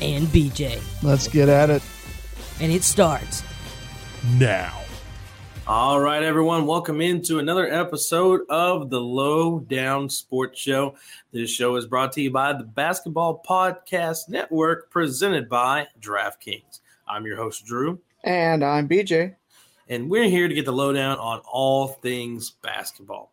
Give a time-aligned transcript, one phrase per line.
[0.00, 0.80] And BJ.
[1.02, 1.82] Let's get at it.
[2.60, 3.42] And it starts
[4.36, 4.74] now.
[5.66, 10.94] All right, everyone, welcome into another episode of the Low Down Sports Show.
[11.30, 16.80] This show is brought to you by the Basketball Podcast Network, presented by DraftKings.
[17.06, 19.34] I'm your host, Drew, And I'm BJ.
[19.90, 23.30] and we're here to get the lowdown on all things basketball.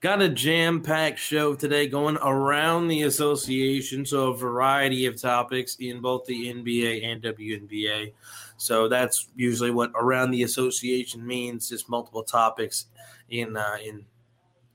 [0.00, 5.74] Got a jam packed show today going around the association, so a variety of topics
[5.80, 8.12] in both the NBA and WNBA.
[8.58, 12.86] So that's usually what around the association means, just multiple topics
[13.28, 14.04] in uh, in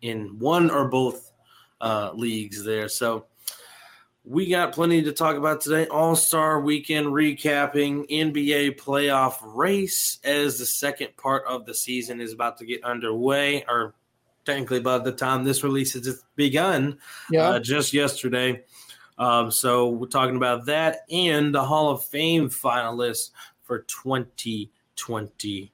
[0.02, 1.32] in one or both
[1.80, 2.90] uh, leagues there.
[2.90, 3.28] So
[4.26, 5.88] we got plenty to talk about today.
[5.88, 12.34] All Star Weekend recapping NBA playoff race as the second part of the season is
[12.34, 13.96] about to get underway, or
[14.46, 16.98] technically by the time this releases, it's begun
[17.30, 17.50] Yeah.
[17.50, 18.64] uh, just yesterday.
[19.18, 23.30] Um, so we're talking about that and the Hall of Fame finalists
[23.62, 25.70] for 2022.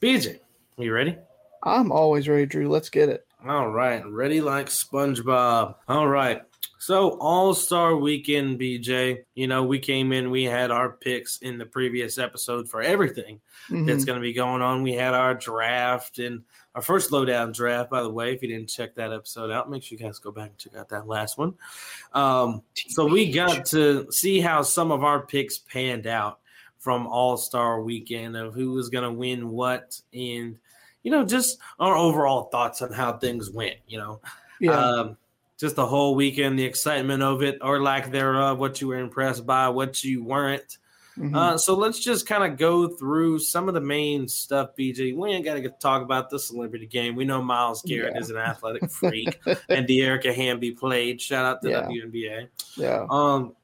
[0.00, 0.38] BJ,
[0.78, 1.16] are you ready?
[1.62, 2.68] I'm always ready, Drew.
[2.68, 3.26] Let's get it.
[3.46, 5.74] All right, ready like SpongeBob.
[5.88, 6.42] All right.
[6.82, 9.18] So All Star Weekend, BJ.
[9.34, 13.38] You know, we came in, we had our picks in the previous episode for everything
[13.68, 13.86] Mhm.
[13.86, 14.82] that's going to be going on.
[14.82, 16.42] We had our draft and
[16.74, 18.32] our first lowdown draft, by the way.
[18.32, 20.74] If you didn't check that episode out, make sure you guys go back and check
[20.74, 21.52] out that last one.
[22.14, 26.38] Um, so we got to see how some of our picks panned out
[26.78, 30.56] from All Star Weekend of who was going to win what, and
[31.02, 33.76] you know, just our overall thoughts on how things went.
[33.86, 34.20] You know,
[34.60, 34.72] Yeah.
[34.78, 35.16] um,
[35.60, 39.46] just the whole weekend, the excitement of it or lack thereof, what you were impressed
[39.46, 40.78] by, what you weren't.
[41.18, 41.36] Mhm.
[41.36, 45.12] Uh, so let's just kind of go through some of the main stuff, BJ.
[45.14, 47.14] We ain't got to talk about the celebrity game.
[47.14, 48.20] We know Myles Garrett Yeah.
[48.20, 49.38] is an athletic freak,
[49.68, 51.20] and Dearica Hamby played.
[51.20, 51.82] Shout out to Yeah.
[51.88, 52.48] WNBA.
[52.76, 53.06] yeah.
[53.10, 53.54] Um,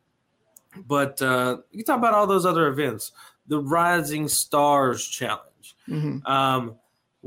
[0.87, 3.13] but uh, you talk about all those other events,
[3.47, 5.77] the Rising Stars Challenge.
[5.87, 6.75] hmm Um,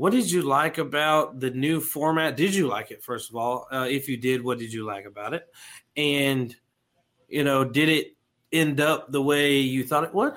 [0.00, 2.34] what did you like about the new format?
[2.34, 3.66] Did you like it, first of all?
[3.70, 5.46] Uh, if you did, what did you like about it?
[5.94, 6.56] And,
[7.28, 8.16] you know, did it
[8.50, 10.32] end up the way you thought it would?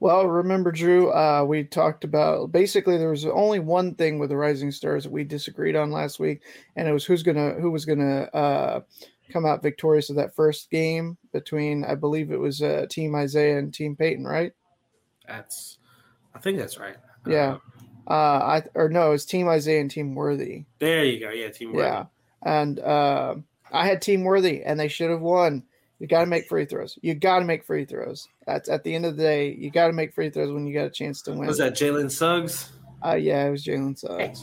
[0.00, 4.36] Well, remember, Drew, uh, we talked about basically there was only one thing with the
[4.36, 6.42] Rising Stars that we disagreed on last week,
[6.74, 8.80] and it was who's gonna who was gonna uh,
[9.30, 13.58] come out victorious of that first game between I believe it was uh, Team Isaiah
[13.58, 14.50] and Team Peyton, right?
[15.28, 15.78] That's,
[16.34, 16.96] I think that's right.
[17.24, 17.58] Yeah.
[18.08, 20.64] Uh, I or no, it was Team Isaiah and Team Worthy.
[20.78, 21.30] there you go.
[21.30, 21.88] Yeah, Team Worthy.
[21.88, 22.04] Yeah,
[22.42, 23.34] and uh,
[23.72, 25.64] I had Team Worthy, and they should have won.
[25.98, 26.98] You got to make free throws.
[27.02, 28.26] You got to make free throws.
[28.46, 29.52] That's at the end of the day.
[29.52, 31.46] You got to make free throws when you got a chance to win.
[31.46, 32.72] Was that Jalen Suggs?
[33.04, 34.42] Uh, yeah, it was Jalen Suggs.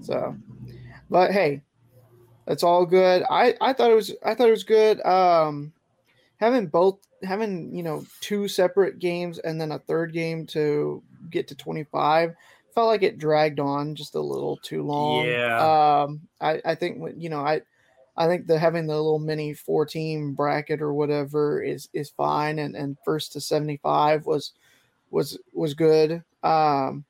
[0.06, 0.36] so,
[1.08, 1.62] but hey,
[2.46, 3.24] that's all good.
[3.30, 5.04] I I thought it was I thought it was good.
[5.04, 5.72] Um,
[6.36, 11.48] having both having you know two separate games and then a third game to get
[11.48, 12.34] to twenty five
[12.74, 15.26] felt like it dragged on just a little too long.
[15.26, 16.02] Yeah.
[16.04, 17.62] Um, I I think you know I.
[18.16, 22.58] I think the having the little mini four team bracket or whatever is is fine
[22.58, 24.52] and and first to 75 was
[25.10, 26.22] was was good.
[26.42, 27.04] Um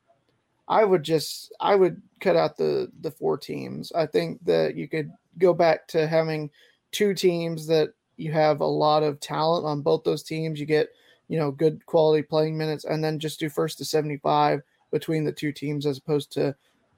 [0.69, 3.91] I would just I would cut out the the four teams.
[3.91, 6.49] I think that you could go back to having
[6.93, 10.61] two teams that you have a lot of talent on both those teams.
[10.61, 10.91] You get,
[11.27, 15.33] you know, good quality playing minutes and then just do first to 75 between the
[15.33, 16.55] two teams as opposed to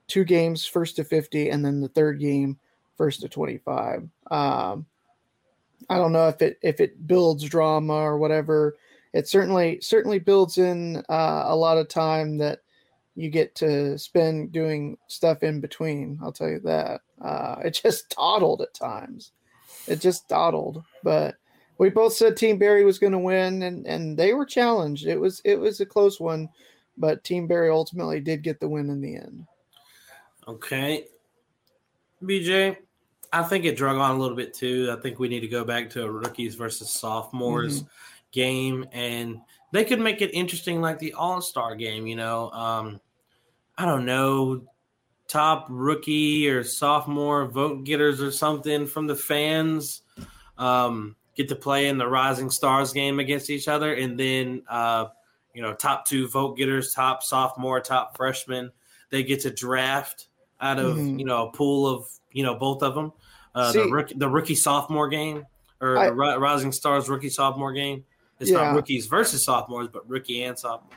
[0.08, 2.58] two games first to 50 and then the third game
[2.96, 4.08] first to 25.
[4.30, 4.86] Um
[5.88, 8.76] I don't know if it if it builds drama or whatever.
[9.12, 12.60] It certainly certainly builds in uh, a lot of time that
[13.14, 16.18] you get to spend doing stuff in between.
[16.22, 17.02] I'll tell you that.
[17.20, 19.32] Uh, it just dawdled at times.
[19.86, 21.34] It just dawdled, but
[21.78, 25.06] we both said Team Barry was going to win, and and they were challenged.
[25.06, 26.48] It was it was a close one,
[26.96, 29.46] but Team Barry ultimately did get the win in the end.
[30.46, 31.06] Okay.
[32.22, 32.76] BJ,
[33.32, 34.94] I think it drug on a little bit too.
[34.96, 37.84] I think we need to go back to a rookies versus sophomores
[38.30, 39.40] game, and
[39.72, 42.06] they could make it interesting like the All Star game.
[42.06, 43.00] You know, um,
[43.76, 44.64] I don't know,
[45.28, 50.02] top rookie or sophomore vote getters or something from the fans.
[50.58, 55.06] Um, get to play in the Rising Stars game against each other, and then uh,
[55.54, 58.70] you know top two vote getters, top sophomore, top freshman,
[59.10, 60.28] they get to draft
[60.60, 61.18] out of Mhm.
[61.18, 63.12] you know a pool of you know both of them.
[63.54, 65.44] Uh, the rookie, the rookie sophomore game
[65.80, 68.04] or I- the Rising Stars rookie sophomore game.
[68.40, 68.58] It's Yeah.
[68.62, 70.96] not rookies versus sophomores, but rookie and sophomore.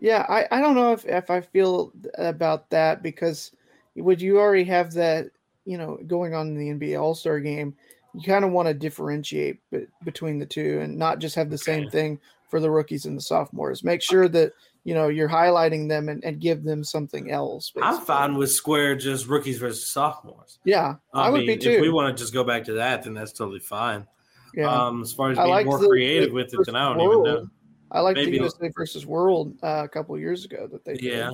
[0.00, 3.52] Yeah, I, I don't know if, if I feel about that because
[3.96, 5.26] would you already have that,
[5.64, 7.76] you know, going on in the NBA All Star game?
[8.14, 9.58] You kind of want to differentiate
[10.04, 12.18] between the two and not just have the same thing
[12.48, 13.84] for the rookies and the sophomores.
[13.84, 14.52] Make sure that,
[14.84, 17.72] you know, you're highlighting them and, and give them something else.
[17.80, 20.58] I'm fine with square just rookies versus sophomores.
[20.64, 21.70] Yeah, I, I, would mean, be too.
[21.70, 24.06] if we want to just go back to that, then that's totally fine.
[24.54, 24.70] yeah.
[24.70, 27.26] Um, as far as being more the- creative the with it, then I don't World.
[27.26, 27.50] even know.
[27.90, 31.04] I like maybe- the USA versus World uh, a couple years ago that they did.
[31.04, 31.30] Yeah,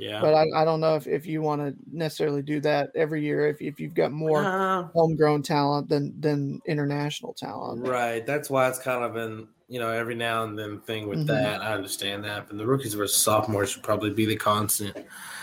[0.00, 0.20] yeah.
[0.20, 3.48] But I, I don't know if, if you want to necessarily do that every year
[3.48, 7.86] if, if you've got more Uh, homegrown talent than than international talent.
[7.86, 8.24] right.
[8.26, 11.26] That's why it's kind of an you know every now and then thing with Mhm.
[11.28, 11.60] that.
[11.62, 14.96] I understand that, but the rookies versus sophomores should probably be the constant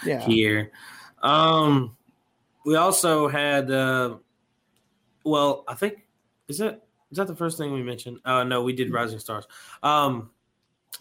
[0.05, 0.19] Yeah.
[0.25, 0.71] here.
[1.21, 1.95] Um,
[2.65, 3.71] we also had.
[3.71, 4.17] Uh,
[5.23, 6.07] well, I think
[6.47, 8.19] is that is that the first thing we mentioned?
[8.25, 8.77] Uh, no, we Mm-hmm.
[8.77, 9.45] did Rising Stars.
[9.83, 10.31] Um,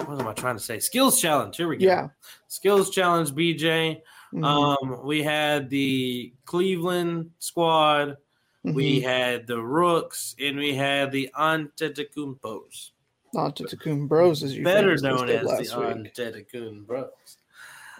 [0.04, 0.78] what am I trying to say?
[0.78, 1.56] Skills challenge.
[1.56, 1.86] Here we go.
[1.86, 2.08] Yeah.
[2.48, 4.02] Skills challenge, BJ.
[4.32, 4.44] Mhm.
[4.44, 8.16] Um, we had the Cleveland squad,
[8.64, 9.02] we Mhm.
[9.04, 12.90] had the Rooks, and we had the Antetokounmpos,
[13.34, 15.76] Antetokounmpo Bros, as you better known as the.
[15.76, 17.36] Antetokounmpos.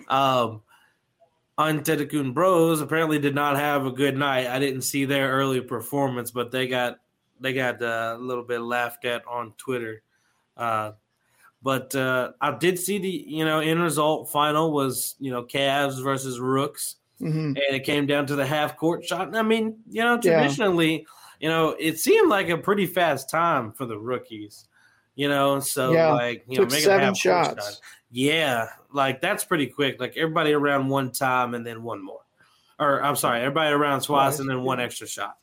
[0.09, 0.63] Um,
[1.59, 4.47] Antetokounmpos apparently did not have a good night.
[4.47, 6.99] I didn't see their early performance, but they got
[7.41, 10.03] they got uh, a little bit laughed at on Twitter.
[10.57, 10.93] Uh,
[11.67, 16.01] but uh, I did see the you know end result final was you know Cavs
[16.03, 16.97] versus Rooks.
[17.21, 17.57] Mhm.
[17.57, 19.35] and it came down to the half court shot.
[19.35, 20.37] I mean, you know, Yeah.
[20.39, 21.07] traditionally,
[21.41, 24.69] you know, it seemed like a pretty fast time for the rookies.
[25.15, 26.13] You know, so Yeah.
[26.13, 27.65] like you Took know, make seven half shots.
[27.65, 27.81] shot.
[28.11, 29.99] Yeah, like that's pretty quick.
[29.99, 32.21] Like everybody around one time and then one more,
[32.79, 35.39] or I'm sorry, everybody around twice Twice, and then one extra shot.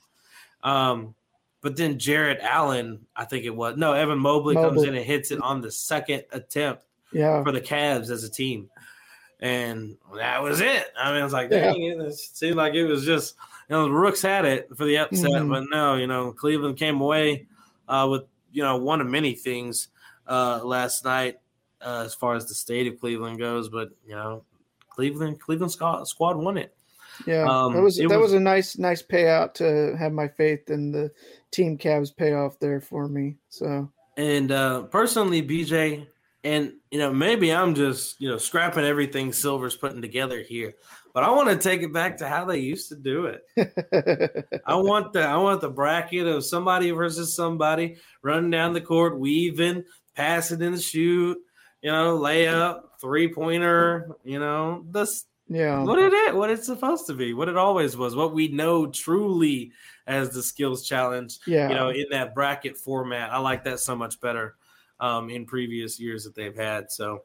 [0.61, 1.15] Um,
[1.63, 5.31] but then Jarrett Allen, I think it was no Evan Mobley, comes in and hits
[5.31, 7.41] it on the second attempt Yeah.
[7.43, 8.69] for the Cavs as a team.
[9.39, 10.85] And that was it.
[10.97, 11.71] I mean, it was like, Yeah.
[11.73, 13.35] dang, it, it seemed like it was just,
[13.69, 15.49] you know, the Rooks had it for the upset, Mhm.
[15.49, 17.47] but no, you know, Cleveland came away
[17.89, 19.87] uh, with, you know, one of many things
[20.27, 21.39] uh, last night
[21.81, 23.67] uh, as far as the state of Cleveland goes.
[23.67, 24.43] But, you know,
[24.89, 26.73] Cleveland, Cleveland squad, squad won it.
[27.27, 27.43] Yeah.
[27.43, 30.91] Um, that was that was- was, a nice nice payout to have my faith in
[30.93, 31.11] the
[31.53, 33.37] team Cavs payoff there for me.
[33.49, 36.07] So And uh, personally, BJ,
[36.43, 40.73] and you know, maybe I'm just you know scrapping everything Silver's putting together here,
[41.13, 44.45] but I want to take it back to how they used to do it.
[44.65, 49.17] I want the I want the bracket of somebody versus somebody running down the court,
[49.17, 49.85] weaving,
[50.15, 51.37] passing in the shoot,
[51.81, 55.83] you know, layup, three pointer, you know, this yeah.
[55.83, 58.87] what it is, what it's supposed to be, what it always was, what we know
[58.87, 59.71] truly
[60.07, 61.69] as the skills challenge Yeah.
[61.69, 63.31] you know, in that bracket format.
[63.31, 64.55] I like that so much better
[64.99, 66.91] um, in previous years that they've had.
[66.91, 67.23] So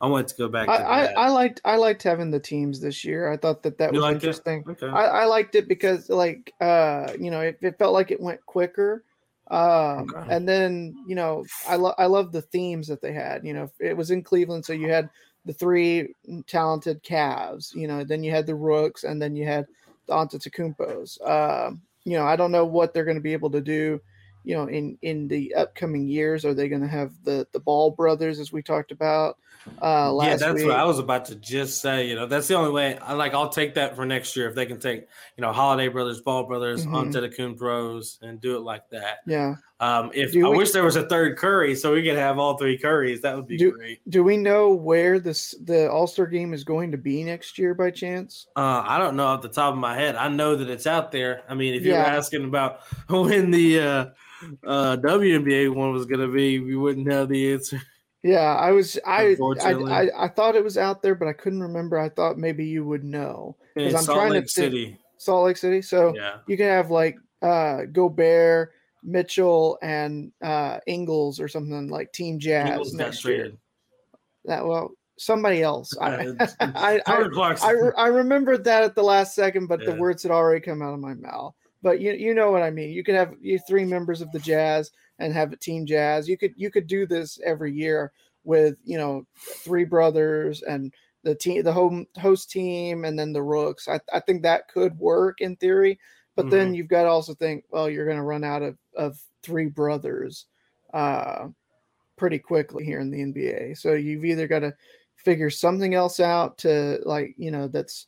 [0.00, 1.18] I want to go back to I, that.
[1.18, 3.32] I, I liked I liked having the teams this year.
[3.32, 4.64] I thought that that You was interesting.
[4.68, 4.86] okay.
[4.86, 8.44] I, I liked it because like uh you know it, it felt like it went
[8.46, 9.02] quicker.
[9.50, 10.34] Um Okay.
[10.34, 13.44] and then you know I love I love the themes that they had.
[13.44, 15.08] You know it was in Cleveland, so you had
[15.48, 16.14] the three
[16.46, 17.74] talented Cavs.
[17.74, 19.66] You know then you had the Rooks, and then you had
[20.06, 21.26] the Antetokounmpos.
[21.26, 23.98] Um, you know I don't know what they're going to be able to do.
[24.44, 27.90] You know in in the upcoming years, are they going to have the the Ball
[27.90, 29.38] brothers as we talked about
[29.82, 30.66] uh last yeah, that's week?
[30.66, 32.06] what I was about to just say.
[32.08, 32.98] You know, that's the only way.
[32.98, 33.32] I like.
[33.32, 36.44] I'll take that for next year if they can take, you know, Holiday Brothers, Ball
[36.44, 36.92] Brothers, Mhm.
[36.92, 37.56] onto the Coon
[38.20, 39.20] and do it like that.
[39.26, 39.54] yeah.
[39.80, 42.38] Um, if Do I we- wish there was a third Curry, so we could have
[42.38, 44.00] all three Curries, that would be Do- great.
[44.10, 47.74] Do we know where this the All Star game is going to be next year
[47.74, 48.48] by chance?
[48.56, 50.16] Uh, I don't know off the top of my head.
[50.16, 51.42] I know that it's out there.
[51.48, 52.16] I mean, if you were Yeah.
[52.16, 54.06] asking about when the uh,
[54.66, 57.80] uh, WNBA one was going to be, we wouldn't know the answer.
[58.24, 61.62] Yeah, I was I, I I I thought it was out there, but I couldn't
[61.62, 61.98] remember.
[62.00, 63.56] I thought maybe you would know.
[63.76, 64.98] In 'Cause I'm Salt trying to Lake think- City.
[65.18, 65.82] Salt Lake City.
[65.82, 66.38] So Yeah.
[66.48, 72.92] you can have like uh Gobert, Mitchell, and uh Ingles or something like Team Jazz
[72.92, 73.52] got next year.
[74.44, 75.96] That well, somebody else.
[76.00, 76.26] I
[76.60, 80.60] I, I, I, I remembered that at the last second, but the words had already
[80.60, 81.54] come out of my mouth.
[81.82, 82.90] But you you know what I mean.
[82.90, 86.28] You could have you three members of the Jazz and have a team Jazz.
[86.28, 88.12] You could you could do this every year
[88.44, 93.42] with you know three brothers and the team the home host team and then the
[93.42, 93.86] Rooks.
[93.86, 95.98] I I think that could work in theory.
[96.38, 96.50] But Mm-hmm.
[96.50, 99.66] then you've got to also think, well, you're going to run out of of three
[99.66, 100.46] brothers
[100.94, 101.48] uh,
[102.16, 103.76] pretty quickly here in the NBA.
[103.76, 104.72] So you've either got to
[105.16, 108.06] figure something else out to like you know that's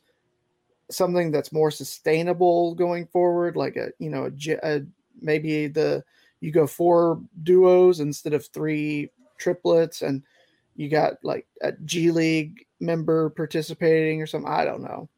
[0.89, 4.81] something that's more sustainable going forward, like a you know a, a
[5.19, 6.01] maybe the
[6.39, 10.23] you go four duos instead of three triplets, and
[10.77, 14.49] you got like a G League member participating or something.
[14.49, 15.09] I don't know,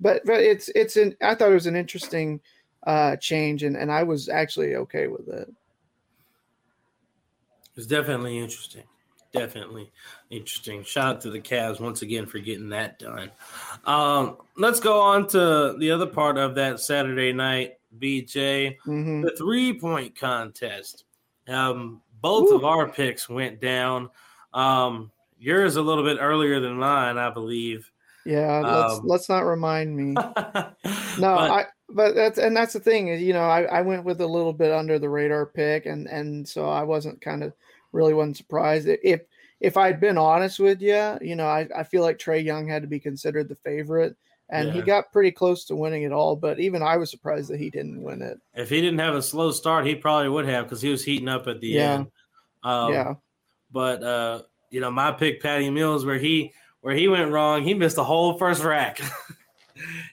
[0.00, 2.42] but but it's it's an I thought it was an interesting
[2.86, 5.52] uh change, and and I was actually okay with it.
[7.76, 8.84] It's definitely interesting.
[9.32, 9.90] Definitely
[10.30, 10.82] interesting.
[10.84, 13.30] Shout out to the Cavs once again for getting that done.
[13.84, 19.22] Um, let's go on to the other part of that Saturday night, BJ, Mhm.
[19.22, 21.04] the three point contest.
[21.46, 24.10] Um, both of our picks went down.
[24.54, 27.90] Um, yours a little bit earlier than mine, I believe.
[28.24, 30.14] Yeah, let's Um, let's not remind me.
[31.18, 34.04] No, But- I but that's and that's the thing is you know I, I went
[34.04, 37.52] with a little bit under the radar pick and and so I wasn't kind of
[37.92, 39.22] really wasn't surprised if
[39.60, 42.82] if I'd been honest with you you know I, I feel like Trae Young had
[42.82, 44.16] to be considered the favorite
[44.50, 47.60] and he got pretty close to winning it all but even I was surprised that
[47.60, 50.64] he didn't win it If he didn't have a slow start, he probably would have
[50.64, 51.94] because he was heating up at the Yeah.
[51.94, 52.06] end.
[52.64, 53.14] Um, yeah
[53.70, 57.74] But uh, you know, my pick, Patty Mills, where he where he went wrong, he
[57.74, 59.00] missed the whole first rack.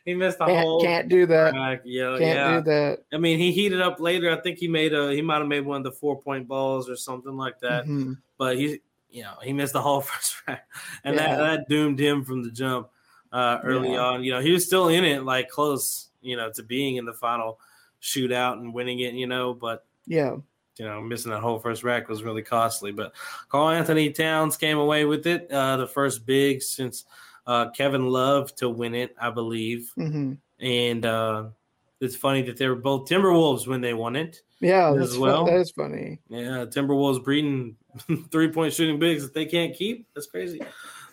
[0.06, 1.82] he missed the can't, whole can't do that rack.
[1.86, 2.58] Yeah, can't yeah.
[2.58, 4.32] do that I mean, he heated up later.
[4.32, 6.90] I think he made a he might have made one of the four point balls
[6.90, 7.86] or something like that.
[7.86, 8.18] Mhm.
[8.38, 8.80] But he,
[9.10, 10.68] you know, he missed the whole first rack,
[11.04, 11.36] and Yeah.
[11.36, 12.90] that that doomed him from the jump
[13.32, 14.06] uh, early Yeah.
[14.06, 14.24] on.
[14.24, 17.14] You know, he was still in it, like close, you know, to being in the
[17.14, 17.60] final
[18.02, 19.14] shootout and winning it.
[19.14, 20.36] You know, but yeah
[20.78, 22.92] you know, missing that whole first rack was really costly.
[22.92, 23.14] But
[23.48, 27.06] Karl-Anthony Towns came away with it, uh, the first big since
[27.48, 29.92] uh, Kevin Love to win it, I believe.
[29.96, 31.46] hmm And uh,
[32.02, 34.42] it's funny that they were both Timberwolves when they won it.
[34.62, 35.44] yeah As well.
[35.44, 35.46] well.
[35.46, 37.76] that is funny Yeah, Timberwolves breeding
[38.32, 40.08] three point shooting bigs that they can't keep.
[40.14, 40.62] That's crazy.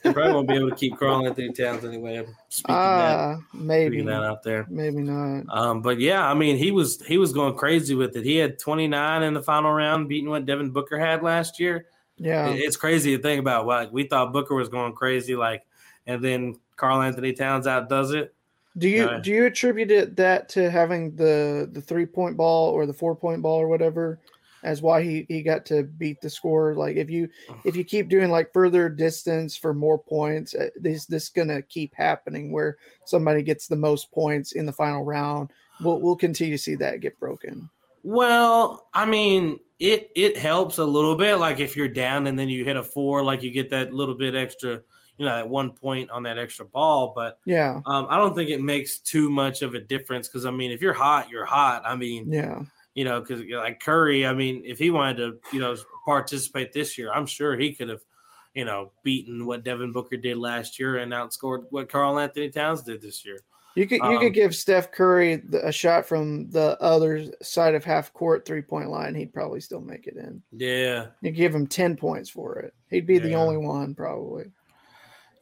[0.03, 2.17] They probably won't be able to keep Karl-Anthony Towns anyway.
[2.19, 4.67] I'm speaking, that, ah maybe speaking that out there.
[4.69, 8.25] maybe not Um, but yeah, I mean, he was he was going crazy with it.
[8.25, 11.87] He had 29 in the final round, beating what Devin Booker had last year.
[12.17, 13.67] yeah It- It's crazy to think about.
[13.67, 15.63] Like we thought Booker was going crazy, like,
[16.07, 18.35] and then Karl-Anthony Towns outdoes it.
[18.79, 19.21] Do you No.
[19.21, 23.15] do you attribute it that to having the the three point ball or the four
[23.15, 24.19] point ball or whatever
[24.65, 26.75] as why he he got to beat the score?
[26.75, 27.29] Like if you
[27.65, 31.95] if you keep doing like further distance for more points, uh, this this gonna keep
[31.95, 35.51] happening where somebody gets the most points in the final round.
[35.83, 37.69] We'll we'll continue to see that get broken.
[38.05, 41.37] Well, I mean, it it helps a little bit.
[41.37, 44.15] Like if you're down and then you hit a four, like you get that little
[44.15, 44.81] bit extra,
[45.23, 47.13] you know, that one point on that extra ball.
[47.15, 50.51] But Yeah, um, I don't think it makes too much of a difference because I
[50.51, 51.83] mean, if you're hot, you're hot.
[51.87, 52.63] I mean, yeah,
[52.95, 56.99] you know, because like Curry, I mean, if he wanted to, you know, participate this
[56.99, 58.03] year, I'm sure he could have,
[58.55, 63.01] you know, beaten what Devin Booker did last year and outscored what Karl-Anthony Towns did
[63.01, 63.39] this year.
[63.77, 67.75] you could you Um, could give Steph Curry the, a shot from the other side
[67.75, 69.15] of half court three point line.
[69.15, 70.43] He'd probably still make it in.
[70.53, 72.75] Yeah, You give him 10 points for it.
[72.91, 74.47] He'd be the only one, probably.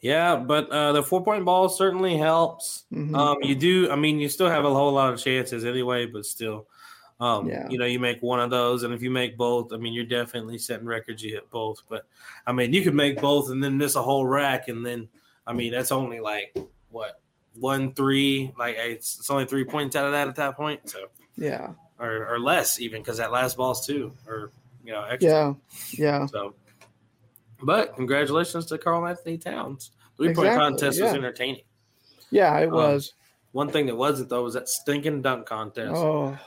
[0.00, 2.84] Yeah, but uh, the four point ball certainly helps.
[2.92, 3.14] Mhm.
[3.16, 6.24] Um, you do, I mean, you still have a whole lot of chances anyway, but
[6.26, 6.66] still,
[7.20, 7.68] um, Yeah.
[7.68, 10.04] you know, you make one of those, and if you make both, I mean, you're
[10.04, 11.22] definitely setting records.
[11.22, 12.06] You hit both, but
[12.46, 15.08] I mean, you could make both and then miss a whole rack, and then,
[15.46, 16.56] I mean, that's only like
[16.90, 17.20] what
[17.58, 21.08] one three, like it's, it's only three points out of that at that point, so
[21.36, 21.72] yeah.
[21.98, 24.50] or or less even because that last ball's two or
[24.84, 25.30] you know extra.
[25.30, 25.54] Yeah.
[25.92, 26.26] Yeah.
[26.26, 26.54] So,
[27.62, 29.90] but congratulations to Karl-Anthony Towns.
[30.16, 31.62] Three point Exactly, contest was entertaining.
[32.30, 33.14] Yeah, it Um, was.
[33.52, 35.92] One thing that wasn't though was that stinking dunk contest.
[35.96, 36.38] oh.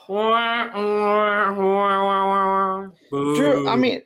[3.10, 4.02] Drew, I mean,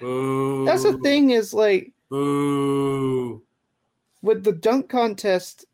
[0.00, 0.64] Boo.
[0.64, 3.42] that's the thing is like Boo.
[4.22, 5.66] with the dunk contest,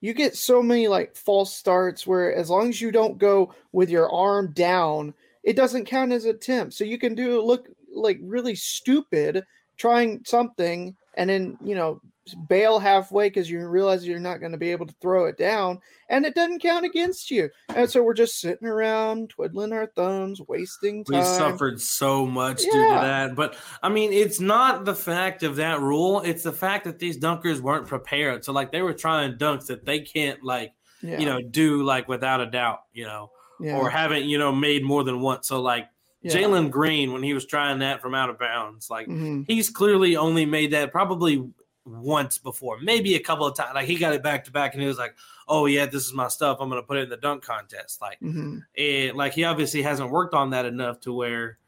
[0.00, 3.90] you get so many like false starts where as long as you don't go with
[3.90, 6.74] your arm down, it doesn't count as an attempt.
[6.74, 9.44] So you can do look like really stupid
[9.76, 12.00] trying something and then, you know,
[12.48, 15.78] bail halfway because you realize you're not going to be able to throw it down
[16.08, 17.50] and it doesn't count against you.
[17.74, 21.18] And so we're just sitting around twiddling our thumbs, wasting time.
[21.18, 23.34] We suffered so much due to that.
[23.34, 27.18] But I mean, it's not the fact of that rule, it's the fact that these
[27.18, 28.44] dunkers weren't prepared.
[28.44, 31.18] So like they were trying dunks that they can't like, Yeah.
[31.18, 33.76] you know, do like without a doubt, you know, yeah.
[33.76, 35.48] or haven't, you know, made more than once.
[35.48, 35.88] So like
[36.24, 36.32] yeah.
[36.34, 39.44] Jalen Green when he was trying that from out of bounds, like Mhm.
[39.46, 41.48] he's clearly only made that probably
[41.86, 43.72] once before, maybe a couple of times.
[43.74, 45.14] Like he got it back to back, and he was like,
[45.46, 46.56] "Oh yeah, this is my stuff.
[46.60, 50.10] I'm gonna put it in the dunk contest." Like, hmm it, like he obviously hasn't
[50.10, 51.58] worked on that enough to where,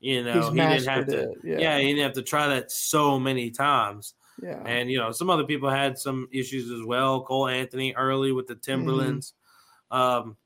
[0.00, 1.30] you know, he didn't have to.
[1.32, 1.58] it, Yeah.
[1.58, 1.78] yeah.
[1.78, 4.14] he didn't have to try that so many times.
[4.40, 4.62] Yeah.
[4.66, 7.22] And you know, some other people had some issues as well.
[7.22, 8.70] Cole Anthony early with the Mm-hmm.
[8.70, 9.32] Timberlands,
[9.90, 10.36] um,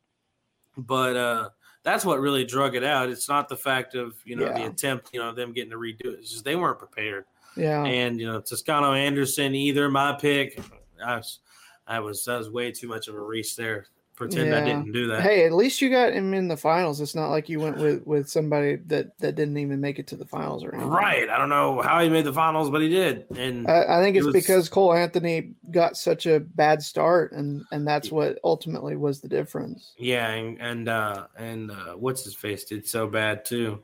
[0.78, 1.48] but uh,
[1.82, 3.08] that's what really drug it out.
[3.08, 6.06] It's not the fact of you know the attempt, you know, them getting to redo
[6.06, 6.18] it.
[6.20, 7.25] It's just they weren't prepared.
[7.56, 7.84] yeah.
[7.84, 10.60] And you know, Toscano Anderson, either my pick.
[11.04, 11.38] I was,
[11.87, 13.87] I was, that was way too much of a reach there.
[14.20, 15.22] Pretend I didn't do that.
[15.22, 17.00] Hey, at least you got him in the finals.
[17.00, 20.16] It's not like you went with with somebody that that didn't even make it to
[20.16, 20.90] the finals or anything.
[20.90, 21.26] Right.
[21.30, 23.24] I don't know how he made the finals, but he did.
[23.34, 27.32] And I, I think It it's was- because Cole Anthony got such a bad start,
[27.32, 29.94] and and that's what ultimately was the difference.
[29.96, 33.82] yeah, and and uh, and uh, what's his face did so bad too.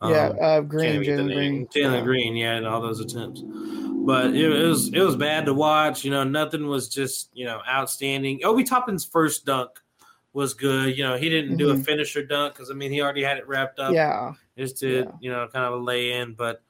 [0.00, 1.34] yeah, Um, uh, Green, Can't get the Jalen.
[1.34, 2.00] Green, Jalen yeah.
[2.02, 3.42] Green, yeah, and all those attempts.
[4.04, 6.04] But it, it was it was bad to watch.
[6.04, 8.40] You know, nothing was just you know outstanding.
[8.44, 9.70] Obi Toppin's first dunk
[10.32, 10.96] was good.
[10.96, 11.84] You know, he didn't do a Mhm.
[11.84, 13.92] finisher dunk because I mean he already had it wrapped up.
[13.92, 15.10] Yeah, just did Yeah.
[15.20, 16.34] you know kind of a lay in.
[16.34, 16.62] But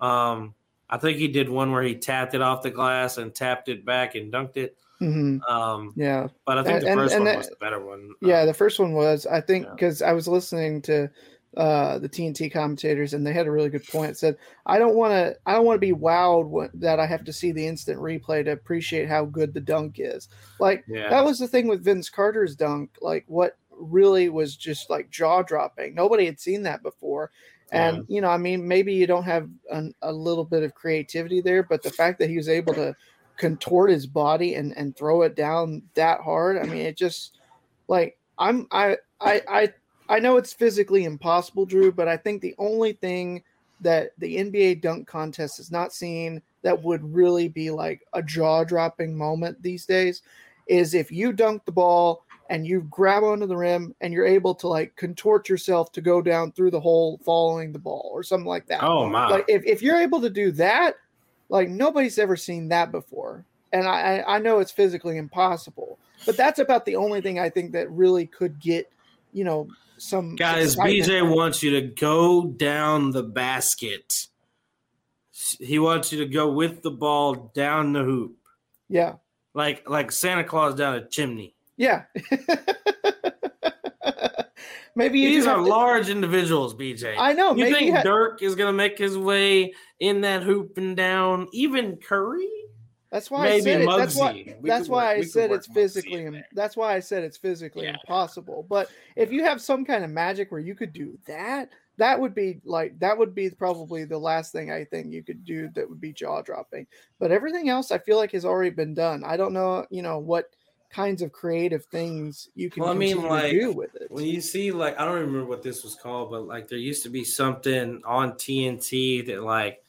[0.00, 0.54] um,
[0.90, 3.84] I think he did one where he tapped it off the glass and tapped it
[3.84, 4.76] back and dunked it.
[4.98, 7.80] hmm Um, yeah, but I think the And- first and one that- was the better
[7.84, 8.10] one.
[8.20, 8.40] yeah.
[8.40, 9.72] Uh, The first one was I think Yeah.
[9.72, 11.08] because I was listening to
[11.56, 14.12] uh the TNT commentators and they had a really good point.
[14.12, 17.24] It said I don't want to I don't want to be wowed that I have
[17.24, 20.28] to see the instant replay to appreciate how good the dunk is.
[20.58, 21.10] Like yeah.
[21.10, 22.90] that was the thing with Vince Carter's dunk.
[23.00, 25.94] Like what really was just like jaw dropping.
[25.94, 27.30] Nobody had seen that before.
[27.72, 31.40] And you know, I mean, maybe you don't have an, a little bit of creativity
[31.40, 32.94] there, but the fact that he was able to
[33.36, 37.38] contort his body and and throw it down that hard, I mean, it just
[37.88, 39.72] like I'm I I I
[40.08, 43.42] I know it's physically impossible, Drew, but I think the only thing
[43.80, 48.64] that the NBA dunk contest has not seen that would really be like a jaw
[48.64, 50.22] dropping moment these days
[50.66, 54.54] is if you dunk the ball and you grab onto the rim and you're able
[54.54, 58.46] to like contort yourself to go down through the hole following the ball or something
[58.46, 58.82] like that.
[58.82, 59.28] oh my!
[59.28, 60.96] Like if, if you're able to do that,
[61.48, 63.44] like nobody's ever seen that before.
[63.72, 67.72] And I I know it's physically impossible, but that's about the only thing I think
[67.72, 68.90] that really could get,
[69.34, 69.68] you know,
[69.98, 71.04] some Guys, excitement.
[71.06, 74.26] BJ wants you to go down the basket.
[75.58, 78.36] He wants you to go with the ball down the hoop,
[78.88, 79.14] Yeah.
[79.52, 81.54] like like Santa Claus down a chimney.
[81.76, 82.04] Yeah.
[84.94, 87.16] maybe you These are to- large individuals, BJ.
[87.18, 87.50] I know.
[87.54, 91.48] you maybe think Dirk is gonna make his way in that hoop and down?
[91.52, 92.48] Even Curry?
[93.14, 93.88] That's why I maybe said it.
[93.96, 94.56] That's why.
[94.60, 96.20] We That's why work- I said it's Muggsy physically.
[96.22, 96.48] in im- there.
[96.52, 97.90] That's why I said it's physically Yeah.
[98.00, 98.66] impossible.
[98.68, 102.34] But if you have some kind of magic where you could do that, that would
[102.34, 105.88] be like that would be probably the last thing I think you could do that
[105.88, 106.88] would be jaw dropping.
[107.20, 109.22] But everything else, I feel like has already been done.
[109.22, 110.50] I don't know, you know, what
[110.90, 114.10] kinds of creative things you can Well, I mean, like, do with it.
[114.10, 117.04] When you see like I don't remember what this was called, but like there used
[117.04, 119.82] to be something on TNT that like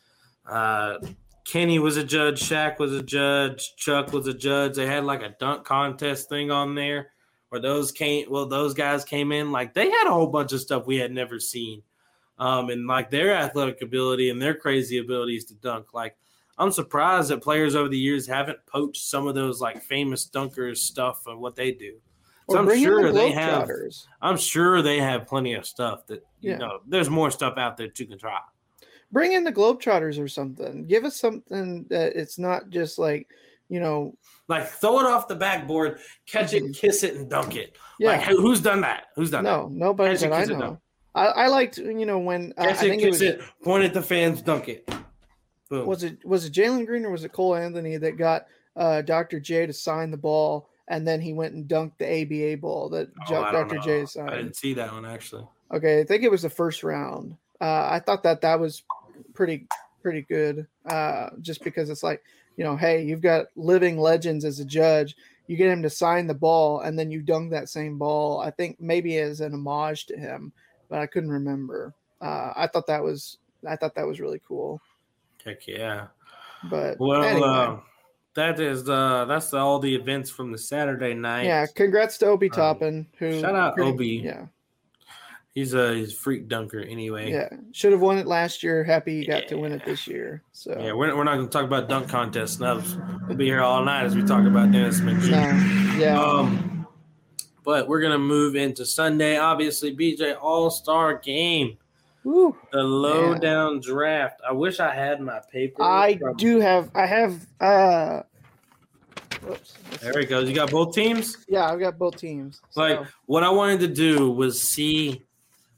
[0.46, 1.00] uh
[1.46, 4.76] Kenny was a judge, Shaq was a judge, Chuck was a judge.
[4.76, 7.12] They had like a dunk contest thing on there
[7.50, 10.60] where those came well, those guys came in, like they had a whole bunch of
[10.60, 11.84] stuff we had never seen.
[12.40, 15.94] Um and like their athletic ability and their crazy abilities to dunk.
[15.94, 16.18] Like
[16.58, 20.78] I'm surprised that players over the years haven't poached some of those like famous dunkers
[20.78, 21.98] stuff and what they do.
[22.50, 23.70] So I'm sure the they have.
[24.22, 26.58] I'm sure they have plenty of stuff that you Yeah.
[26.58, 26.80] know.
[26.88, 28.40] There's more stuff out there that you can try.
[29.12, 30.86] Bring in the Globetrotters or something.
[30.88, 33.28] Give us something that it's not just like,
[33.70, 34.16] you know,
[34.48, 37.74] Like throw it off the backboard, catch it, kiss it, and dunk it.
[37.76, 38.04] Mm-hmm.
[38.04, 38.10] yeah.
[38.10, 39.06] Like who's done that?
[39.16, 40.80] Who's done No, nobody Catch it, that I know.
[41.14, 42.70] I, I liked, you know, when uh, that?
[42.70, 44.90] I Catch it, think it was it, point at the fans, dunk it.
[45.70, 45.88] Boom.
[45.88, 49.40] was it was it Jalen Green or was it Cole Anthony that got uh, Dr.
[49.40, 53.10] J to sign the ball and then he went and dunked the ABA ball that
[53.28, 53.76] Oh, Dr.
[53.76, 53.82] know.
[53.82, 54.30] J signed.
[54.30, 55.48] I didn't see that one actually.
[55.74, 57.36] Okay, I think it was the first round.
[57.66, 58.84] Uh, I thought that that was
[59.34, 59.68] pretty
[60.04, 60.68] pretty good.
[60.86, 62.22] Uh, just because it's like,
[62.58, 65.16] you know, hey, you've got living legends as a judge.
[65.48, 68.40] You get him to sign the ball, and then you dunk that same ball.
[68.40, 70.52] I think maybe as an homage to him,
[70.90, 71.94] but I couldn't remember.
[72.22, 74.80] Uh, I thought that was I thought that was really cool.
[75.44, 76.08] Heck yeah.
[76.70, 77.78] But Well, anyway, uh,
[78.36, 81.46] that is uh, that's all the events from the Saturday night.
[81.46, 83.08] yeah, congrats to Obi um, Toppin.
[83.18, 84.08] Who shout out pretty- Obi.
[84.24, 84.46] Yeah,
[85.56, 87.32] he's a he's a freak dunker anyway.
[87.32, 88.84] yeah, should have won it last year.
[88.84, 90.44] Happy he got to win it this year.
[90.52, 92.60] So Yeah, we're, we're not going to talk about dunk contests.
[92.60, 92.84] Now
[93.28, 95.12] We'll be here all night as we talk about Dennis no,
[95.98, 96.22] yeah.
[96.22, 96.88] Um,
[97.64, 99.38] but we're gonna move into Sunday.
[99.38, 101.78] Obviously, BJ All Star Game.
[102.24, 102.56] Woo.
[102.72, 104.42] The lowdown draft.
[104.48, 105.82] I wish I had my paper.
[105.82, 106.92] I from- do have.
[106.94, 107.48] I have.
[107.60, 108.22] uh
[109.42, 109.74] whoops.
[110.02, 110.48] There it goes.
[110.48, 111.38] You got both teams.
[111.48, 112.62] Yeah, I've got both teams.
[112.70, 115.25] So, Like what I wanted to do was see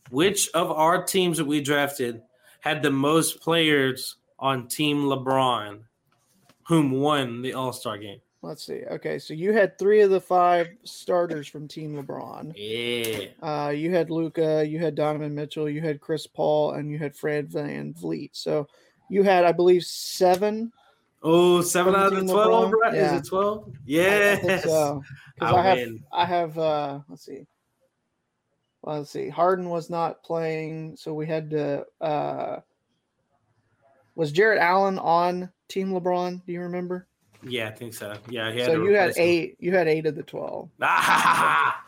[0.09, 2.21] which of our teams that we drafted
[2.61, 5.79] had the most players on Team LeBron,
[6.67, 8.19] whom won the All Star game.
[8.41, 8.83] let's see.
[8.91, 12.53] Okay, so you had three of the five starters from Team LeBron.
[12.55, 13.27] Yeah.
[13.41, 17.15] Uh, you had Luka, you had Donovan Mitchell, you had Chris Paul, and you had
[17.15, 18.29] Fred VanVleet.
[18.33, 18.67] So
[19.09, 20.71] you had, I believe, seven.
[21.23, 22.73] Oh, seven out of the twelve, LeBron?
[22.79, 22.93] right?
[22.93, 23.15] Yeah.
[23.15, 23.63] Is it twelve?
[23.67, 24.63] I- I Yes.
[24.63, 25.01] so.
[25.41, 26.03] I I have, win.
[26.13, 26.57] I have.
[26.57, 27.47] Uh, let's see.
[28.87, 29.27] Let's see.
[29.27, 31.85] Harden was not playing, so we had to.
[31.99, 32.61] Uh,
[34.15, 36.41] was Jarrett Allen on Team LeBron?
[36.45, 37.05] Do you remember?
[37.43, 38.15] Yeah, I think so.
[38.29, 39.23] Yeah, he had so you had replace him.
[39.23, 39.57] eight.
[39.59, 40.69] You had eight of the twelve.
[40.79, 41.83] Ah,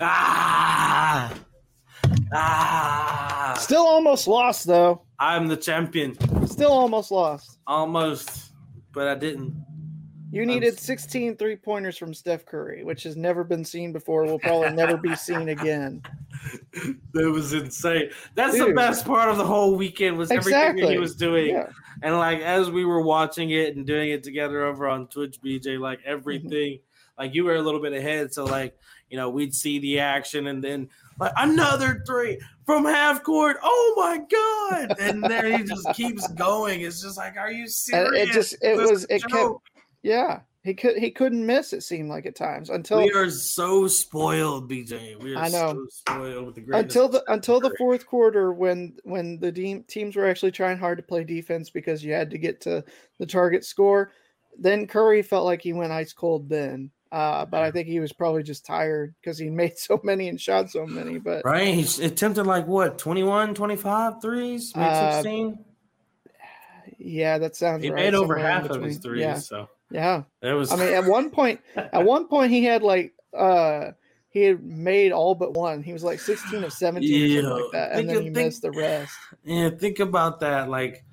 [0.00, 1.34] ah,
[2.32, 3.54] ah.
[3.58, 5.02] Still almost lost though.
[5.18, 6.16] I'm the champion.
[6.46, 7.58] Still almost lost.
[7.66, 8.52] Almost,
[8.94, 9.62] but I didn't.
[10.32, 14.24] You needed 16 three pointers from Steph Curry, which has never been seen before.
[14.24, 16.02] Will probably never be seen again.
[17.12, 18.10] That was insane.
[18.34, 21.54] That's the best part of the whole weekend was everything that he was doing.
[21.54, 21.68] Yeah.
[22.02, 25.78] And like as we were watching it and doing it together over on Twitch, BJ,
[25.78, 26.10] like Mm-hmm.
[26.10, 26.78] everything,
[27.18, 28.32] like you were a little bit ahead.
[28.32, 28.76] So like,
[29.10, 33.56] you know, we'd see the action and then like another three from half court.
[33.62, 34.98] Oh my god.
[35.00, 36.80] And then he just keeps going.
[36.82, 38.28] It's just like, are you And serious?
[38.30, 39.54] it just it This was it kept
[40.02, 40.40] yeah.
[40.62, 41.72] He could he couldn't miss.
[41.72, 45.16] It seemed like at times until we are so spoiled, BJ.
[45.22, 45.72] We are I know.
[45.72, 46.94] so spoiled with the greatness.
[46.94, 50.98] until the until the fourth quarter when when the team, teams were actually trying hard
[50.98, 52.84] to play defense because you had to get to
[53.18, 54.12] the target score.
[54.58, 56.90] Then Curry felt like he went ice cold then.
[57.10, 60.38] Uh, but I think he was probably just tired because he made so many and
[60.38, 61.18] shot so many.
[61.18, 61.74] But Right.
[61.74, 65.64] He attempted like what, 21, 25 threes, made Uh, 16?
[66.98, 68.04] yeah, that sounds He right.
[68.04, 69.20] made over half of his threes.
[69.22, 70.22] Yeah, So yeah.
[70.42, 73.92] it was I mean, at one point, at one point, he had like uh
[74.30, 75.82] he had made all but one.
[75.82, 77.78] He was like sixteen of seventeen, or something like Yeah.
[77.80, 79.12] that, and Think then he think- missed the rest.
[79.44, 80.68] yeah, think about that.
[80.70, 81.04] Like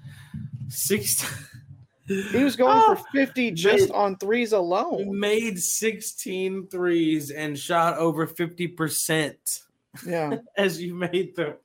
[0.69, 1.23] six
[2.07, 5.19] He was going Oh, for fifty just made- on threes alone.
[5.19, 9.61] made 16 threes and shot over 50%
[10.05, 11.55] Yeah, as you made them.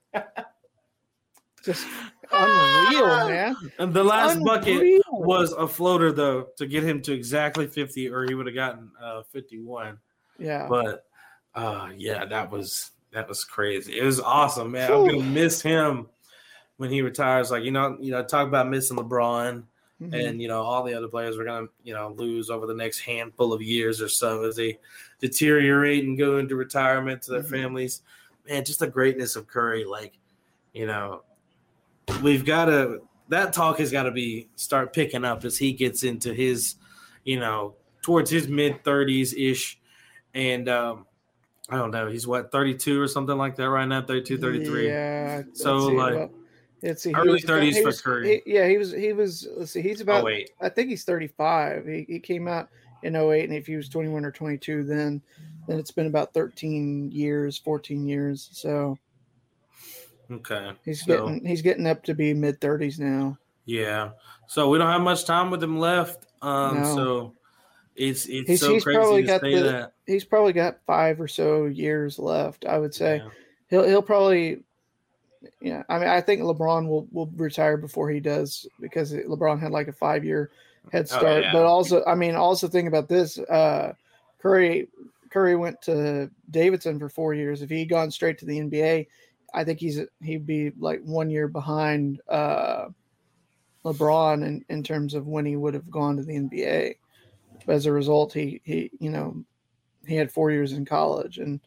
[1.65, 1.87] Just
[2.33, 3.73] unreal, man.
[3.79, 8.25] And the last bucket was a floater though to get him to exactly 50 or
[8.25, 9.99] he would have gotten uh 51.
[10.39, 11.07] Yeah, But
[11.55, 13.99] uh yeah, that was that was crazy.
[13.99, 14.91] It was awesome, man.
[14.91, 16.09] I'm gonna miss him
[16.79, 17.51] when he retires.
[17.51, 19.65] Like, you know, you know, talk about missing LeBron
[20.01, 20.29] Mhm.
[20.29, 23.01] and you know, all the other players we're gonna, you know, lose over the next
[23.01, 24.79] handful of years or so as they
[25.21, 27.51] deteriorate and go into retirement to their Mhm.
[27.51, 28.03] families.
[28.49, 30.19] Man, just the greatness of Curry, like,
[30.73, 31.23] you know,
[32.21, 36.35] we've gotta that talk has got to be start picking up as he gets into
[36.35, 36.75] his,
[37.25, 39.79] you know, towards his mid thirties ish,
[40.35, 41.07] and um,
[41.69, 44.89] I don't know, he's what thirty two or something like that right now, 32, 33.
[44.89, 45.43] Yeah.
[45.55, 46.31] So, see, like, well,
[46.83, 47.15] let's see.
[47.15, 48.43] early was- 30s he for Curry.
[48.45, 48.93] he- yeah, he was.
[48.93, 49.49] He was.
[49.57, 49.83] Let's see.
[49.83, 50.23] He's about.
[50.23, 51.87] Oh wait, I think he's 35.
[51.87, 52.69] He, he came out
[53.03, 55.23] in 08, and if he was 21 or 22, then
[55.69, 58.49] then it's been about 13 years, 14 years.
[58.53, 58.99] So
[60.33, 63.39] okay, he's So, getting he's getting up to be mid 30s now.
[63.65, 64.11] yeah.
[64.49, 66.27] So we don't have much time with him left.
[66.43, 66.95] Um, No.
[66.95, 67.33] so
[67.97, 69.93] it's it's He's- so he's crazy probably to got say the- that.
[70.07, 72.65] He's probably got five or so years left.
[72.67, 73.29] I would say Yeah.
[73.69, 74.63] he'll he'll probably.
[75.61, 79.73] Yeah, I mean, I think LeBron will will retire before he does because LeBron had
[79.73, 80.51] like a five year
[80.93, 81.43] head Oh, start.
[81.45, 81.53] yeah.
[81.53, 83.93] But also, I mean, also think about this: uh,
[84.41, 84.89] Curry
[85.31, 87.63] Curry went to Davidson for four years.
[87.63, 89.07] If he'd gone straight to the NBA,
[89.55, 92.87] I think he's he'd be like one year behind uh,
[93.85, 96.95] LeBron in, in terms of when he would have gone to the NBA.
[97.67, 99.45] But as a result, he he you know
[100.07, 101.61] he had four years in college, and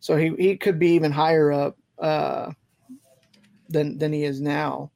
[0.00, 2.52] so he he could be even higher up uh,
[3.68, 4.90] than than he is now.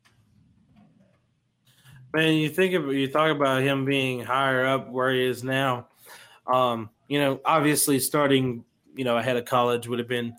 [2.12, 5.87] Man, you think of you talk about him being higher up where he is now.
[6.46, 8.64] Um, you know, obviously starting,
[8.96, 10.35] you know, ahead of college would have been,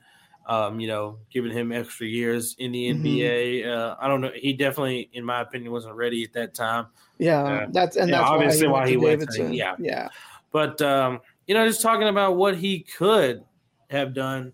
[0.48, 2.94] um, you know, giving him extra years in the.
[2.94, 3.68] NBA.
[3.68, 4.32] Uh, I don't know.
[4.34, 6.88] He definitely, in my opinion, wasn't ready at that time.
[7.18, 7.66] Yeah, Yeah.
[7.72, 9.76] that's and Yeah, that's obviously why why he he went went to yeah.
[9.80, 10.10] yeah,
[10.52, 13.44] But um, you know, just talking about what he could
[13.90, 14.54] have done,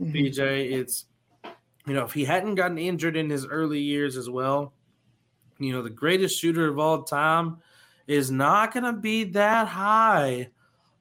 [0.00, 0.12] Mhm.
[0.12, 0.72] BJ.
[0.72, 1.06] It's
[1.86, 4.72] you know, if he hadn't gotten injured in his early years as well,
[5.58, 7.58] you know, the greatest shooter of all time
[8.06, 10.48] is not going to be that high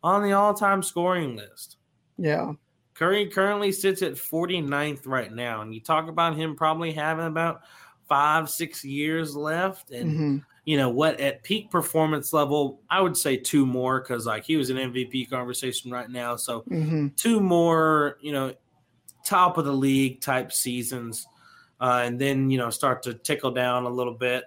[0.04, 1.78] on the all-time scoring list.
[2.18, 2.52] yeah.
[2.94, 7.62] Curry currently sits at 49th right now, and you talk about him probably having about
[8.08, 13.18] five, six years left, and hmm you know what at peak performance level i would
[13.18, 16.38] say two more because like he was an mvp conversation right now.
[16.38, 18.54] So hmm two more you know
[19.26, 21.28] top of the league type seasons
[21.82, 24.46] uh, and then you know start to tickle down a little bit.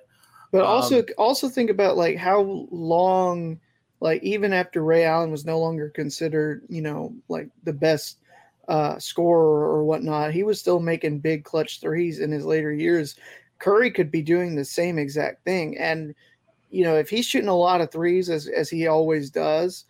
[0.52, 3.61] But also, Um, also think about like how long,
[4.00, 8.18] like even after Ray Allen was no longer considered, you know, like the best
[8.68, 13.16] uh, scorer or whatnot, he was still making big clutch threes in his later years.
[13.59, 16.14] Curry could be doing the same exact thing, and
[16.70, 19.85] you know, if he's shooting a lot of threes as as he always does,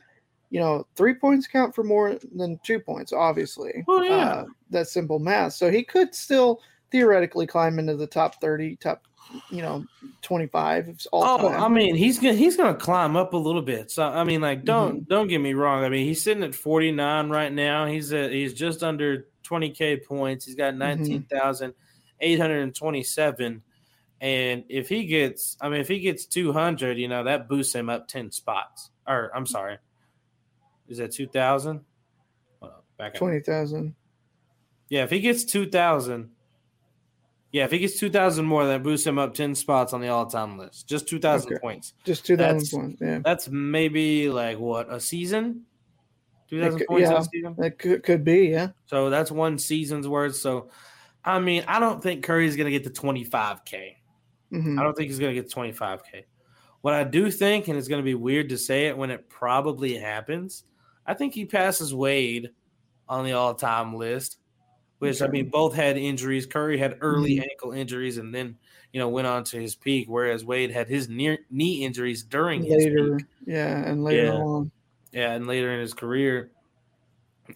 [0.50, 3.12] you know, three points count for more than two points.
[3.12, 4.16] Obviously, Well, yeah.
[4.16, 5.54] uh, that's simple math.
[5.54, 6.60] So he could still
[6.92, 9.02] theoretically climb into the top thirty, top
[9.50, 9.84] you know,
[10.22, 11.62] 25 all Oh, time.
[11.62, 13.90] I mean, he's gonna he's gonna climb up a little bit.
[13.90, 15.04] So I mean, like, don't Mm-hmm.
[15.08, 15.84] don't get me wrong.
[15.84, 17.86] I mean, he's sitting at forty nine right now.
[17.86, 20.44] He's at he's just under twenty k points.
[20.44, 22.50] He's got 19,827.
[22.62, 23.62] and twenty seven.
[24.20, 27.74] And if he gets, I mean, if he gets two hundred, you know, that boosts
[27.74, 28.90] him up ten spots.
[29.06, 29.78] Or I'm sorry,
[30.88, 31.82] is that two thousand?
[32.98, 33.18] Back up.
[33.18, 33.94] 20,000.
[34.88, 36.30] Yeah, if he gets two thousand,
[37.56, 40.08] yeah, if he gets two thousand more, that boosts him up ten spots on the
[40.08, 40.86] all-time list.
[40.86, 41.60] Just two thousand Okay.
[41.60, 41.94] points.
[42.04, 43.00] Just 2,000 That's- points.
[43.00, 43.20] Yeah.
[43.24, 45.62] That's maybe like what a season,
[46.50, 47.18] two It thousand could- points yeah.
[47.18, 47.54] a season.
[47.56, 48.48] That could, could be.
[48.48, 48.68] Yeah.
[48.86, 50.36] So that's one season's worth.
[50.36, 50.68] So,
[51.24, 53.96] I mean, I don't think Curry's gonna get to twenty five k.
[54.50, 56.26] hmm I don't think he's gonna get twenty five k.
[56.82, 59.94] What I do think, and it's gonna be weird to say it when it probably
[59.96, 60.64] happens,
[61.06, 62.50] I think he passes Wade
[63.08, 64.36] on the all time list.
[64.98, 66.46] Which I mean, both had injuries.
[66.46, 68.56] Curry had early ankle injuries, and then
[68.92, 70.06] you know went on to his peak.
[70.08, 73.16] Whereas Wade had his near knee injuries during his Later.
[73.18, 73.26] peak.
[73.46, 73.90] Yeah.
[73.90, 74.32] And later Yeah.
[74.34, 74.70] on.
[75.12, 76.50] Yeah, and later in his career,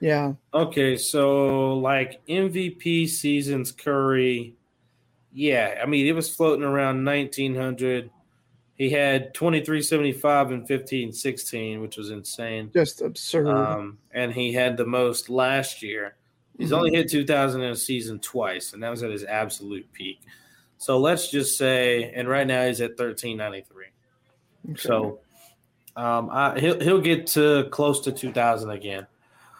[0.00, 0.32] Yeah.
[0.52, 4.56] Okay, so like MVP seasons, Curry,
[5.32, 8.10] yeah, I mean it was floating around 1900.
[8.76, 12.70] He had 2375 and 1516, which was insane.
[12.72, 13.46] Just absurd.
[13.48, 16.16] Um, and he had the most last year.
[16.58, 20.20] He's only hit 2000 in a season twice, and that was at his absolute peak.
[20.78, 23.86] So let's just say, and right now he's at 1393.
[24.70, 24.80] Okay.
[24.80, 25.20] So
[25.96, 29.06] um, I, he'll he'll get to close to 2000 again.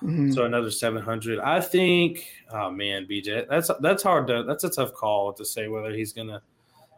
[0.03, 0.35] Mhm.
[0.35, 1.39] So another 700.
[1.41, 2.27] I think.
[2.51, 4.43] Oh man, BJ, that's that's hard to.
[4.43, 6.43] That's a tough call to say whether he's gonna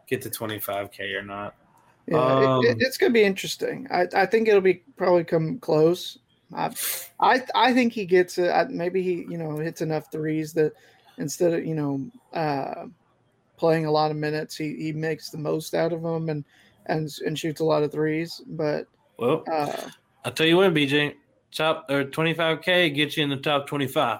[0.07, 1.55] get to 25k or not.
[2.07, 3.87] Yeah, it- Um, it, it's gonna be interesting.
[3.91, 6.17] I, I think it'll be probably come close.
[6.53, 6.73] I
[7.19, 8.49] I, I think he gets it.
[8.49, 10.73] I- Maybe he you know hits enough threes that
[11.17, 12.01] instead of you know
[12.33, 12.85] uh,
[13.57, 16.43] playing a lot of minutes, he, he makes the most out of them and
[16.87, 18.41] and and shoots a lot of threes.
[18.47, 19.89] But Well, uh,
[20.25, 21.15] I'll tell you what, BJ,
[21.51, 24.19] top or 25k gets you in the top 25.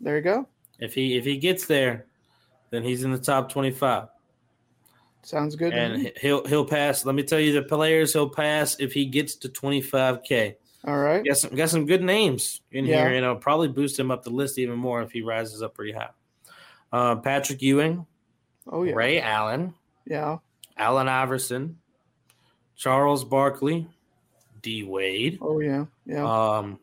[0.00, 0.48] there you go.
[0.78, 2.06] If he if he gets there,
[2.70, 4.08] then he's in the top 25.
[5.22, 5.74] Sounds good.
[5.74, 7.04] And he'll he'll pass.
[7.04, 10.54] Let me tell you the players he'll pass if he gets to 25k.
[10.86, 11.22] All right.
[11.22, 12.96] Got some got some good names in Yeah.
[13.00, 15.74] here, and it'll probably boost him up the list even more if he rises up
[15.74, 16.08] pretty high.
[16.90, 18.06] Uh, Patrick Ewing,
[18.66, 18.94] Oh yeah.
[18.94, 19.74] Ray Allen,
[20.06, 20.38] Yeah.
[20.78, 21.76] Allen Iverson,
[22.76, 23.86] Charles Barkley,
[24.62, 25.86] D Wade, Oh yeah.
[26.06, 26.24] Yeah.
[26.58, 26.78] um,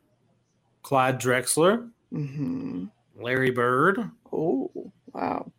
[0.84, 2.86] Clyde Drexler, hmm
[3.16, 4.00] Larry Bird,
[4.32, 4.72] Oh
[5.14, 5.52] wow.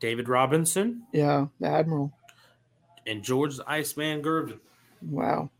[0.00, 1.46] David Robinson, Yeah.
[1.60, 2.12] The admiral.
[3.06, 4.58] and George the Iceman Gervin.
[5.02, 5.50] Wow.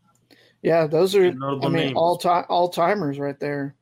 [0.61, 1.93] Yeah, those are I mean names.
[1.95, 3.75] all time all timers right there.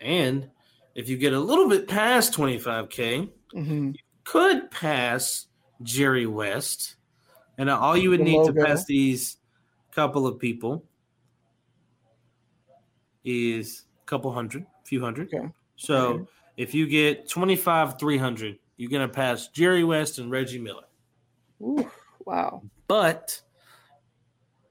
[0.00, 0.50] And
[0.94, 3.90] if you get a little bit past 25K, hmm
[4.24, 5.46] could pass
[5.82, 6.94] Jerry West.
[7.58, 9.36] And all you would The need to pass these
[9.92, 10.84] couple of people
[13.24, 15.28] is a couple hundred, few hundred.
[15.32, 15.48] Okay.
[15.76, 16.24] So Okay.
[16.56, 20.84] if you get 25, 300, you're going to pass Jerry West and Reggie Miller.
[21.60, 21.88] Ooh,
[22.24, 22.62] wow.
[22.88, 23.40] But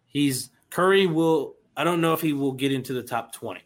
[0.07, 3.61] he's Curry will, I don't know if he will get into the top 20.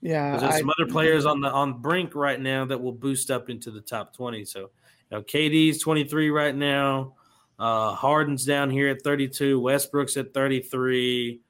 [0.00, 3.30] Yeah, There's I- some other players on the on brink right now that will boost
[3.30, 4.44] up into the top 20.
[4.44, 4.68] So, you
[5.12, 7.14] know, KD's 23 right now.
[7.58, 9.60] Uh, Harden's down here at 32.
[9.60, 11.40] Westbrook's at 33.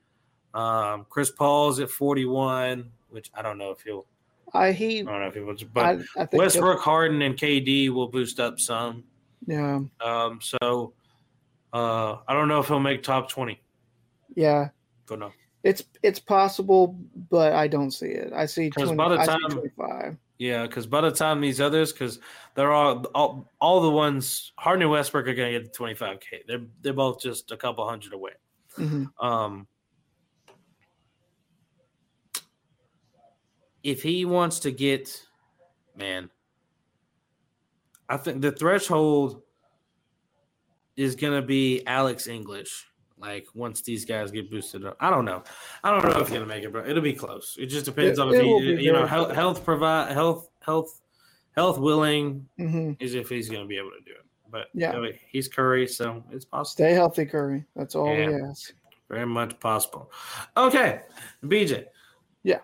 [0.53, 4.07] Um, Chris Paul's at 41, which I don't know if he'll.
[4.53, 5.01] I he.
[5.01, 5.55] I don't know if he will.
[5.55, 5.85] I, But
[6.17, 9.03] I think Westbrook, Harden, and KD will boost up some.
[9.47, 10.93] Yeah, Um, so
[11.73, 13.61] uh, I don't know if he'll make top 20.
[14.37, 14.69] yeah.
[15.07, 15.33] Don't know.
[15.65, 16.97] It's it's possible,
[17.31, 18.33] but I don't see it.
[18.35, 20.17] I see 'Cause 20, by the I see time- 25.
[20.39, 22.19] Yeah, because by the time these others, because
[22.55, 25.95] they're all, all all the ones Harden and Westbrook are going to get the twenty
[25.95, 26.43] five k.
[26.47, 28.33] They're they're both just a couple hundred away.
[28.77, 29.07] Mhm.
[29.21, 29.69] Um,
[33.85, 35.25] if he wants to get,
[35.97, 36.31] man,
[38.09, 39.43] I think the threshold
[40.97, 42.87] is going to be Alex English.
[43.17, 45.43] Like once these guys get boosted up, I don't know.
[45.83, 47.57] I don't know if he's gonna make it, but it'll be close.
[47.59, 51.01] It just depends It- on if he, you know, health, health provide health, health,
[51.57, 54.27] health willing hmm is if he's gonna be able to do it.
[54.51, 54.95] But Yeah.
[54.97, 56.87] you know, he's Curry, so it's possible.
[56.87, 57.65] Stay healthy, Curry.
[57.77, 58.49] That's all we Yeah.
[58.51, 58.73] ask.
[59.09, 60.11] Very much possible.
[60.57, 61.03] Okay,
[61.45, 61.87] BJ.
[62.43, 62.61] Yeah.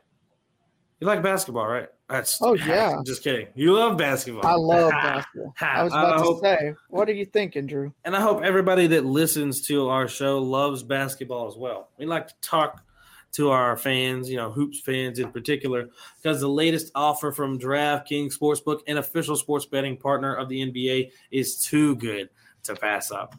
[1.01, 1.89] You like basketball, right?
[2.11, 2.97] That's Oh, yeah.
[2.99, 3.47] I'm just kidding.
[3.55, 4.45] You love basketball.
[4.45, 5.55] I love basketball.
[5.61, 7.93] I was I about to say, what are you thinking, Drew?
[8.05, 11.91] And I hope everybody that listens to our show loves basketball as well.
[11.99, 12.83] We like to talk
[13.33, 15.89] to our fans, you know, hoops fans in particular,
[16.21, 21.13] because the latest offer from DraftKings Sportsbook, an official sports betting partner of the NBA,
[21.31, 22.29] is too good
[22.65, 23.37] to pass up.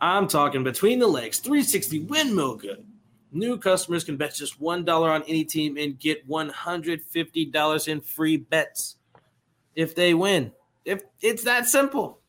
[0.00, 2.84] I'm talking between the legs, 360 windmill good.
[3.32, 8.96] New customers can bet just $1 on any team and get $150 in free bets
[9.74, 10.52] if they win.
[10.84, 12.20] If it's that simple.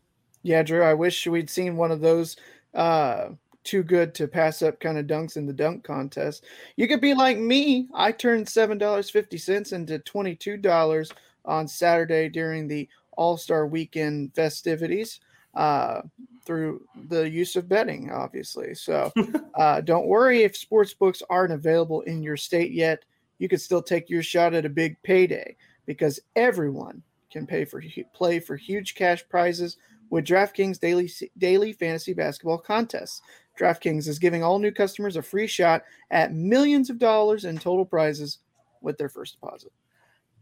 [0.43, 2.35] Yeah, Drew, I wish we'd seen one of those
[2.73, 3.29] uh
[3.63, 6.43] too good to pass up kind of dunks in the dunk contest.
[6.75, 7.87] You could be like me.
[7.93, 11.11] I turned seven dollars fifty cents into twenty two dollars
[11.45, 15.19] on Saturday during the All Star Weekend festivities
[15.55, 16.01] uh,
[16.45, 18.73] through the use of betting, obviously.
[18.75, 19.11] So
[19.55, 23.03] uh, don't worry if sports books aren't available in your state yet.
[23.39, 27.01] You can still take your shot at a big payday because everyone
[27.31, 29.77] can pay for play for huge cash prizes
[30.09, 33.21] with DraftKings daily daily fantasy basketball contests.
[33.59, 37.85] DraftKings is giving all new customers a free shot at millions of dollars in total
[37.85, 38.39] prizes
[38.81, 39.71] with their first deposit.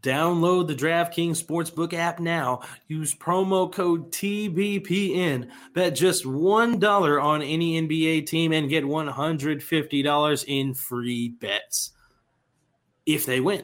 [0.02, 2.62] Download the DraftKings Sportsbook app now.
[2.88, 5.48] Use promo code TBPN.
[5.74, 11.92] Bet just $1 on any NBA team and get $150 in free bets
[13.06, 13.62] if they win.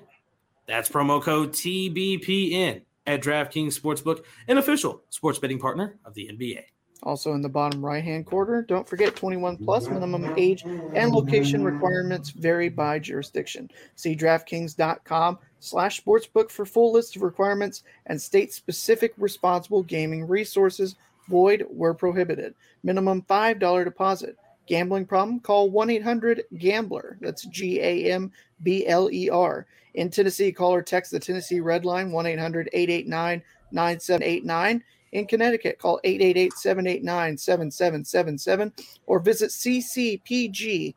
[0.67, 6.63] That's promo code TBPN at DraftKings Sportsbook, an official sports betting partner of the NBA.
[7.03, 9.95] Also in the bottom right hand corner, don't forget 21 plus mm-hmm.
[9.95, 13.71] minimum age and location requirements vary by jurisdiction.
[13.95, 20.97] See DraftKings.com slash sportsbook for full list of requirements and state specific responsible gaming resources.
[21.29, 22.55] Void where prohibited.
[22.83, 24.37] Minimum $5 deposit.
[24.67, 25.41] Gambling problem?
[25.41, 27.17] Call 1 800 Gambler.
[27.21, 28.31] That's G A M
[28.63, 29.67] B L E R.
[29.95, 34.85] In Tennessee, call or text the Tennessee Red Line 1 800 889 9789.
[35.13, 38.73] In Connecticut, call 888 789 7777
[39.07, 40.95] or visit ccpg.org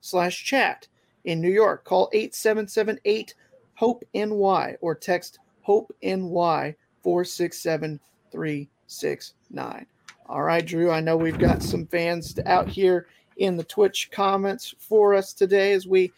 [0.00, 0.86] slash chat.
[1.24, 3.34] In New York, call 8778
[3.74, 9.86] HOPE NY or text HOPE NY 467369.
[10.26, 14.74] All right, Drew, I know we've got some fans out here in the Twitch comments
[14.78, 16.12] for us today as we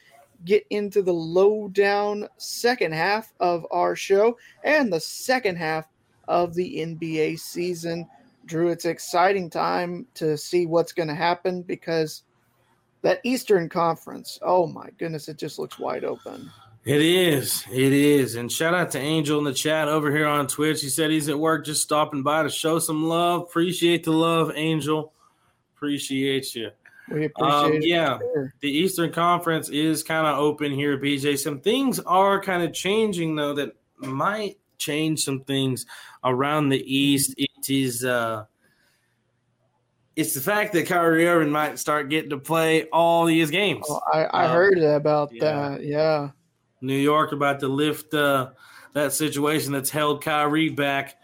[0.45, 5.87] get into the lowdown second half of our show and the second half
[6.29, 8.09] of the NBA season.
[8.47, 12.23] Drew, it's exciting time to see what's going to happen because
[13.03, 16.51] that Eastern Conference, oh my goodness, it just looks wide open.
[16.85, 17.65] It is.
[17.73, 18.35] It is.
[18.35, 20.83] And shout out to Angel in the chat over here on Twitch.
[20.83, 23.43] He said he's at work just stopping by to show some love.
[23.43, 25.13] Appreciate the love, Angel.
[25.77, 26.71] Appreciate you.
[27.11, 28.19] We appreciate Um, yeah.
[28.19, 28.55] sure.
[28.61, 31.39] The Eastern Conference is kind of open here, BJ.
[31.39, 35.87] Some things are kind of changing, though, that might change some things
[36.25, 37.35] around the East.
[37.39, 38.05] It is.
[38.05, 38.45] uh
[40.17, 43.85] it's the fact that Kyrie Irving might start getting to play all these games.
[43.89, 45.41] Oh, I, I Uh, heard about yeah.
[45.71, 45.85] that.
[45.85, 46.29] Yeah.
[46.81, 48.51] New York about to lift uh,
[48.93, 51.17] that situation that's held Kyrie back.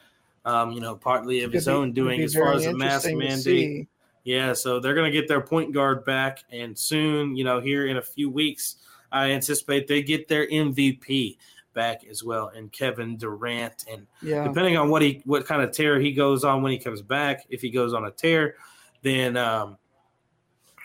[0.44, 3.86] Um, you know, partly of his be- own doing as far as a mask mandate.
[4.24, 7.86] Yeah, so they're going to get their point guard back, and soon, you know, here
[7.86, 8.76] in a few weeks,
[9.12, 11.36] I anticipate they get their MVP
[11.74, 13.84] back as well, and Kevin Durant.
[13.90, 14.44] And Yeah.
[14.44, 17.44] depending on what he, what kind of tear he goes on when he comes back,
[17.50, 18.56] if he goes on a tear,
[19.02, 19.78] then um,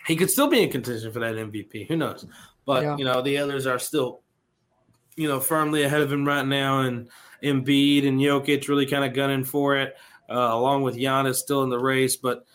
[0.08, 1.88] he could still be in contention for that MVP.
[1.88, 2.26] Who knows?
[2.66, 2.98] But Yeah.
[2.98, 4.22] you know, the others are still
[5.18, 7.08] you know, firmly ahead of him right now, and
[7.42, 9.96] Embiid and Jokic really kind of gunning for it,
[10.30, 12.18] uh, along with Giannis still in the race.
[12.18, 12.46] But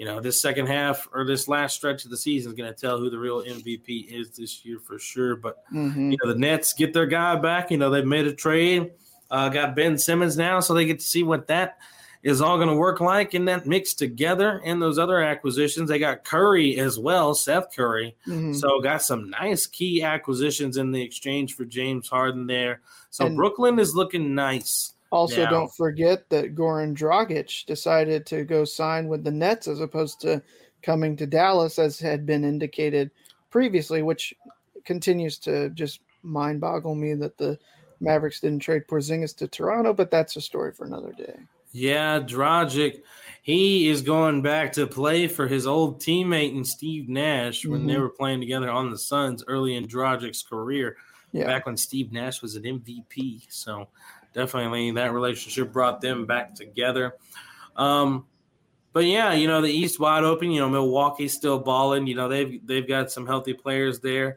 [0.00, 2.80] you know, this second half or this last stretch of the season is going to
[2.80, 5.36] tell who the real MVP is this year for sure.
[5.36, 6.12] But Mhm.
[6.12, 7.70] you know, the Nets get their guy back.
[7.70, 8.92] You know, they've made a trade,
[9.30, 11.76] uh, got Ben Simmons now, so they get to see what that
[12.22, 14.62] is all going to work like and that mixed together.
[14.64, 18.16] And those other acquisitions, they got Curry as well, Seth Curry.
[18.26, 18.54] Mhm.
[18.58, 22.80] So got some nice key acquisitions in the exchange for James Harden there.
[23.10, 24.94] So And- Brooklyn is looking nice.
[25.10, 25.50] Also, now.
[25.50, 30.40] don't forget that Goran Dragic decided to go sign with the Nets as opposed to
[30.82, 33.10] coming to Dallas, as had been indicated
[33.50, 34.32] previously, which
[34.84, 37.58] continues to just mind boggle me that the
[38.00, 41.34] Mavericks didn't trade Porzingis to Toronto, but that's a story for another day.
[41.72, 43.02] Yeah, Dragic,
[43.42, 47.94] he is going back to play for his old teammate and Steve Nash when they
[47.94, 48.00] Mhm.
[48.00, 50.96] were playing together on the Suns early in Dragic's career.
[51.32, 51.46] Yeah.
[51.46, 53.42] back when Steve Nash was an MVP.
[53.50, 53.86] So
[54.32, 57.14] definitely that relationship brought them back together.
[57.76, 58.26] Um,
[58.92, 60.50] but yeah, you know the East wide open.
[60.50, 62.06] You know Milwaukee's still balling.
[62.06, 64.36] You know they've they've got some healthy players there.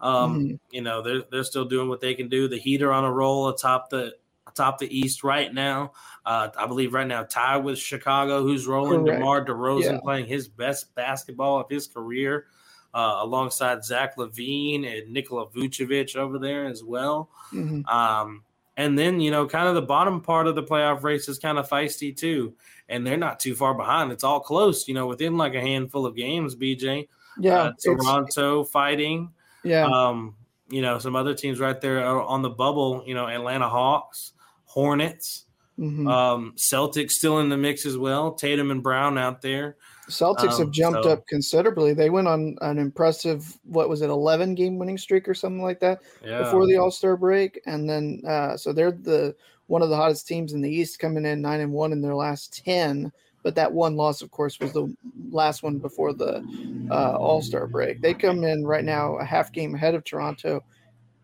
[0.00, 0.58] Um, Mhm.
[0.72, 2.46] You know they're they're still doing what they can do.
[2.48, 4.14] The Heat are on a roll atop the
[4.46, 5.92] atop the East right now.
[6.26, 9.04] Uh, I believe right now tied with Chicago, who's rolling.
[9.04, 9.18] Correct.
[9.20, 10.00] DeMar DeRozan Yeah.
[10.00, 12.46] playing his best basketball of his career
[12.92, 17.30] uh, alongside Zach LaVine and Nikola Vucevic over there as well.
[17.52, 17.84] Mhm.
[17.88, 18.43] Um,
[18.76, 21.58] and then, you know, kind of the bottom part of the playoff race is kind
[21.58, 22.54] of feisty too.
[22.88, 24.12] And they're not too far behind.
[24.12, 27.08] It's all close, you know, within like a handful of games, BJ.
[27.38, 29.30] Yeah, Uh, Toronto fighting.
[29.62, 30.34] yeah, Um,
[30.68, 34.32] you know, some other teams right there are on the bubble, you know, Atlanta Hawks,
[34.64, 35.43] Hornets,
[35.78, 36.10] mhm.
[36.10, 38.32] um, Celtics still in the mix as well.
[38.32, 39.76] Tatum and Brown out there.
[40.08, 41.94] Celtics um, have jumped so- up considerably.
[41.94, 45.80] They went on an impressive, what was it, eleven game winning streak or something like
[45.80, 46.42] that Yeah.
[46.42, 49.34] before the All Star break, and then uh, so they're the
[49.66, 52.14] one of the hottest teams in the East, coming in nine and one in their
[52.14, 53.12] last ten.
[53.42, 54.94] But that one loss, of course, was the
[55.30, 56.42] last one before the
[56.90, 58.00] uh, All Star break.
[58.00, 60.64] They come in right now a half game ahead of Toronto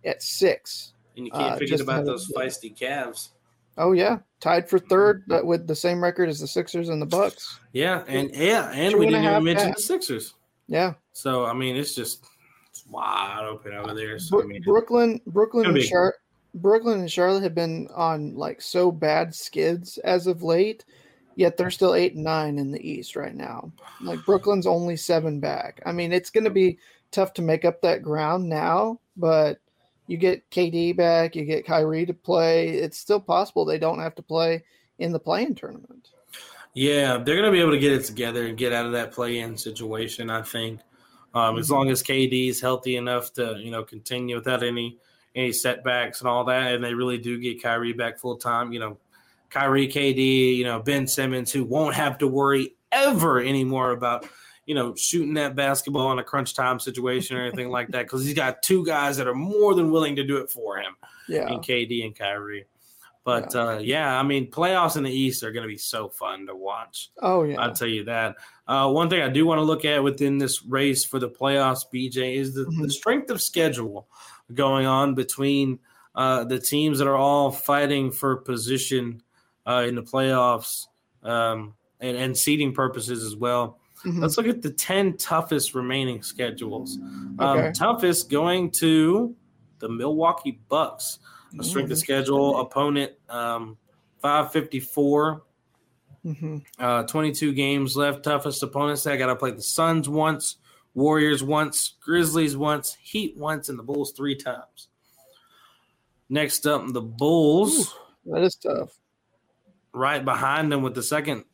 [0.04, 0.92] at six.
[1.16, 3.30] and you can't uh, forget about those feisty Cavs.
[3.76, 5.30] Oh yeah, tied for third, mm-hmm.
[5.30, 7.58] but with the same record as the Sixers and the Bucks.
[7.72, 10.34] Yeah, and yeah, and Two we didn't even mention the Sixers.
[10.68, 12.24] Yeah, So I mean, it's just
[12.70, 14.18] it's wide open over there.
[14.18, 16.14] So I mean, Brooklyn, Brooklyn, and Char-
[16.54, 20.84] Brooklyn and Charlotte have been on like so bad skids as of late,
[21.34, 23.72] yet they're still eight and nine in the East right now.
[24.00, 25.82] Like Brooklyn's only seven back.
[25.84, 26.78] I mean, it's going to be
[27.10, 29.58] tough to make up that ground now, but
[30.10, 32.70] you get KD back, you get Kyrie to play.
[32.70, 34.64] It's still possible they don't have to play
[34.98, 36.08] in the play-in tournament.
[36.74, 39.56] yeah, they're gonna be able to get it together and get out of that play-in
[39.56, 40.28] situation.
[40.28, 40.80] I think,
[41.32, 44.98] um, as long as KD is healthy enough to you know continue without any
[45.36, 48.72] any setbacks and all that, and they really do get Kyrie back full time.
[48.72, 48.98] You know,
[49.48, 54.26] Kyrie, KD, you know Ben Simmons, who won't have to worry ever anymore about
[54.70, 58.24] you know shooting that basketball in a crunch time situation or anything like that because
[58.24, 60.94] he's got two guys that are more than willing to do it for him.
[61.28, 61.48] Yeah.
[61.48, 62.66] and KD and Kyrie.
[63.24, 66.08] But yeah, uh, yeah I mean, playoffs in the East are going to be so
[66.08, 67.10] fun to watch.
[67.20, 67.60] Oh yeah.
[67.60, 68.36] I'll tell you that.
[68.68, 71.84] Uh, one thing I do want to look at within this race for the playoffs,
[71.92, 72.82] BJ, is the, Mhm.
[72.82, 74.06] the strength of schedule
[74.54, 75.80] going on between
[76.14, 79.20] uh, the teams that are all fighting for position
[79.66, 80.86] uh, in the playoffs
[81.22, 83.79] um, and, and seeding purposes as well.
[84.04, 84.20] Mhm.
[84.22, 86.98] Let's look at the 10 toughest remaining schedules.
[87.40, 87.66] Okay.
[87.68, 89.34] Um, toughest going to
[89.78, 91.18] the Milwaukee Bucks.
[91.58, 93.76] A strength of schedule opponent, um,
[94.22, 95.42] 554,
[96.24, 96.64] Mhm.
[96.78, 98.22] uh, 22 games left.
[98.22, 99.06] Toughest opponents.
[99.06, 100.56] I got to play the Suns once,
[100.94, 104.88] Warriors once, Grizzlies once, Heat once, and the Bulls three times.
[106.28, 107.92] Next up, the Bulls
[108.26, 108.96] That is tough.
[109.92, 111.44] right behind them with the second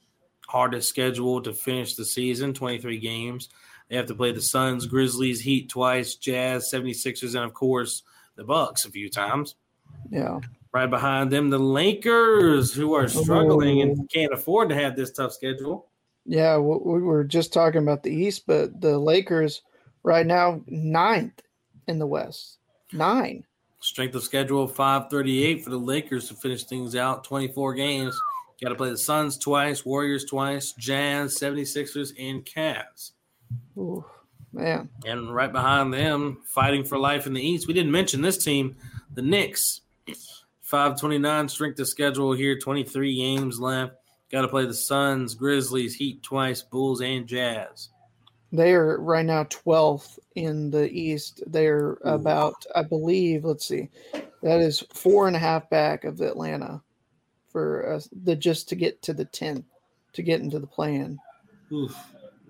[0.46, 3.48] hardest schedule to finish the season 23 games.
[3.88, 8.02] They have to play the Suns, Grizzlies, Heat twice, Jazz, 76ers, and of course
[8.34, 9.54] the Bucks a few times.
[10.10, 10.40] Yeah.
[10.72, 13.06] Right behind them, the Lakers, who are oh.
[13.06, 15.86] struggling and can't afford to have this tough schedule.
[16.24, 19.62] Yeah, we, we were just talking about the East, but the Lakers
[20.02, 21.40] right now ninth
[21.86, 22.58] in the West.
[22.92, 23.44] Nine.
[23.80, 27.24] Strength of schedule 538 for the Lakers to finish things out.
[27.24, 28.20] 24 games.
[28.62, 33.12] Got to play the Suns twice, Warriors twice, Jazz, 76ers, and Cavs.
[33.76, 34.04] Ooh,
[34.52, 34.88] man.
[35.04, 37.68] And right behind them, fighting for life in the East.
[37.68, 38.76] We didn't mention this team,
[39.14, 39.82] the Knicks.
[40.62, 43.94] 529 strength of schedule here, 23 games left.
[44.32, 47.90] Got to play the Suns, Grizzlies, Heat twice, Bulls, and Jazz.
[48.52, 51.42] They are right now 12th in the East.
[51.46, 53.90] They're about, I believe, let's see,
[54.42, 56.82] That is four and a half back of Atlanta
[57.56, 59.64] for us the just to get to the 10th
[60.12, 61.18] to get into the plan.
[61.72, 61.96] Oof,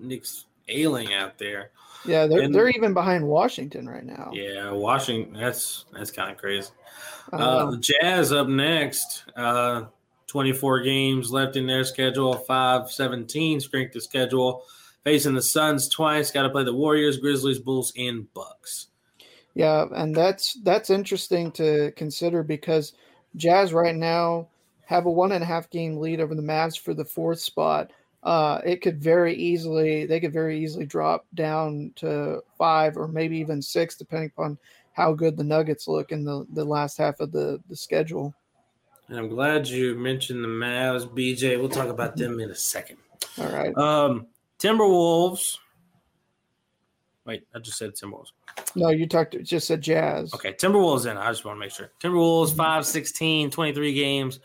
[0.01, 1.71] Knicks ailing out there.
[2.05, 4.33] Yeah, they're And- they're even behind Washington right now.
[4.35, 5.33] Yeah, Washington.
[5.41, 6.71] That's that's kind of crazy.
[7.33, 9.23] Uh, the Jazz up next.
[9.37, 9.85] Uh,
[10.27, 12.35] 24 games left in their schedule.
[12.49, 14.65] 5-17 strength of schedule.
[15.05, 16.33] Facing the Suns twice.
[16.33, 18.89] Got to play the Warriors, Grizzlies, Bulls, and Bucks.
[19.55, 22.95] Yeah, and that's that's interesting to consider because
[23.37, 24.49] Jazz right now
[24.87, 27.93] have a one and a half game lead over the Mavs for the fourth spot.
[28.23, 33.37] Uh, it could very easily they could very easily drop down to five or maybe
[33.37, 34.59] even six, depending upon
[34.93, 38.35] how good the Nuggets look in the, the last half of the, the schedule.
[39.09, 41.59] And I'm glad you mentioned the Mavs, BJ.
[41.59, 42.97] We'll talk about them in a second.
[43.39, 43.77] All right.
[43.77, 44.27] Um,
[44.59, 45.59] Timberwolves.
[47.27, 48.31] Wait, I just said Timberwolves.
[48.75, 50.33] No, you talked just said Jazz.
[50.35, 51.17] Okay, Timberwolves in.
[51.17, 51.91] I just want to make sure.
[52.01, 54.41] Timberwolves 5 16, 23 games,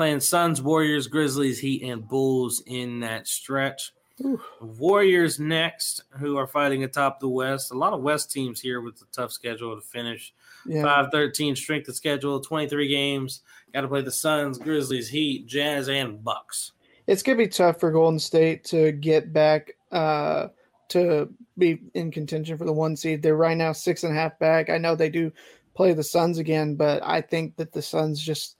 [0.00, 3.92] playing Suns, Warriors, Grizzlies, Heat, and Bulls in that stretch.
[4.24, 4.40] Oof.
[4.58, 7.70] Warriors next, who are fighting atop the West.
[7.70, 10.32] A lot of West teams here with a tough schedule to finish.
[10.64, 10.84] Yeah.
[10.84, 13.42] 5 13 strength of schedule, 23 games.
[13.74, 16.72] Got to play the Suns, Grizzlies, Heat, Jazz, and Bucks.
[17.06, 20.48] it's gonna be tough for Golden State to get back uh,
[20.88, 21.28] to
[21.58, 23.20] be in contention for the one seed.
[23.20, 24.70] They're right now six and a half back.
[24.70, 25.30] I know they do
[25.74, 28.56] play the Suns again, but I think that the Suns just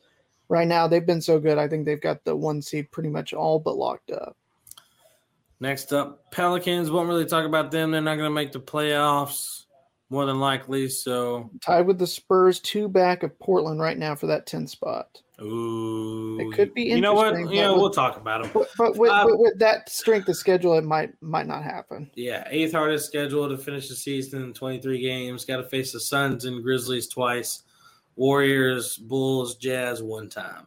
[0.51, 1.57] right now they've been so good.
[1.57, 4.37] I think they've got the one seed pretty much all but locked up.
[5.61, 6.91] Next up, Pelicans.
[6.91, 7.91] Won't really talk about them.
[7.91, 9.65] They're not going to make the playoffs,
[10.09, 10.89] more than likely.
[10.89, 15.21] So, Tied with the Spurs, two back of Portland right now for that 10 spot.
[15.43, 17.35] ooh, It could be You know what?
[17.35, 18.51] interesting, Yeah, with- we'll talk about them.
[18.55, 22.11] But, but, with, Uh, with that strength of schedule, it might might not happen.
[22.15, 25.45] Yeah, eighth hardest schedule to finish the season in 23 games.
[25.45, 27.65] Got to face the Suns and Grizzlies twice,
[28.21, 30.67] Warriors, Bulls, Jazz one time.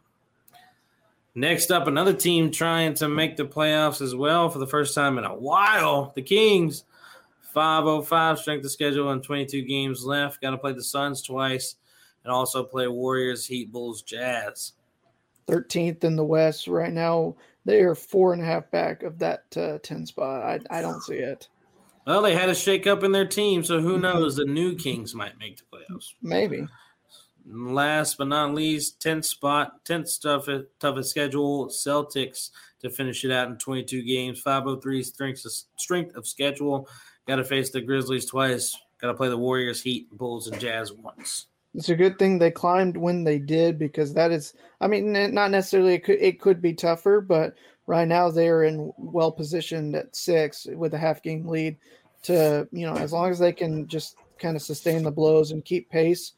[1.36, 5.18] Next up, another team trying to make the playoffs as well for the first time
[5.18, 6.10] in a while.
[6.16, 6.82] The Kings,
[7.52, 10.40] 505 strength of schedule and 22 games left.
[10.42, 11.76] Got to play the Suns twice
[12.24, 14.72] and also play Warriors, Heat, Bulls, Jazz.
[15.46, 17.36] 13th in the West right now.
[17.64, 20.42] They are four and a half back of that uh, 10 spot.
[20.42, 21.46] I, I don't see it.
[22.04, 24.34] Well, they had a shakeup in their team, so who knows?
[24.34, 26.14] The new Kings might make the playoffs.
[26.20, 26.66] Maybe.
[27.46, 33.48] Last but not least, 10th spot, 10th toughest, toughest schedule, Celtics to finish it out
[33.48, 36.88] in 22 games, 503 strength of, strength of schedule.
[37.26, 38.78] Got to face the Grizzlies twice.
[39.00, 41.46] Got to play the Warriors, Heat, Bulls, and Jazz once.
[41.74, 45.50] It's a good thing they climbed when they did because that is, I mean, not
[45.50, 47.54] necessarily it could, it could be tougher, but
[47.86, 51.76] right now they're in well positioned at six with a half game lead
[52.22, 55.64] to, you know, as long as they can just kind of sustain the blows and
[55.64, 56.32] keep pace,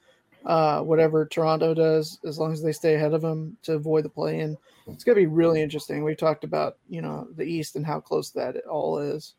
[0.47, 4.09] uh, whatever Toronto does, as long as they stay ahead of them to avoid the
[4.09, 6.05] play in, it's going to be really interesting.
[6.05, 9.35] We talked about, you know, the East and how close that it all is.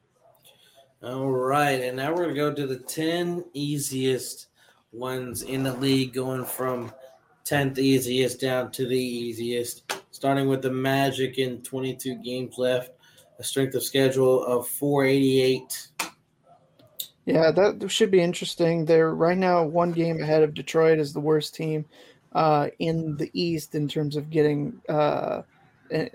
[1.01, 4.47] All right, and now we're going to go to the 10 easiest
[4.91, 6.91] ones in the league, going from
[7.45, 12.91] 10th easiest down to the easiest, starting with the Magic in 22 games left,
[13.39, 15.87] a strength of schedule of 488.
[17.27, 18.85] Yeah, that should be interesting.
[18.85, 21.83] They're right now one game ahead of Detroit as the worst team
[22.31, 25.41] uh, in the East in terms of getting uh,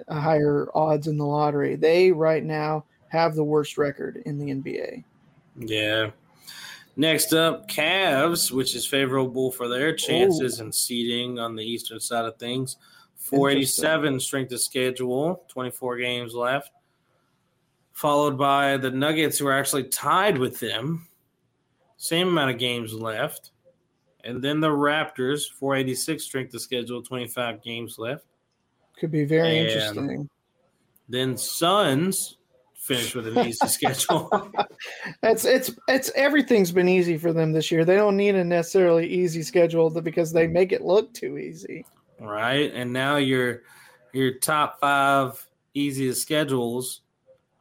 [0.09, 1.77] higher odds in the lottery.
[1.77, 5.05] They right now have the worst record in the NBA.
[5.59, 6.13] Yeah.
[6.97, 12.25] Next up, Cavs, which is favorable for their chances in seeding on the eastern side
[12.25, 12.79] of things.
[13.17, 16.71] 487 strength of schedule, 24 games left.
[17.93, 21.07] Followed by the Nuggets, who are actually tied with them.
[21.97, 23.51] Same amount of games left.
[24.25, 28.25] And then the Raptors, 486 strength of schedule, 25 games left.
[28.99, 30.29] Could be very And- interesting.
[31.09, 32.39] Then Suns
[32.75, 34.31] finish with an easy schedule.
[35.23, 37.85] It's it's it's everything's been easy for them this year.
[37.85, 41.85] They don't need a necessarily easy schedule because they make it look too easy.
[42.21, 42.73] right?
[42.75, 43.63] And now your
[44.13, 47.03] your top five easiest schedules: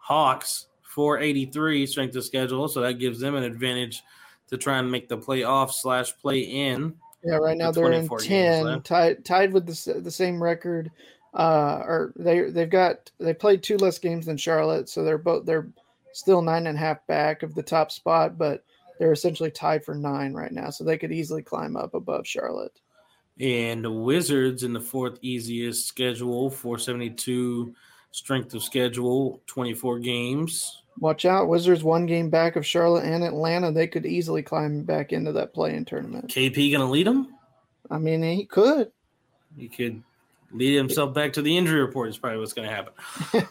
[0.01, 4.03] Hawks four eighty three strength of schedule, so that gives them an advantage
[4.49, 6.93] to try and make the playoff slash play in.
[7.23, 10.91] Yeah, right now With they're in ten, tied tied with the the same record.
[11.33, 15.45] Uh, or they they've got they played two less games than Charlotte, so they're both
[15.45, 15.69] they're
[16.11, 18.65] still nine and a half back of the top spot, but
[18.99, 22.77] they're essentially tied for nine right now, so they could easily climb up above Charlotte.
[23.39, 27.73] And the Wizards in the fourth easiest schedule, four seventy two
[28.11, 30.83] strength of schedule, twenty four games.
[30.99, 33.71] Watch out, Wizards one game back of Charlotte and Atlanta.
[33.71, 36.27] They could easily climb back into that play-in tournament.
[36.29, 37.35] KP gonna lead them?
[37.89, 38.91] I mean, he could.
[39.57, 40.01] He could
[40.53, 42.09] lead himself back to the injury report.
[42.09, 42.93] Is probably what's going to happen.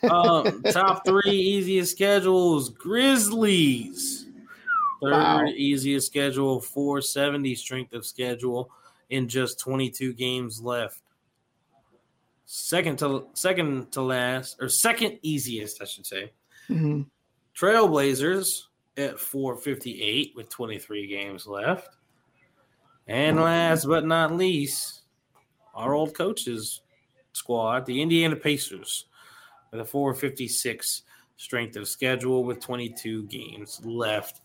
[0.11, 4.27] um, top three easiest schedules: Grizzlies.
[5.03, 5.47] Third Wow.
[5.47, 8.71] easiest schedule, 470 strength of schedule
[9.09, 11.01] in just 22 games left.
[12.53, 16.33] Second to second to last, or second easiest, I should say.
[16.69, 17.09] Mhm.
[17.55, 18.65] Trailblazers
[18.97, 21.97] at 458 with 23 games left.
[23.07, 25.03] And last but not least,
[25.75, 26.81] our old coaches
[27.35, 29.07] squad, the Indiana Pacers,
[29.71, 31.03] with a 456
[31.37, 34.41] strength of schedule with 22 games left.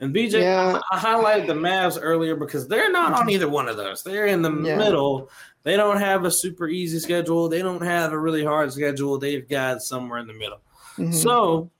[0.00, 0.80] And BJ, Yeah.
[0.92, 4.02] I highlighted the Mavs earlier because they're not on either one of those.
[4.02, 4.76] They're in the Yeah.
[4.76, 5.30] middle.
[5.62, 7.48] They don't have a super easy schedule.
[7.48, 9.18] They don't have a really hard schedule.
[9.18, 10.60] They've got somewhere in the middle.
[10.96, 11.12] Mhm.
[11.14, 11.70] So,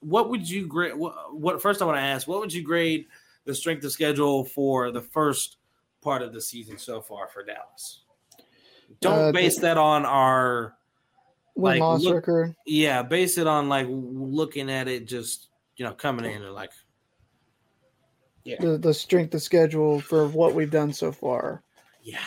[0.00, 0.94] what would you grade?
[0.96, 2.26] What, what first I want to ask?
[2.28, 3.06] What would you grade
[3.44, 5.56] the strength of schedule for the first
[6.02, 8.00] part of the season so far for Dallas?
[9.00, 10.76] Don't Uh, base that on our
[11.54, 12.54] win like, loss look- record.
[12.66, 13.02] yeah.
[13.02, 16.70] Base it on like looking at it, just you know, coming in and like
[18.60, 21.62] The, the strength of schedule for what we've done so far.
[22.02, 22.24] yeah,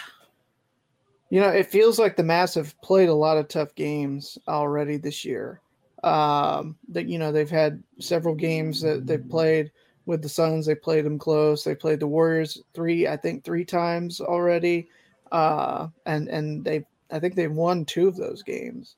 [1.30, 4.98] You know, it feels like the Mavs have played a lot of tough games already
[4.98, 5.62] this year.
[6.04, 9.72] Um, that you know they've had several games that they've played
[10.06, 10.66] with the Suns.
[10.66, 11.64] They played them close.
[11.64, 14.88] They played the Warriors three, I think, three times already.
[15.32, 18.96] Uh, and and they, I think they've won two of those games.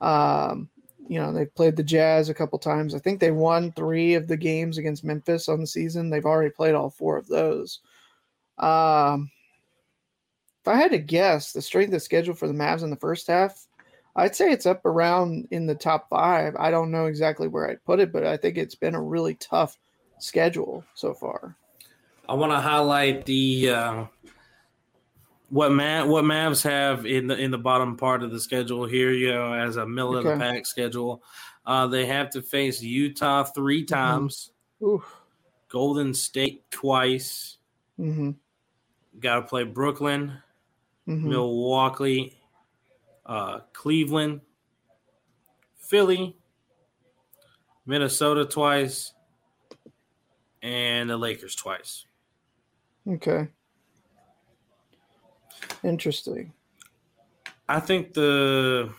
[0.00, 0.68] Um,
[1.08, 2.94] you know, they've played the Jazz a couple times.
[2.94, 6.10] I think they won three of the games against Memphis on the season.
[6.10, 7.80] They've already played all four of those.
[8.58, 9.30] Um,
[10.62, 13.26] if I had to guess the strength of schedule for the Mavs in the first
[13.26, 13.66] half,
[14.14, 16.54] I'd say it's up around in the top five.
[16.56, 19.34] I don't know exactly where I'd put it, but I think it's been a really
[19.34, 19.78] tough
[20.18, 21.56] schedule so far.
[22.28, 24.04] I want to highlight the uh,
[25.52, 29.12] what Ma- what Mavs have in the in the bottom part of the schedule here.
[29.12, 31.22] You know, as a middle of the pack schedule,
[31.66, 34.50] uh, they have to face Utah three times,
[34.82, 35.04] Oof.
[35.68, 37.58] Golden State twice.
[38.00, 38.30] Mm-hmm.
[39.20, 40.38] Got to play Brooklyn,
[41.06, 41.28] Mm-hmm.
[41.28, 42.38] Milwaukee,
[43.26, 44.40] uh, Cleveland,
[45.76, 46.36] Philly,
[47.84, 49.12] Minnesota twice,
[50.62, 52.06] and the Lakers twice.
[53.06, 53.48] Okay.
[55.84, 56.52] Interesting.
[57.68, 58.92] I think the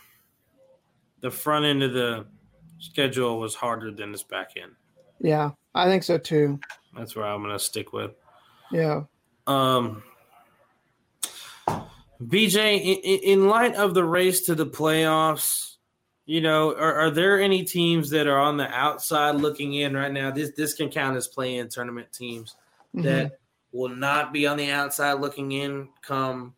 [1.21, 2.25] the front end of the
[2.79, 4.73] schedule was harder than this back end.
[5.19, 6.59] Yeah, I think so too.
[6.95, 8.11] That's where I'm going to stick with.
[8.71, 9.03] Yeah.
[9.47, 10.03] Um,
[12.21, 15.77] BJ, in, in light of the race to the playoffs,
[16.25, 20.11] you know, are, are there any teams that are on the outside looking in right
[20.11, 20.31] now?
[20.31, 22.55] This this can count as play-in tournament teams
[22.93, 23.39] that
[23.73, 26.55] will not be on the outside looking in come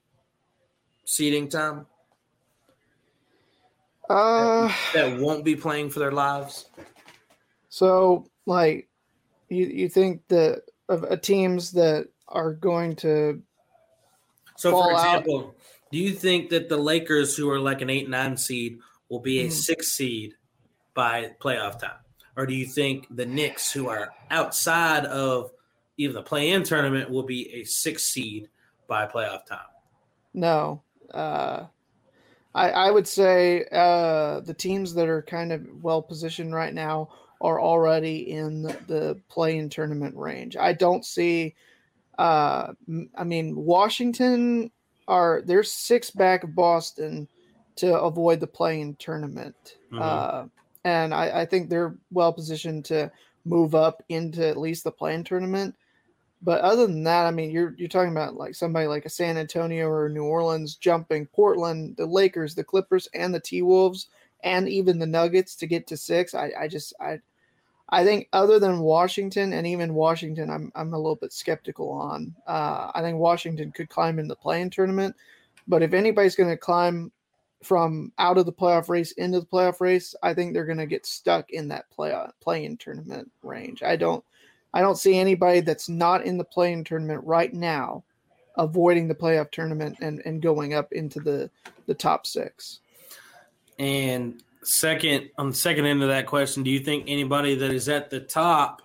[1.05, 1.87] seeding time.
[4.09, 6.69] Uh, That won't be playing for their lives.
[7.69, 8.89] so like,
[9.49, 13.41] you you think that of uh, teams that are going to
[14.57, 15.15] So, for fall out.
[15.15, 15.55] example,
[15.91, 19.39] do you think that the Lakers, who are like an eight nine seed, will be
[19.41, 19.51] a Mhm.
[19.51, 20.33] six seed
[20.93, 21.99] by playoff time,
[22.37, 25.51] or do you think the Knicks, who are outside of
[25.97, 28.49] even the play-in tournament, will be a six seed
[28.87, 29.59] by playoff time?
[30.33, 30.81] No.
[31.11, 31.65] Uh,
[32.53, 37.09] I I would say uh, the teams that are kind of well positioned right now
[37.41, 40.55] are already in the, the play-in tournament range.
[40.57, 41.55] I don't see.
[42.17, 42.73] Uh,
[43.15, 44.71] I mean, Washington
[45.07, 47.27] are they're six back of Boston
[47.75, 50.01] to avoid the play-in tournament, Mhm.
[50.01, 50.45] uh,
[50.85, 53.11] and I, I think they're well positioned to
[53.43, 55.75] move up into at least the play-in tournament.
[56.41, 59.37] But other than that, I mean, you're you're talking about like somebody like a San
[59.37, 64.07] Antonio or New Orleans jumping Portland, the Lakers, the Clippers, and the T Wolves,
[64.43, 66.35] and even the Nuggets to get to six.
[66.35, 67.19] I, I just I
[67.89, 72.35] I think other than Washington and even Washington, I'm I'm a little bit skeptical on.
[72.47, 75.15] Uh, I think Washington could climb in the play-in tournament,
[75.67, 77.11] but if anybody's going to climb
[77.63, 80.85] from out of the playoff race into the playoff race, I think they're going to
[80.85, 83.81] get stuck in that play play-in tournament range.
[83.81, 84.23] I don't
[84.75, 88.03] I don't see anybody that's not in the play-in tournament right now
[88.57, 91.49] avoiding the playoff tournament and, and going up into the,
[91.87, 92.81] the top six.
[93.79, 97.89] And second, on the second end of that question, do you think anybody that is
[97.89, 98.81] at the top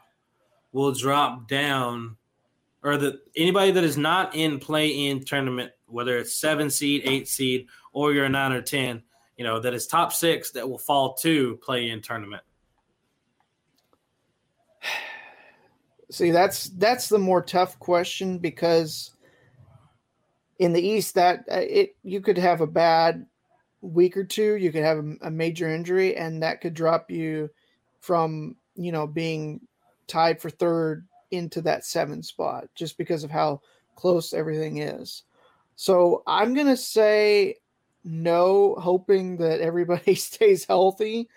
[0.72, 2.16] will drop down,
[2.82, 7.66] or that anybody that is not in play-in tournament, whether it's seven seed, eight seed,
[7.92, 9.02] or you're a nine or ten,
[9.36, 12.42] you know, that is top six that will fall to play-in tournament?
[16.10, 19.12] See, that's that's the more tough question because
[20.58, 23.26] in the East, that uh, it you could have a bad
[23.80, 27.48] week or two, you could have a, a major injury, and that could drop you
[28.00, 29.60] from you know being
[30.08, 33.60] tied for third into that seven spot just because of how
[33.94, 35.22] close everything is.
[35.76, 37.56] So I'm gonna say
[38.02, 41.28] no, hoping that everybody stays healthy.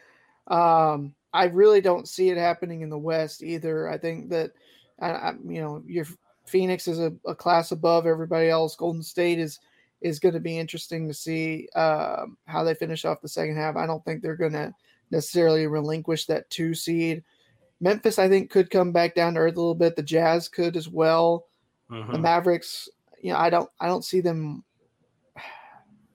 [0.48, 3.90] Um, I really don't see it happening in the West either.
[3.90, 4.52] I think that,
[5.02, 6.06] I, I you know, your
[6.46, 8.76] Phoenix is a, a, class above everybody else.
[8.76, 9.60] Golden State is
[10.02, 13.78] is going to be interesting to see uh, how they finish off the second half.
[13.78, 14.74] I don't think they're going to
[15.12, 17.24] necessarily relinquish that two seed.
[17.80, 19.96] Memphis, I think, could come back down to earth a little bit.
[19.96, 21.46] The Jazz could as well.
[21.90, 22.12] Mm-hmm.
[22.12, 22.90] The Mavericks,
[23.22, 24.64] you know, I don't, I don't see them.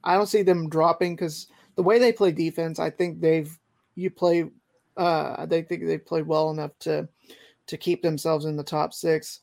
[0.03, 3.57] I don't see them dropping because the way they play defense, I think they've
[3.95, 4.49] you play.
[4.99, 7.07] Uh, they think they played well enough to
[7.67, 9.39] to keep themselves in the top six.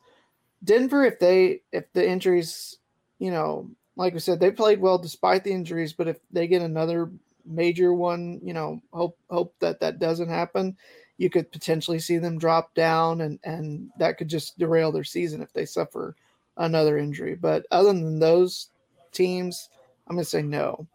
[0.62, 2.76] Denver, if they if the injuries,
[3.18, 5.94] you know, like I said, they played well despite the injuries.
[5.94, 7.10] But if they get another
[7.46, 10.76] major one, you know, hope hope that that doesn't happen.
[11.16, 15.40] You could potentially see them drop down, and and that could just derail their season
[15.40, 16.16] if they suffer
[16.58, 17.34] another injury.
[17.34, 18.68] But other than those
[19.10, 19.70] teams,
[20.06, 20.86] I'm gonna say no.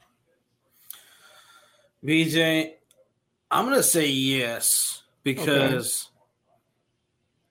[2.06, 2.74] BJ,
[3.52, 6.10] I'm gonna say yes because,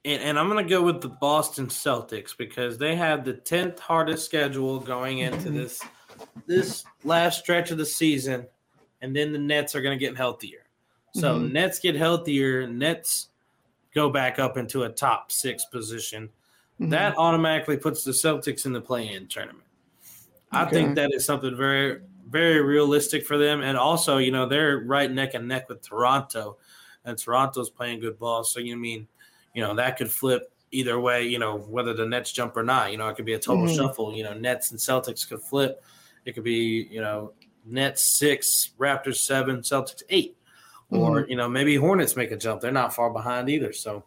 [0.04, 0.14] okay.
[0.14, 4.24] and, and I'm gonna go with the Boston Celtics because they have the tenth hardest
[4.24, 5.58] schedule going into mm-hmm.
[5.58, 5.82] this
[6.46, 8.46] this last stretch of the season,
[9.02, 10.64] and then the Nets are gonna get healthier.
[11.14, 11.52] So mm-hmm.
[11.52, 13.28] Nets get healthier, Nets
[13.94, 16.30] go back up into a top six position.
[16.80, 16.90] Mm-hmm.
[16.90, 19.66] That automatically puts the Celtics in the play-in tournament.
[20.52, 20.62] Okay.
[20.62, 22.00] I think that is something very
[22.30, 23.60] very realistic for them.
[23.62, 26.56] And also, you know, they're right neck and neck with Toronto,
[27.04, 28.44] and Toronto's playing good ball.
[28.44, 29.08] So you mean,
[29.54, 31.26] you know, that could flip either way.
[31.26, 32.92] You know, whether the Nets jump or not.
[32.92, 33.76] You know, it could be a total mm-hmm.
[33.76, 34.14] shuffle.
[34.14, 35.82] You know, Nets and Celtics could flip.
[36.24, 37.32] It could be you know
[37.66, 40.36] Nets six, Raptors seven, Celtics 8
[40.90, 41.30] or mm-hmm.
[41.30, 42.60] you know maybe Hornets make a jump.
[42.60, 43.72] They're not far behind either.
[43.72, 44.04] So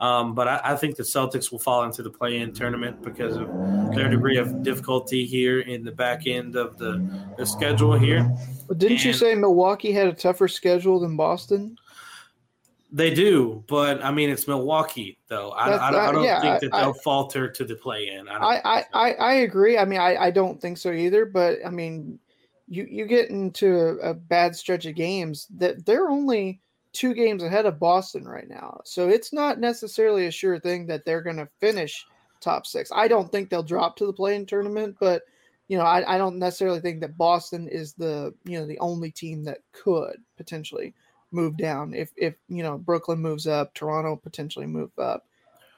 [0.00, 3.48] um, but I, I, think the Celtics will fall into the play-in tournament because of
[3.94, 8.28] their degree of difficulty here in the back end of the, the schedule here.
[8.76, 11.76] Didn't and you say Milwaukee had a tougher schedule than Boston?
[12.90, 15.50] They do, but I mean it's Milwaukee though.
[15.50, 18.28] I, I, I don't yeah, think that they'll falter to the play-in.
[18.28, 19.78] I I, I, agree.
[19.78, 21.26] I mean I, I don't think so either.
[21.26, 22.20] But I mean,
[22.68, 26.60] you you get into a, a bad stretch of games that they're only
[26.94, 28.80] two games ahead of Boston right now.
[28.84, 32.06] So it's not necessarily a sure thing that they're going to finish
[32.40, 32.90] top six.
[32.94, 35.22] I don't think they'll drop to the play-in tournament, but
[35.68, 39.10] you know, I, I don't necessarily think that Boston is the you know the only
[39.10, 40.94] team that could potentially
[41.32, 45.26] move down if if you know Brooklyn moves up, Toronto potentially move up.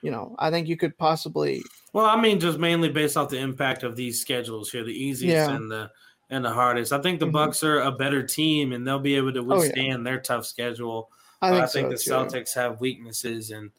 [0.02, 1.62] You know, I think you could possibly.
[1.92, 5.48] Well, I mean, just mainly based off the impact of these schedules here, the easiest
[5.48, 5.56] yeah.
[5.56, 5.90] and the
[6.30, 6.92] and the hardest.
[6.92, 7.32] I think the mm-hmm.
[7.32, 10.04] Bucks are a better team, and they'll be able to withstand oh, yeah.
[10.04, 11.10] their tough schedule.
[11.40, 13.70] I think, I think so, the Celtics have weaknesses, and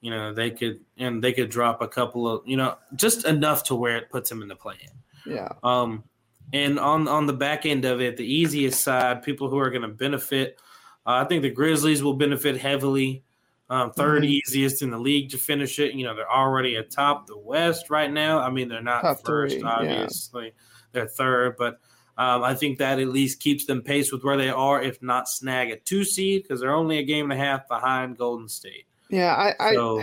[0.00, 3.64] you know they could and they could drop a couple of you know just enough
[3.64, 5.32] to where it puts them in the play-in.
[5.32, 5.48] Yeah.
[5.62, 6.04] Um,
[6.52, 9.82] and on on the back end of it, the easiest side, people who are going
[9.82, 10.58] to benefit.
[11.06, 13.24] Uh, I think the Grizzlies will benefit heavily.
[13.70, 14.24] Um, 3rd mm-hmm.
[14.24, 15.92] easiest in the league to finish it.
[15.92, 18.40] You know, they're already atop the West right now.
[18.40, 20.44] I mean, they're not Top first, three, obviously.
[20.44, 20.50] Yeah.
[20.92, 21.78] They're third, but
[22.18, 25.28] um, I think that at least keeps them pace with where they are, if not
[25.28, 28.86] snag a two seed, because they're only a game and a half behind Golden State.
[29.08, 30.00] Yeah, I, so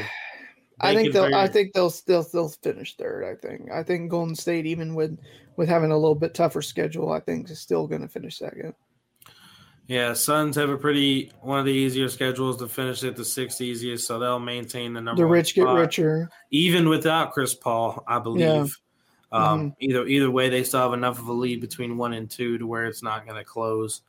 [0.80, 1.36] I, I think they'll.
[1.36, 3.26] I think they'll still still finish third.
[3.26, 3.70] I think.
[3.70, 5.20] I think Golden State, even with
[5.58, 8.74] with having a little bit tougher schedule, I think is still going to finish second.
[9.88, 13.60] Yeah, Suns have a pretty one of the easier schedules to finish at the sixth
[13.60, 15.22] easiest, so they'll maintain the number.
[15.22, 18.42] The rich get richer, even without Chris Paul, I believe.
[18.42, 18.66] Yeah.
[19.36, 19.70] Um, mm-hmm.
[19.80, 22.66] Either either way, they still have enough of a lead between one and two to
[22.66, 24.02] where it's not going to close.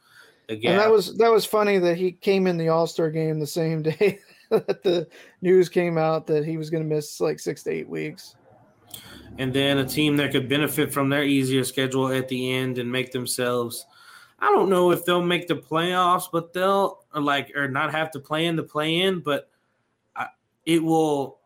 [0.49, 3.41] Again, and that was that was funny that he came in the All Star game
[3.41, 4.21] the same day
[4.51, 5.09] that the
[5.43, 8.37] news came out that he was going to miss like six to eight weeks.
[9.39, 12.91] And then a team that could benefit from their easier schedule at the end and
[12.91, 13.85] make themselves.
[14.39, 18.13] I don't know if they'll make the playoffs, but they'll or like or not have
[18.13, 19.51] to play in the play in, but
[20.65, 21.39] it will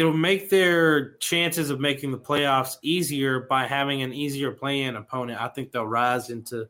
[0.00, 5.38] it'll make their chances of making the playoffs easier by having an easier play-in opponent.
[5.38, 6.66] I think they'll rise into,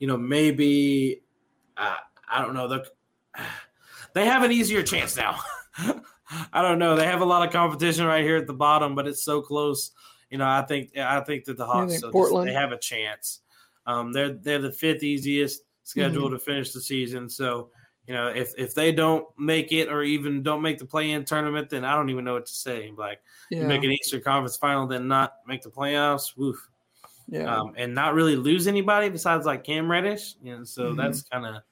[0.00, 1.22] you know, maybe
[1.76, 1.94] uh,
[2.28, 2.66] I don't know.
[2.66, 2.84] The,
[4.14, 5.38] they have an easier chance now.
[6.52, 6.96] I don't know.
[6.96, 9.92] They have a lot of competition right here at the bottom, but it's so close.
[10.28, 12.48] You know, I think I think that the Hawks so Portland.
[12.48, 13.42] they have a chance.
[13.86, 16.34] Um, they're they're the fifth easiest schedule mm-hmm.
[16.34, 17.70] to finish the season, so
[18.06, 21.70] you know, if if they don't make it or even don't make the play-in tournament,
[21.70, 22.92] then I don't even know what to say.
[22.96, 23.60] Like Yeah.
[23.60, 26.36] you make an Eastern Conference final, then not make the playoffs.
[26.36, 26.68] Woof.
[27.28, 27.54] yeah.
[27.56, 30.34] um, and not really lose anybody besides like Cam Reddish.
[30.42, 30.96] You know, so Mhm.
[30.96, 31.62] that's kind of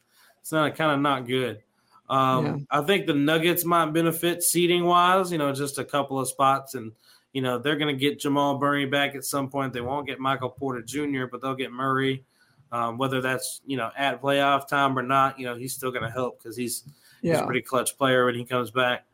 [0.41, 1.61] it's not kind of not good.
[2.09, 2.57] Um, Yeah.
[2.70, 5.31] I think the Nuggets might benefit seating wise.
[5.33, 6.93] You know, just a couple of spots, and
[7.33, 9.72] you know they're going to get Jamal Murray back at some point.
[9.72, 12.24] They won't get Michael Porter Jr., but they'll get Murray.
[12.73, 16.05] Um, whether that's you know at playoff time or not, you know he's still going
[16.05, 16.85] to help because he's
[17.21, 19.05] he's a pretty clutch player when he comes back.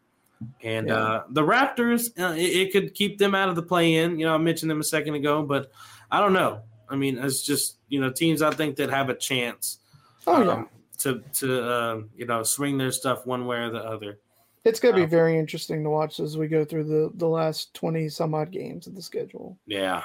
[0.63, 0.97] And Yeah.
[0.99, 4.19] uh, the Raptors, uh, it, it could keep them out of the play-in.
[4.19, 5.71] You know, I mentioned them a second ago, but
[6.11, 6.61] I don't know.
[6.91, 9.79] I mean, it's just you know teams I think that have a chance
[10.27, 10.53] Oh yeah.
[10.53, 14.19] um, to to uh, you know swing their stuff one way or the other.
[14.65, 17.29] It's going to be um, very interesting to watch as we go through the the
[17.29, 19.57] last twenty some odd games of the schedule.
[19.67, 20.03] Yeah,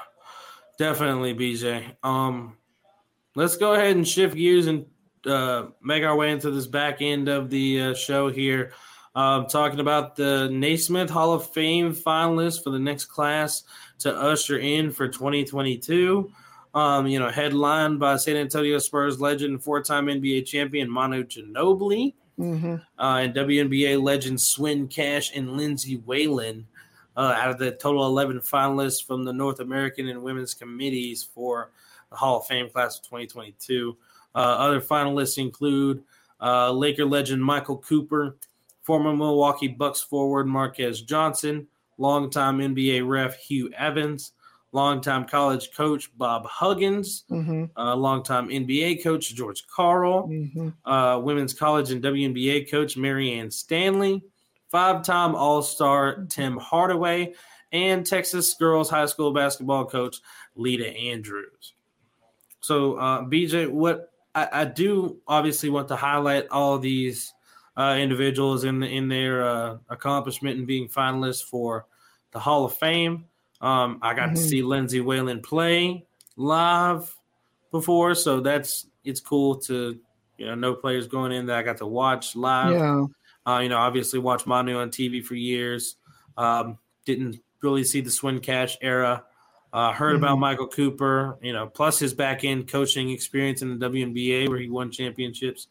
[0.78, 1.95] definitely, BJ.
[2.04, 2.58] Um,
[3.36, 4.86] let's go ahead and shift gears and
[5.26, 8.72] uh, make our way into this back end of the uh, show here.
[9.14, 13.64] Um, talking about the Naismith Hall of Fame finalists for the next class
[14.00, 16.32] to usher in for 2022.
[16.74, 22.14] Um, you know, headlined by San Antonio Spurs legend and four-time NBA champion Manu Ginobili
[22.38, 26.68] hmm uh, and WNBA legends Swin Cash and Lindsay Whalen
[27.18, 31.72] uh, out of the total 11 finalists from the North American and Women's Committees for
[32.12, 33.97] the Hall of Fame class of 2022.
[34.36, 36.03] Uh, other finalists include
[36.39, 38.38] uh, Laker legend Michael Cooper,
[38.84, 44.34] former Milwaukee Bucks forward Marques Johnson, longtime NBA ref Hugh Evans,
[44.72, 51.53] longtime college coach Bob Huggins, hmm uh, longtime NBA coach George Karl, hmm uh, women's
[51.53, 54.24] college and WNBA coach Marianne Stanley,
[54.70, 57.34] five time All Star Tim Hardaway,
[57.72, 60.18] and Texas girls high school basketball coach
[60.55, 61.74] Leta Andrews.
[62.62, 67.34] So, uh, BJ, what I, I do obviously want to highlight all these
[67.78, 71.86] uh, individuals in in their uh, accomplishment and being finalists for
[72.32, 73.26] the Hall of Fame.
[73.59, 74.49] Um, I got to Mhm.
[74.49, 76.05] see Lindsay Whalen play
[76.36, 77.16] live
[77.72, 79.99] before, so that's it's cool to
[80.38, 82.74] you know know players going in that I got to watch live.
[82.74, 83.05] Yeah.
[83.45, 85.95] Uh, you know, obviously watched Manu on TV for years.
[86.38, 89.26] Um, didn't really see the Swin Cash era.
[89.74, 90.41] Uh, heard about Mhm.
[90.41, 94.69] Michael Cooper, you know, plus his back end coaching experience in the WNBA where he
[94.69, 95.67] won championships.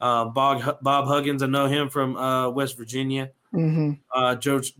[0.00, 3.30] Uh, Bob, Bob Huggins, I know him from uh, West Virginia.
[3.50, 4.74] hmm Uh, George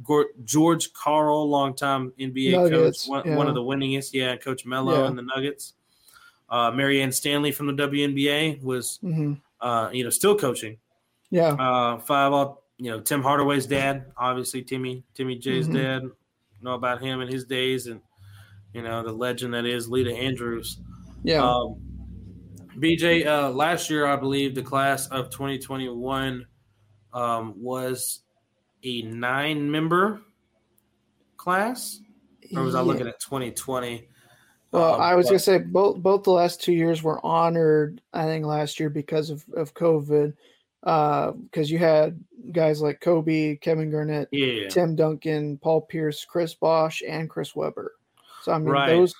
[0.44, 3.36] George Karl, longtime NBA Nuggets, coach, one, yeah.
[3.36, 4.12] one of the winningest.
[4.12, 5.06] Yeah, Coach Melo Yeah.
[5.08, 5.74] and the Nuggets.
[6.48, 10.78] Uh, Marianne Stanley from the WNBA was, hmm uh, you know, still coaching.
[11.30, 11.52] Yeah.
[11.52, 15.72] Uh, five all, you know, Tim Hardaway's dad, obviously Timmy, Timmy J's Mhm.
[15.74, 16.02] dad.
[16.62, 18.00] Know about him and his days, and
[18.74, 20.78] you know the legend that is Leta Andrews.
[21.22, 21.42] Yeah.
[21.42, 21.76] Um,
[22.78, 26.46] BJ, uh, last year I believe the class of 2021
[27.12, 28.20] um, was
[28.84, 30.22] a nine-member
[31.36, 32.00] class,
[32.56, 34.08] or was I looking at 2020?
[34.72, 38.00] Well, Um, I was but- gonna say both both the last two years were honored.
[38.12, 40.32] I think last year because of of COVID,
[40.82, 47.02] because you had guys like Kobe, Kevin Garnett, yeah, Tim Duncan, Paul Pierce, Chris Bosh,
[47.06, 47.94] and Chris Webber.
[48.42, 48.86] So I mean Right.
[48.88, 49.14] those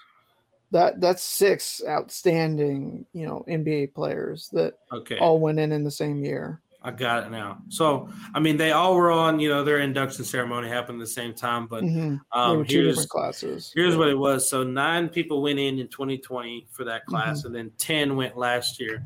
[0.73, 5.19] that that's six outstanding you know NBA players that okay.
[5.19, 6.61] all went in in the same year.
[6.83, 7.59] I got it now.
[7.69, 11.13] So, I mean, they all were on, you know, their induction ceremony happened at the
[11.13, 12.21] same time, but Mhm.
[12.33, 13.71] um, two here's different classes.
[13.75, 14.49] here's what it was.
[14.49, 18.81] So, nine people went in in 2020 for that class, and then 10 went last
[18.81, 19.03] year.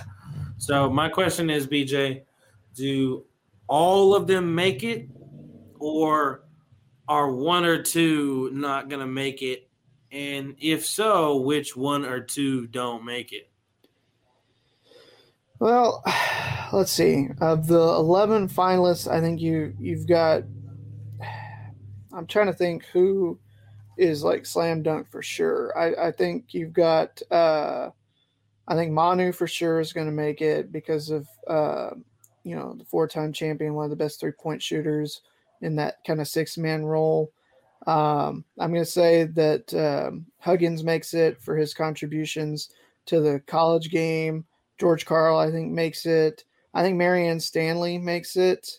[0.57, 2.23] So, my question is, BJ,
[2.77, 3.25] do
[3.67, 5.09] all of them make it,
[5.81, 6.45] or
[7.09, 9.64] are one or two not going to make it?
[10.15, 13.51] And if so, which one or two don't make it?
[15.59, 16.05] Well,
[16.73, 17.29] let's see.
[17.41, 20.45] Of the eleven finalists, I think you you've got.
[22.13, 23.41] I'm trying to think who
[23.99, 25.77] is like slam dunk for sure.
[25.77, 27.21] I I think you've got.
[27.31, 27.91] uh
[28.67, 31.91] I think Manu for sure is going to make it because of uh,
[32.45, 35.23] you know the four time champion, one of the best three point shooters
[35.61, 37.33] in that kind of six man role.
[37.87, 42.71] Um, I'm going to say that um, Huggins makes it for his contributions
[43.07, 44.45] to the college game.
[44.79, 46.45] George Karl, I think, makes it.
[46.73, 48.79] I think Marianne Stanley makes it.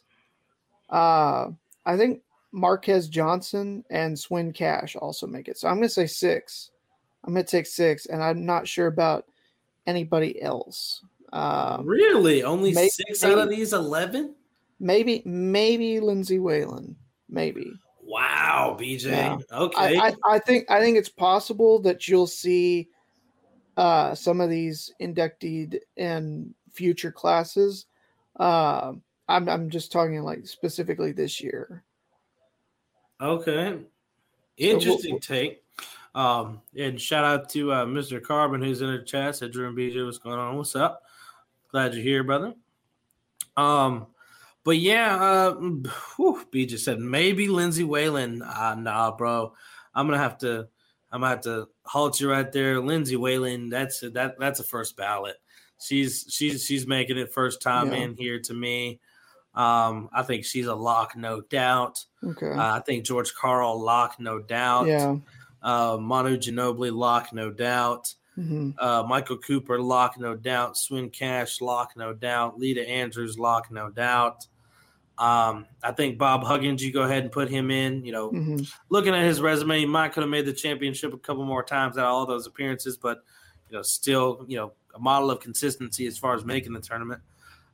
[0.90, 1.50] Uh,
[1.86, 5.58] I think Marques Johnson and Swin Cash also make it.
[5.58, 6.72] So I'm going to say six.
[7.24, 9.26] I'm going to take six, and I'm not sure about
[9.88, 11.04] anybody else.
[11.34, 12.44] Um, Really?
[12.44, 14.36] Only may- six out of these 11?
[14.80, 16.96] maybe, maybe Lindsay Whalen.
[17.30, 17.74] Maybe.
[18.16, 19.12] Wow, BJ.
[19.12, 19.38] Yeah.
[19.52, 19.98] Okay.
[19.98, 22.88] I, I, I think I think it's possible that you'll see
[23.76, 27.88] uh, some of these inducted in future classes,
[28.40, 28.94] Uh,
[29.28, 31.84] I'm I'm just talking like specifically this year.
[33.20, 33.80] Okay.
[34.58, 35.64] Interesting take.
[36.14, 38.24] Um, and shout out to uh, Mr.
[38.24, 39.36] Carbon who's in the chat.
[39.36, 40.56] Said Drew and BJ, what's going on?
[40.56, 41.04] What's up?
[41.70, 42.54] Glad you're here, brother.
[43.58, 44.08] Um,
[44.66, 48.42] but yeah, uh, whew, BJ said maybe Lindsay Whalen.
[48.42, 49.54] Uh, nah, bro.
[49.94, 50.68] I'm gonna have to.
[51.12, 53.70] I'm gonna have to halt you right there, Lindsay Whalen.
[53.70, 54.36] That's a, that.
[54.40, 55.38] That's a first ballot.
[55.80, 58.00] She's she's she's making it first time Yeah.
[58.00, 59.00] in here to me.
[59.54, 62.04] Um, I think she's a lock, no doubt.
[62.22, 62.50] Okay.
[62.52, 64.88] Uh, I think George Karl lock, no doubt.
[64.88, 65.16] yeah.
[65.64, 68.14] Uh, Manu Ginobili lock, no doubt.
[68.36, 70.78] hmm Uh, Michael Cooper lock, no doubt.
[70.78, 72.60] Swin Cash lock, no doubt.
[72.60, 74.46] Leta Andrews lock, no doubt.
[75.18, 78.04] Um, I think Bob Huggins, you go ahead and put him in.
[78.04, 78.58] You know, hmm
[78.90, 81.98] looking at his resume, he might could have made the championship a couple more times
[81.98, 83.24] out of all those appearances, but
[83.70, 87.22] you know, still, you know, a model of consistency as far as making the tournament.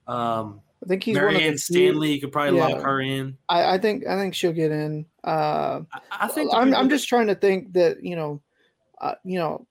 [0.08, 3.38] Um, I think he's one Marianne few- Stanley, you could probably lock her in.
[3.50, 5.06] I, I think I think she'll get in.
[5.24, 8.42] Uh, I, I think I'm I'm just trying to think that you know,
[9.00, 9.68] uh, you know,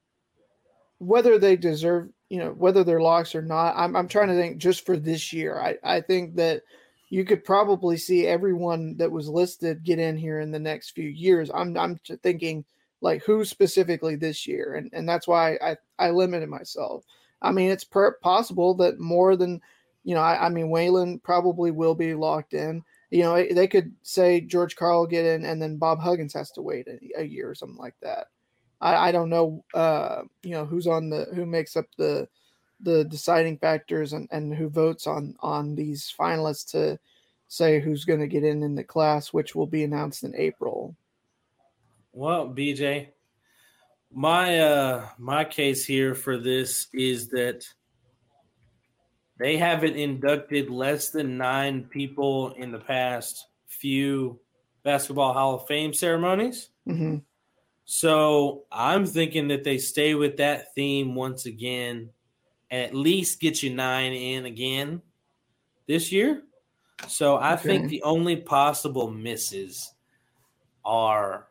[0.98, 3.74] whether they deserve you know whether they're locks or not.
[3.76, 5.58] I'm I'm trying to think just for this year.
[5.60, 6.62] I I think that
[7.10, 11.08] you could probably see everyone that was listed get in here in the next few
[11.08, 11.50] years.
[11.52, 12.64] I'm I'm thinking
[13.02, 17.04] like who specifically this year, and and that's why I I limited myself.
[17.42, 19.60] I mean, it's per- possible that more than
[20.04, 20.22] you know.
[20.22, 24.76] I, I mean, Whalen probably will be locked in you know, they could say George
[24.76, 27.78] Karl get in, and then Bob Huggins has to wait a, a year or something
[27.78, 28.28] like that.
[28.80, 32.28] I, I don't know, uh, you know, who's on the who makes up the
[32.82, 36.98] the deciding factors and, and who votes on on these finalists to
[37.48, 40.96] say who's going to get in in the class, which will be announced in April.
[42.12, 43.08] Well, BJ,
[44.12, 47.66] my uh my case here for this is that
[49.38, 54.38] they haven't inducted less than nine people in the past few
[54.82, 56.68] basketball Hall of Fame ceremonies.
[56.86, 57.18] hmm
[57.84, 62.10] So I'm thinking that they stay with that theme once again,
[62.70, 65.02] and at least get you nine in again
[65.86, 66.42] this year.
[67.08, 69.94] So I think the only possible misses
[70.84, 71.48] are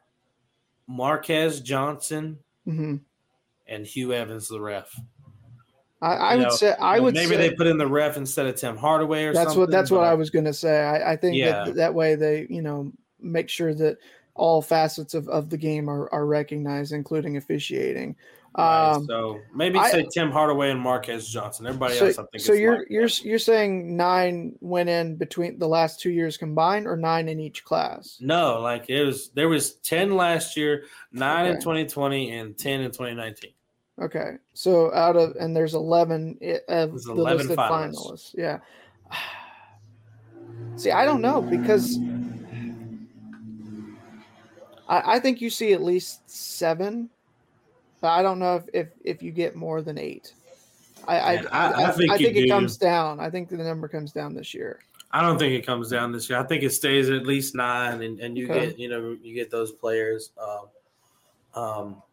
[0.88, 2.98] Marques Johnson hmm
[3.68, 5.00] and Hugh Evans, the ref.
[6.02, 8.46] I, I would know, say I would maybe say they put in the ref instead
[8.48, 9.62] of Tim Hardaway or that's something.
[9.62, 10.82] what that's what I was going to say.
[10.82, 11.66] I, I think Yeah.
[11.66, 13.98] that that way they you know make sure that
[14.36, 18.16] all facets of, of the game are, are recognized, including officiating.
[18.58, 21.68] Right, Um, so maybe I- say Tim Hardaway and Marques Johnson.
[21.68, 22.44] Everybody so, else, I think.
[22.44, 23.10] so you're you're in.
[23.24, 27.64] you're saying nine went in between the last two years combined, or nine in each
[27.64, 28.18] class?
[28.20, 32.92] No, like it was there was 10 last year, 9 in 2020 and 10 in
[32.92, 33.52] 2019.
[34.02, 36.32] Okay, so out of and there's eleven
[36.70, 37.96] of There's the 11 listed finalists.
[37.96, 38.36] finalists.
[38.36, 38.60] Yeah.
[40.76, 42.00] See, I don't know because
[44.88, 47.10] I, I think you see at least seven,
[48.02, 50.34] but I don't know if if, if you get more than eight.
[51.08, 52.48] I I, Man, I- I, I think I think it do.
[52.50, 53.20] comes down.
[53.20, 54.80] I think the number comes down this year.
[55.12, 56.38] I don't think it comes down this year.
[56.40, 58.68] I think it stays at least 9 and, and you Okay.
[58.68, 62.04] get, you know, you get those players um um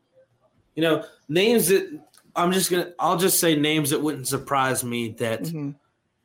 [0.74, 2.00] you know, names that
[2.34, 5.70] I'm just to I'll just say names that wouldn't surprise me that hmm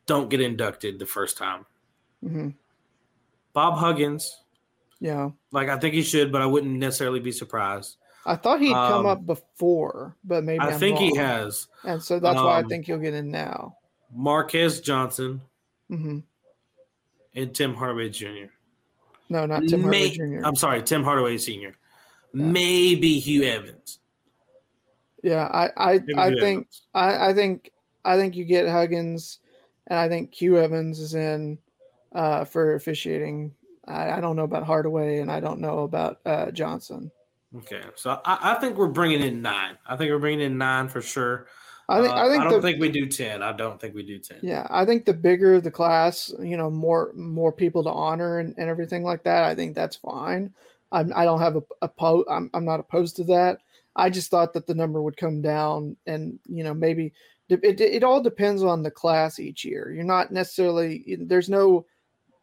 [0.08, 1.66] don't get inducted the first time.
[2.22, 2.50] hmm
[3.54, 4.44] Bob Huggins,
[5.00, 7.98] Yeah, like I think he should, but I wouldn't necessarily be surprised.
[8.26, 12.02] I thought he'd come Um, up before, but maybe I I'm think he has and
[12.02, 13.78] so that's why I Um, think he'll get in now.
[14.14, 15.42] Marques Johnson
[15.90, 16.20] hmm
[17.34, 18.52] and Tim Hardaway Jr.
[19.30, 20.42] No, not Tim Hardaway Jr.
[20.44, 21.76] I'm sorry, Tim Hardaway Sr.
[22.34, 24.00] Maybe Hugh Evans.
[25.24, 27.72] Yeah, I I, Maybe I Hugh think I, I think
[28.04, 29.40] I think you get Huggins,
[29.88, 31.58] and I think Hugh Evans is in
[32.14, 33.56] uh, for officiating.
[33.88, 37.12] I, I don't know about Hardaway, and I don't know about uh, Johnson.
[37.58, 39.78] Okay, so I, I think we're bringing in nine.
[39.86, 41.48] I think we're bringing in nine for sure.
[41.90, 43.44] I think Uh, I think don't the, think we do ten.
[43.44, 44.40] I don't think we do ten.
[44.42, 48.56] yeah I think the bigger the class, you know, more more people to honor and,
[48.58, 49.44] and everything like that.
[49.44, 50.54] I think that's fine.
[50.94, 53.60] I'm, I don't have a, a po- I'm I'm not opposed to that.
[53.96, 57.12] I just thought that the number would come down, and you know maybe
[57.50, 59.92] it, it, it all depends on the class each year.
[59.92, 61.86] You're not necessarily there's no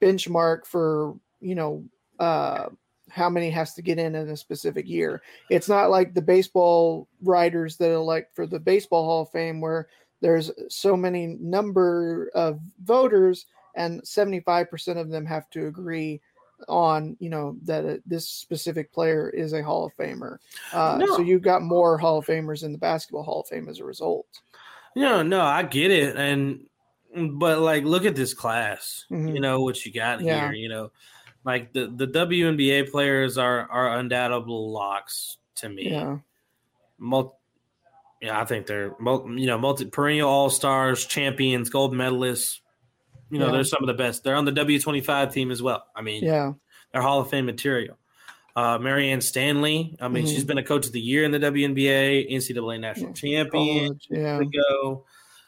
[0.02, 1.84] benchmark for you know
[2.18, 2.68] uh,
[3.10, 5.22] how many has to get in in a specific year.
[5.50, 9.88] It's not like the baseball writers that elect for the baseball Hall of Fame where
[10.20, 13.46] there's so many number of voters
[13.76, 16.20] and 75% of them have to agree
[16.66, 20.38] on you know that uh, this specific player is a hall of famer
[20.72, 21.06] uh, No.
[21.14, 23.84] so you've got more hall of famers in the basketball hall of fame as a
[23.84, 24.26] result
[24.96, 26.66] No, no, I get it, and
[27.38, 29.06] but like, look at this class.
[29.10, 29.34] Mhm.
[29.34, 30.50] You know what you got Yeah.
[30.50, 30.52] here.
[30.54, 30.90] You know,
[31.44, 35.90] like the the WNBA players are are undoubtable locks to me.
[35.90, 36.18] Yeah.
[36.98, 37.38] Mul-
[38.20, 42.58] yeah, I think they're you know multi perennial all stars, champions, gold medalists.
[43.30, 43.52] You know, Yeah.
[43.52, 44.24] they're some of the best.
[44.24, 45.84] They're on the W twenty five team as well.
[45.94, 46.52] I mean, Yeah.
[46.92, 47.96] they're Hall of Fame material.
[48.56, 49.96] Uh, Marianne Stanley.
[50.00, 50.28] I mean, Mhm.
[50.30, 53.84] she's been a coach of the year in the WNBA, NCAA national champion.
[53.86, 54.40] College, Yeah.
[54.40, 55.04] Ago.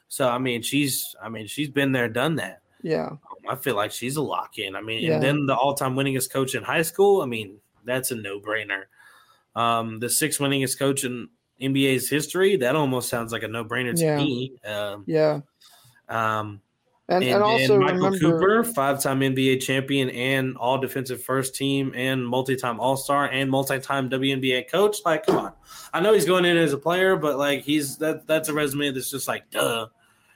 [0.07, 2.63] So I mean, she's I mean she's been there, done that.
[2.83, 3.17] Yeah.
[3.51, 4.77] I feel like she's a lock in.
[4.77, 5.15] I mean, Yeah.
[5.15, 7.21] and then the all time winningest coach in high school.
[7.21, 8.85] I mean, that's a no brainer.
[9.57, 11.29] Um, the sixth winningest coach in
[11.61, 12.57] NBA's history.
[12.57, 14.17] That almost sounds like a no brainer to Yeah.
[14.19, 14.53] me.
[14.65, 15.41] Um, Yeah.
[16.09, 16.61] um,
[17.09, 21.57] And, and, and also Michael remember, Cooper, five time NBA champion and all defensive first
[21.57, 24.99] team and multi time All Star and multi time WNBA coach.
[25.05, 25.53] Like, come on.
[25.93, 28.93] I know he's going in as a player, but like he's that that's a resume
[28.93, 29.89] that's just like duh.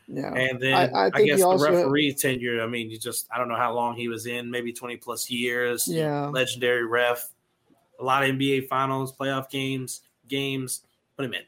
[0.08, 0.34] Yeah.
[0.34, 2.62] And then I- I, I guess the referee tenure.
[2.62, 5.30] I mean, you just I don't know how long he was in, maybe twenty plus
[5.30, 5.86] years.
[5.88, 6.26] Yeah.
[6.28, 7.30] legendary ref,
[8.00, 10.82] a lot of NBA finals, playoff games, games.
[11.16, 11.42] Put him in.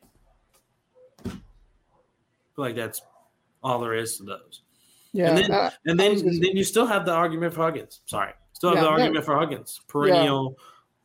[1.27, 3.03] I feel like that's
[3.63, 4.63] all there is to those.
[5.13, 5.29] yeah.
[5.31, 8.01] and then- I- And then then you still have the argument for Huggins.
[8.07, 9.03] Sorry, still have Yeah, the yeah.
[9.03, 10.57] argument for Huggins, perennial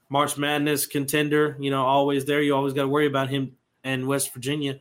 [0.09, 1.57] March Madness contender.
[1.59, 2.41] You know, always there.
[2.41, 4.79] You always got to worry about him and West Virginia,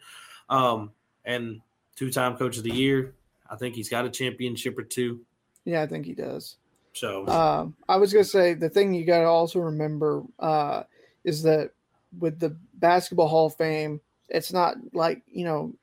[0.51, 0.91] um,
[1.25, 1.61] and
[2.01, 3.12] two time Coach of the Year.
[3.48, 5.20] I think he's got a championship or two.
[5.66, 6.57] yeah, I think he does.
[6.94, 10.84] So Um, I was gonna say the thing you got to also remember uh,
[11.24, 11.72] is that
[12.18, 15.74] with the Basketball Hall of Fame, it's not like you know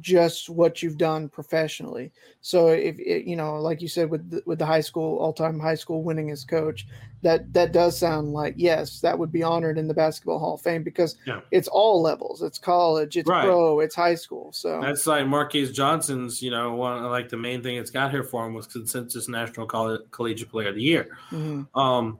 [0.00, 2.10] just what you've done professionally.
[2.40, 5.32] So if it, you know, like you said, with the, with the high school all
[5.32, 6.86] time high school winning as coach,
[7.22, 10.60] that that does sound like yes, that would be honored in the Basketball Hall of
[10.62, 11.40] Fame because Yeah.
[11.50, 12.42] it's all levels.
[12.42, 13.44] It's college, it's Right.
[13.44, 14.52] pro, it's high school.
[14.52, 18.24] So That's like Marques Johnson's, you know, one like the main thing it's got here
[18.24, 21.16] for him was consensus National Coll- Collegiate Player of the Year.
[21.30, 21.66] mhm.
[21.74, 22.18] Um,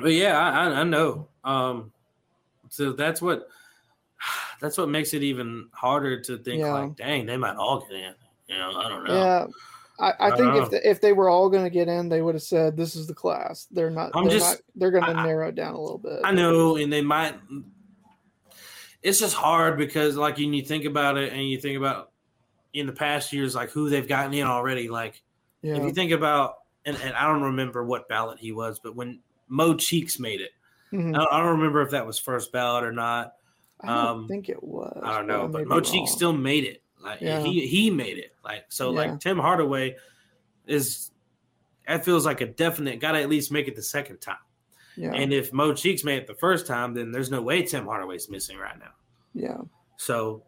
[0.00, 1.28] but yeah, I, I, I know.
[1.44, 1.92] Um,
[2.68, 3.48] so that's what
[4.60, 6.72] that's what makes it even harder to think Yeah.
[6.72, 8.14] like, dang, they might all get in.
[8.48, 9.14] You know, I don't know.
[9.14, 9.46] Yeah,
[9.98, 12.20] I, I I think if the, if they were all going to get in, they
[12.20, 13.66] would have said this is the class.
[13.70, 14.10] They're not.
[14.14, 16.20] I'm they're just- not, they're going to narrow it down a little bit.
[16.24, 17.34] I know, and they might.
[19.02, 22.10] It's just hard because, like, when you think about it, and you think about
[22.72, 24.88] in the past years, like who they've gotten in already.
[24.88, 25.22] Like,
[25.62, 28.96] Yeah, if you think about, and, and I don't remember what ballot he was, but
[28.96, 30.50] when Mo Cheeks made it,
[30.92, 31.14] Mhm.
[31.14, 33.34] I don't, I don't remember if that was first ballot or not.
[33.88, 34.98] I um, think it was.
[35.02, 36.82] I don't know, but be Mo Cheeks still made it.
[37.02, 37.42] Like Yeah.
[37.42, 38.32] he he made it.
[38.44, 38.98] Like so, Yeah.
[38.98, 39.96] like Tim Hardaway
[40.66, 41.10] is.
[41.86, 42.98] That feels like a definite.
[43.00, 44.38] Got to at least make it the second time.
[44.96, 47.84] Yeah, And if Mo Cheeks made it the first time, then there's no way Tim
[47.84, 48.92] Hardaway's missing right now.
[49.34, 49.58] yeah.
[49.98, 50.44] So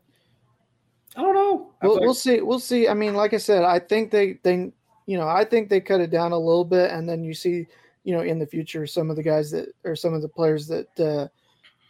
[1.17, 1.73] I don't know.
[1.83, 2.41] I We'll, feel we'll see.
[2.41, 2.89] We'll see.
[2.89, 4.73] I mean, like I said, I think they they
[5.07, 7.67] you know I think they cut it down a little bit, and then you see
[8.05, 10.67] you know in the future some of the guys that or some of the players
[10.69, 11.29] that uh,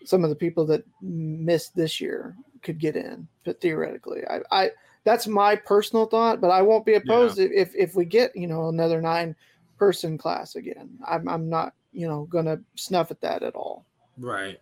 [0.06, 4.70] some of the people that missed this year could get in, but theoretically, I, I
[5.04, 8.46] that's my personal thought, but I won't be opposed if, if if we get you
[8.46, 9.36] know another nine
[9.78, 10.98] person class again.
[11.06, 13.86] I'm I'm not you know gonna snuff at that at all.
[14.18, 14.58] right.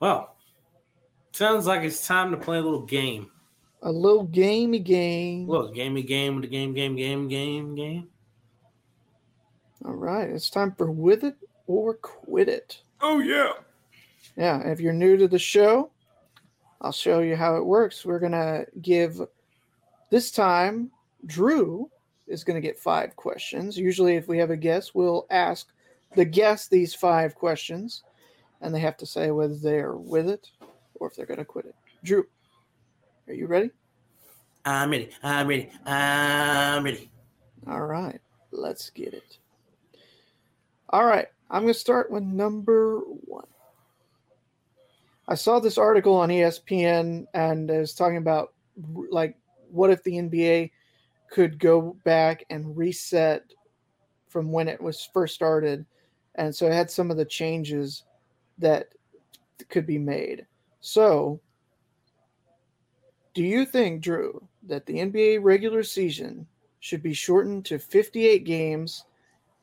[0.00, 0.36] Well,
[1.32, 3.30] sounds like it's time to play a little game.
[3.82, 5.48] A little gamey game.
[5.48, 8.08] A little gamey game with the game, game, game, game, game.
[9.84, 11.36] All right, it's time for with it
[11.66, 12.82] or quit it.
[13.00, 13.52] Oh yeah.
[14.36, 15.90] Yeah, if you're new to the show,
[16.80, 18.04] I'll show you how it works.
[18.04, 19.20] We're going to give
[20.10, 20.90] this time
[21.24, 21.90] Drew
[22.26, 23.78] is going to get 5 questions.
[23.78, 25.68] Usually if we have a guest, we'll ask
[26.14, 28.02] the guest these 5 questions
[28.60, 30.50] and they have to say whether they're with it
[30.96, 31.74] or if they're going to quit it.
[32.04, 32.26] Drew,
[33.28, 33.70] are you ready?
[34.64, 35.10] I'm ready.
[35.22, 35.70] I'm ready.
[35.86, 37.10] I'm ready.
[37.66, 39.38] All right, let's get it.
[40.90, 43.44] All right, I'm going to start with number 1.
[45.28, 48.52] I saw this article on ESPN and it was talking about
[49.10, 49.36] like
[49.70, 50.70] what if the NBA
[51.30, 53.52] could go back and reset
[54.28, 55.84] from when it was first started,
[56.34, 58.04] and so it had some of the changes
[58.58, 58.88] that
[59.68, 60.46] could be made.
[60.80, 61.40] So,
[63.34, 66.46] do you think, Drew, that the NBA regular season
[66.80, 69.04] should be shortened to 58 games?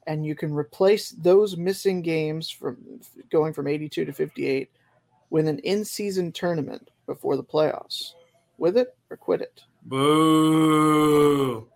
[0.06, 2.78] And you can replace those missing games from
[3.32, 4.70] going from 82 to 58
[5.34, 8.12] with an in-season tournament before the playoffs.
[8.60, 9.62] With it or quit it.
[9.82, 11.68] Boo.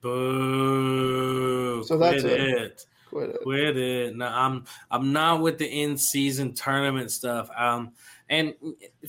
[0.00, 1.84] Boo.
[1.84, 2.40] So that's Quit it.
[2.40, 2.86] it.
[3.10, 3.42] Quit it.
[3.42, 4.16] Quit it.
[4.16, 7.50] No, I'm I'm not with the in season tournament stuff.
[7.54, 7.92] Um,
[8.30, 8.54] and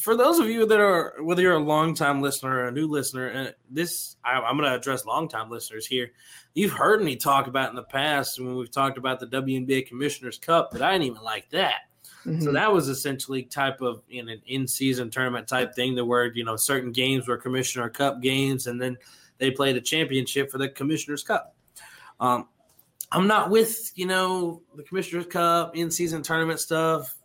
[0.02, 2.88] for those of you that are whether you're a long time listener or a new
[2.88, 6.12] listener, and this I, I'm going to address long time listeners here.
[6.54, 10.38] You've heard me talk about in the past when we've talked about the WNBA Commissioners
[10.38, 11.84] Cup that I didn't even like that.
[12.26, 12.54] So Mhm.
[12.54, 16.44] that was essentially type of you know, an in-season tournament type thing, that where you
[16.44, 18.98] know certain games were Commissioner Cup games, and then
[19.38, 21.56] they played a championship for the Commissioner's Cup.
[22.20, 22.48] Um,
[23.12, 27.16] I'm not with you know the Commissioner's Cup in-season tournament stuff.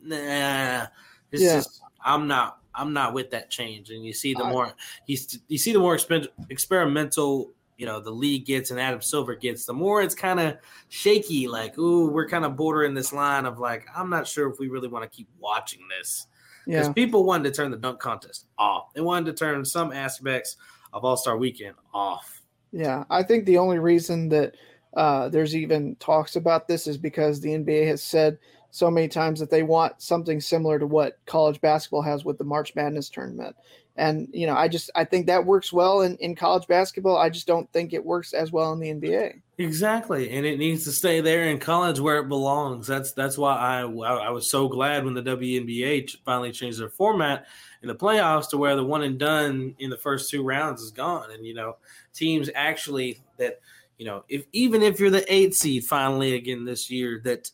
[0.00, 0.86] Nah,
[1.32, 1.56] it's Yeah.
[1.56, 3.90] just I'm not I'm not with that change.
[3.90, 4.74] And you see the more
[5.06, 5.16] you,
[5.48, 9.66] you see the more expen- experimental you know the league gets and Adam Silver gets,
[9.66, 10.56] the more it's kind of
[10.88, 11.46] shaky.
[11.48, 14.68] Like, ooh, we're kind of bordering this line of like, I'm not sure if we
[14.68, 16.26] really want to keep watching this
[16.66, 16.92] because Yeah.
[16.92, 18.92] people wanted to turn the dunk contest off.
[18.94, 20.56] They wanted to turn some aspects
[20.92, 22.40] of All Star Weekend off.
[22.72, 24.54] Yeah, I think the only reason that
[24.96, 28.38] uh, there's even talks about this is because the NBA has said
[28.70, 32.44] so many times that they want something similar to what college basketball has with the
[32.44, 33.54] March Madness tournament.
[33.96, 37.16] And you know, I just I think that works well in, in college basketball.
[37.16, 39.40] I just don't think it works as well in the NBA.
[39.58, 42.86] Exactly, and it needs to stay there in college where it belongs.
[42.86, 47.46] That's that's why I I was so glad when the WNBA finally changed their format
[47.80, 50.90] in the playoffs to where the one and done in the first two rounds is
[50.90, 51.76] gone, and you know
[52.12, 53.60] teams actually that
[53.96, 57.50] you know if even if you're the eight seed finally again this year that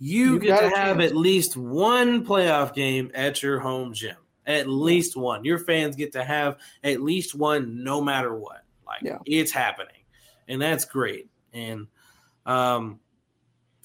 [0.00, 1.10] you You've get to have chance.
[1.12, 4.16] at least one playoff game at your home gym,
[4.46, 5.44] at least one.
[5.44, 8.64] Your fans get to have at least one, no matter what.
[8.86, 9.18] Like Yeah.
[9.26, 10.02] it's happening,
[10.48, 11.28] and that's great.
[11.52, 11.86] And
[12.46, 13.00] um,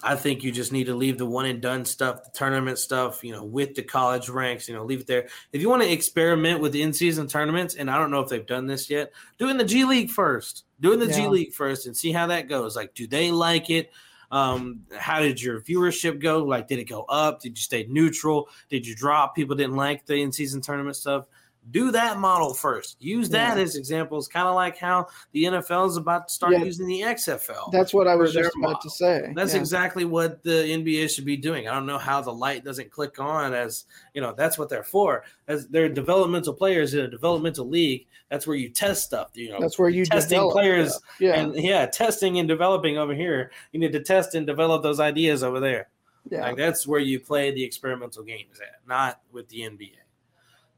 [0.01, 3.23] I think you just need to leave the one and done stuff, the tournament stuff,
[3.23, 5.27] you know, with the college ranks, you know, leave it there.
[5.51, 8.45] If you want to experiment with in season tournaments, and I don't know if they've
[8.45, 10.65] done this yet, do it in the G League first.
[10.79, 12.75] Do it in the G League first and see how that goes.
[12.75, 13.91] Like, do they like it?
[14.31, 16.43] Um, how did your viewership go?
[16.43, 17.41] Like, did it go up?
[17.41, 18.49] Did you stay neutral?
[18.69, 19.35] Did you drop?
[19.35, 21.25] People didn't like the in season tournament stuff.
[21.71, 22.97] Do that model first.
[22.99, 23.63] Use that Yeah.
[23.63, 26.63] as examples, kind of like how the NFL is about to start Yeah.
[26.63, 27.69] using the XFL.
[27.71, 28.81] That's what I was just about model.
[28.81, 29.31] to say.
[29.35, 29.59] That's Yeah.
[29.59, 31.67] exactly what the NBA should be doing.
[31.67, 34.83] I don't know how the light doesn't click on as you know that's what they're
[34.83, 35.23] for.
[35.47, 38.07] As they're developmental players in a developmental league.
[38.29, 39.29] That's where you test stuff.
[39.33, 40.99] You know, That's where you testing develop players.
[41.19, 43.51] Yeah, and yeah, testing and developing over here.
[43.71, 45.89] You need to test and develop those ideas over there.
[46.29, 46.41] yeah.
[46.41, 49.97] Like that's where you play the experimental games at, not with the NBA.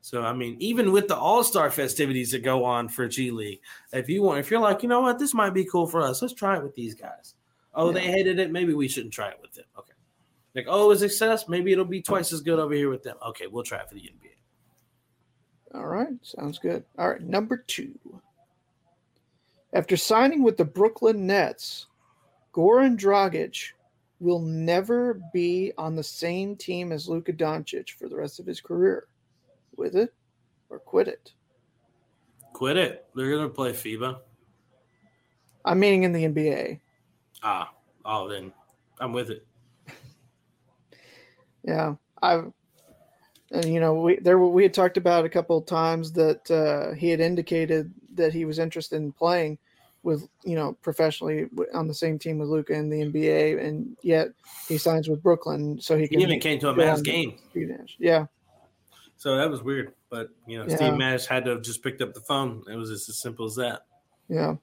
[0.02, 3.62] So I mean, even with the All Star festivities that go on for G League,
[3.94, 6.22] if you want, if you're like, you know what, this might be cool for us,
[6.22, 7.36] let's try it with these guys.
[7.74, 9.66] Oh, they hated it, maybe we shouldn't try it with them.
[9.78, 9.94] Okay.
[10.56, 13.16] Like, oh, it a success, maybe it'll be twice as good over here with them.
[13.28, 15.76] Okay, we'll try it for the NBA.
[15.76, 16.84] All right, sounds good.
[16.98, 17.98] All right, number two.
[19.74, 21.86] After signing with the Brooklyn Nets,
[22.54, 23.68] Goran Dragic
[24.20, 28.60] will never be on the same team as Luka Doncic for the rest of his
[28.60, 29.08] career.
[29.82, 30.14] With it
[30.70, 31.32] or quit it?
[32.54, 33.08] Quit it.
[33.16, 34.20] They're gonna play FIBA.
[35.66, 36.80] I'm meaning in the NBA.
[37.42, 37.72] Ah,
[38.06, 38.54] oh, then
[39.00, 39.46] I'm with it.
[41.64, 42.52] Yeah, I've
[43.52, 46.94] and you know we there we had talked about a couple of times that uh,
[46.96, 49.58] he had indicated that he was interested in playing
[50.04, 54.30] with you know professionally on the same team with Luka in the NBA, and yet
[54.68, 57.38] he signs with Brooklyn so he He can even came to a go Mavs game.
[58.00, 58.26] Yeah,
[59.22, 59.94] So that was weird.
[60.10, 60.78] But you know, Yeah.
[60.78, 62.64] Steve Nash had to have just picked up the phone.
[62.68, 63.86] It was just as simple as that.
[64.30, 64.56] yeah.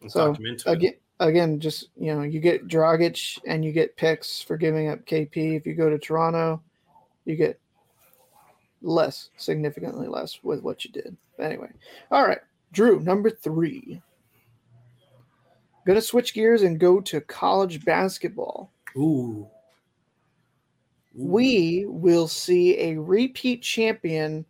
[0.00, 0.72] And So, into it.
[0.72, 5.06] Again, again, just you know, you get Dragic and you get picks for giving up
[5.06, 5.54] KP.
[5.54, 6.60] If you go to Toronto,
[7.26, 7.60] you get
[8.80, 11.16] less, significantly less with what you did.
[11.36, 11.70] But anyway,
[12.10, 12.40] all right,
[12.72, 14.02] Drew, number three.
[15.86, 18.72] Gonna switch gears and go to college basketball.
[18.96, 19.48] Ooh.
[21.14, 24.44] We will see a repeat champion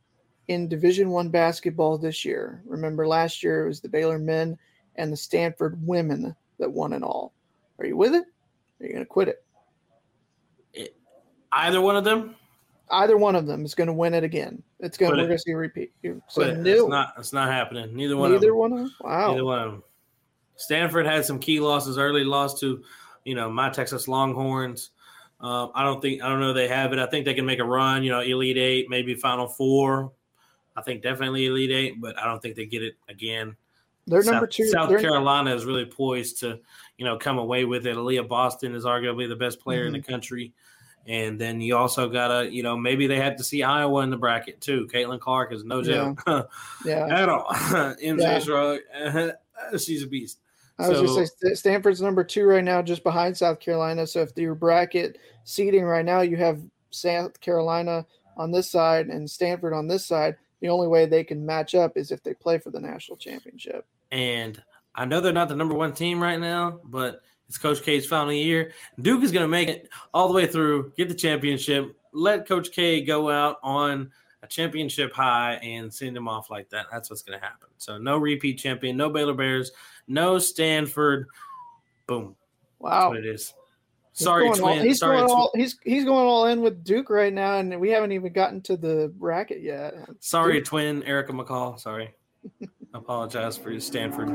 [0.49, 2.63] in Division One basketball this year.
[2.67, 4.57] Remember, last year it was the Baylor men
[4.97, 7.33] and the Stanford women that won it all.
[7.79, 8.25] Are you with it?
[8.81, 9.45] Are you going to quit it?
[11.53, 12.35] either one of them.
[12.91, 14.63] Either one of them is going to win it again.
[14.81, 15.13] It's going.
[15.13, 15.93] Quit We're going to see a repeat.
[16.29, 16.59] So it.
[16.59, 16.83] new.
[16.83, 17.15] It's not.
[17.19, 17.95] It's not happening.
[17.95, 18.33] Neither one.
[18.33, 18.49] Neither of them.
[18.49, 18.95] Neither one of them.
[19.01, 19.31] Wow.
[19.33, 19.83] Neither one of them.
[20.57, 22.25] Stanford had some key losses early.
[22.25, 22.83] Lost to,
[23.25, 24.91] you know, my Texas Longhorns.
[25.43, 26.23] Um, I don't think.
[26.23, 26.53] I don't know.
[26.53, 26.99] They have it.
[26.99, 28.05] I think they can make a run.
[28.05, 30.13] You know, Elite Eight, maybe Final Four.
[30.77, 33.57] I think definitely Elite Eight, but I don't think they get it again.
[34.07, 34.67] They're South, number two.
[34.69, 36.59] South they're- Carolina is really poised to,
[36.97, 37.97] you know, come away with it.
[37.97, 40.11] Aliyah Boston is arguably the best player in the Mm-hmm.
[40.11, 40.53] country.
[41.07, 44.17] And then you also gotta, you know, maybe they have to see Iowa in the
[44.17, 44.89] bracket too.
[44.93, 46.23] Caitlin Clark is no joke
[46.85, 47.07] Yeah.
[47.11, 47.47] at all.
[47.53, 47.95] Yeah.
[48.01, 48.79] MJ Shrug,
[49.81, 50.39] she's a beast.
[50.79, 54.07] I was So- going to say Stanford's number two right now, just behind South Carolina.
[54.07, 59.31] So if your bracket seating right now, you have South Carolina on this side and
[59.31, 60.37] Stanford on this side.
[60.61, 63.85] The only way they can match up is if they play for the national championship.
[64.11, 64.63] And
[64.95, 68.33] I know they're not the number one team right now, but it's Coach K's final
[68.33, 68.73] year.
[69.01, 72.73] Duke is going to make it all the way through, get the championship, let Coach
[72.73, 74.11] K go out on
[74.43, 76.87] a championship high and send him off like that.
[76.91, 77.69] That's what's going to happen.
[77.79, 79.73] So no repeat champion, no Baylor Bears,
[80.09, 81.27] no Stanford.
[82.07, 82.35] Boom.
[82.81, 83.09] That's Wow.
[83.11, 83.55] what it is.
[84.15, 84.85] He's Sorry, going all- twin.
[84.87, 87.89] he's Sorry, going all he's he's going all in with Duke right now, and we
[87.91, 89.95] haven't even gotten to the bracket yet.
[90.21, 91.81] Sorry, twin Erica McCall.
[91.81, 92.13] Sorry.
[92.95, 94.29] Apologize for your Stanford.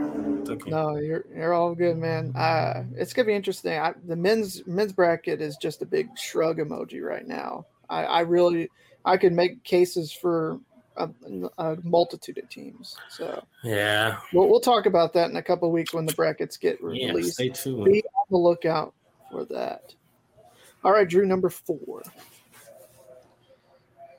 [0.49, 0.71] Okay.
[0.71, 2.35] No, you're you're all good, man.
[2.35, 3.73] Uh, it's gonna be interesting.
[3.77, 7.67] I, the men's men's bracket is just a big shrug emoji right now.
[7.88, 8.69] I, I really
[9.05, 10.59] I could make cases for
[10.97, 11.09] a,
[11.57, 12.95] a multitude of teams.
[13.09, 14.17] So Yeah.
[14.33, 17.09] we'll, we'll talk about that in a couple of weeks when the brackets get Yeah.
[17.09, 17.35] released.
[17.35, 17.85] Stay tuned.
[17.85, 18.93] Be on the lookout
[19.31, 19.93] for that.
[20.83, 22.03] All right, Drew, number four.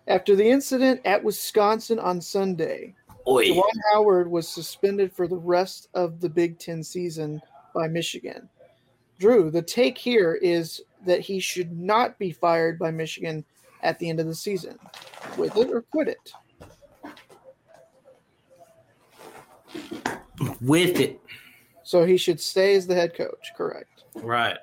[0.06, 2.94] After the incident at Wisconsin on Sunday.
[3.26, 7.42] Juwan Howard was suspended for the rest of the Big Ten season
[7.74, 8.48] by Michigan.
[9.18, 13.44] Drew, the take here is that he should not be fired by Michigan
[13.82, 14.78] at the end of the season.
[15.36, 16.32] With it or quit it.
[20.60, 21.20] With it.
[21.84, 24.04] So he should stay as the head coach, correct?
[24.14, 24.58] Right.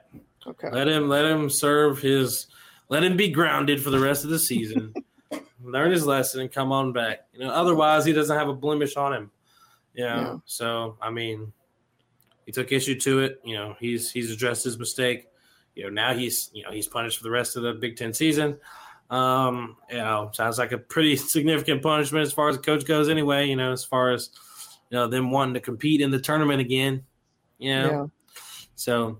[0.46, 0.70] Okay.
[0.70, 2.48] Let him let him serve his
[2.90, 4.94] let him be grounded for the rest of the season.
[5.64, 7.22] learn his lesson and come on back.
[7.34, 9.32] You know, otherwise he doesn't have a blemish on him.
[9.96, 10.36] You know, Yeah.
[10.46, 11.52] so I mean
[12.46, 13.42] he took issue to it.
[13.44, 15.28] You know, he's he's addressed his mistake.
[15.74, 18.14] You know, now he's you know he's punished for the rest of the Big Ten
[18.14, 18.58] season.
[19.10, 23.10] Um, you know, sounds like a pretty significant punishment as far as the coach goes
[23.10, 24.30] anyway, you know, as far as
[24.90, 27.04] you know, them wanting to compete in the tournament again.
[27.60, 27.90] You know.
[27.90, 28.06] Yeah.
[28.76, 29.20] So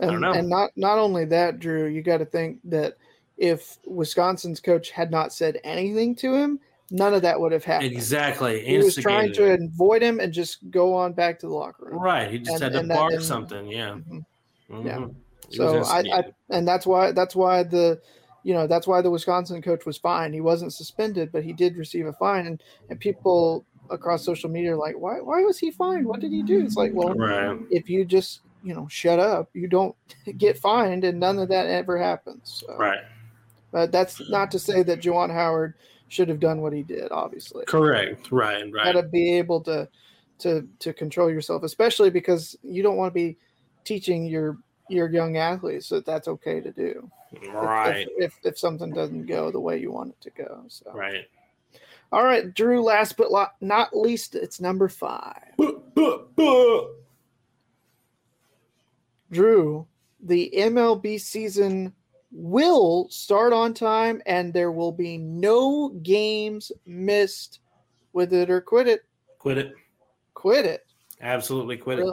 [0.00, 0.32] And, don't know.
[0.32, 2.96] and not not only that, Drew, you got to think that
[3.36, 7.92] if Wisconsin's coach had not said anything to him, none of that would have happened.
[7.92, 8.64] exactly.
[8.64, 11.98] He was trying to avoid him and just go on back to the locker room.
[12.00, 12.30] Right.
[12.30, 13.66] He just And- had to and that- and- something.
[13.66, 13.90] Yeah.
[13.94, 14.24] Mhm.
[14.70, 14.86] Mhm.
[14.86, 15.06] Yeah.
[15.50, 18.00] So I, I and that's why that's why the
[18.44, 20.32] you know that's why the Wisconsin coach was fine.
[20.32, 22.46] He wasn't suspended, but he did receive a fine.
[22.46, 26.06] And and people across social media are like, why why was he fined?
[26.06, 26.60] What did he do?
[26.60, 27.58] It's like, well, right.
[27.70, 29.96] if you just you know shut up, you don't
[30.38, 32.62] get fined, and none of that ever happens.
[32.64, 33.00] So, Right.
[33.72, 35.74] But that's not to say that Juwan Howard
[36.06, 37.10] should have done what he did.
[37.10, 38.30] Obviously, Correct.
[38.30, 38.72] Right.
[38.72, 38.84] Right.
[38.84, 39.88] Got to be able to
[40.40, 43.36] to to control yourself, especially because you don't want to be
[43.84, 44.58] teaching your
[44.94, 47.10] your young athletes that that's okay to do.
[47.32, 48.08] if- Right.
[48.16, 50.64] If, if, if something doesn't go the way you want it to go.
[50.68, 51.26] So, Right.
[52.12, 52.82] all right, Drew.
[52.82, 53.28] Last but
[53.60, 55.52] not least, it's number five.
[59.30, 59.86] Drew,
[60.20, 61.92] the MLB season
[62.30, 67.60] will start on time, and there will be no games missed.
[68.12, 69.02] With it or quit it.
[69.40, 69.74] Quit it.
[70.34, 70.86] Quit it.
[71.20, 72.06] Absolutely quit it.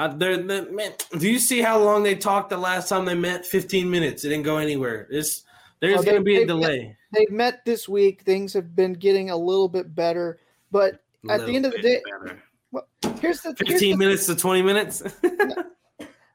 [0.00, 0.14] Really.
[0.14, 3.14] Uh, they're, they man, do you see how long they talked the last time they
[3.14, 3.44] met?
[3.46, 4.24] 15 minutes.
[4.24, 5.06] It didn't go anywhere.
[5.10, 5.42] It's,
[5.80, 6.96] there's Oh, going to be a delay.
[7.12, 8.22] They've met this week.
[8.22, 10.38] Things have been getting a little bit better,
[10.70, 12.02] but at the end of the day,
[12.70, 12.86] well,
[13.20, 15.02] here's the here's 15 the- minutes to 20 minutes.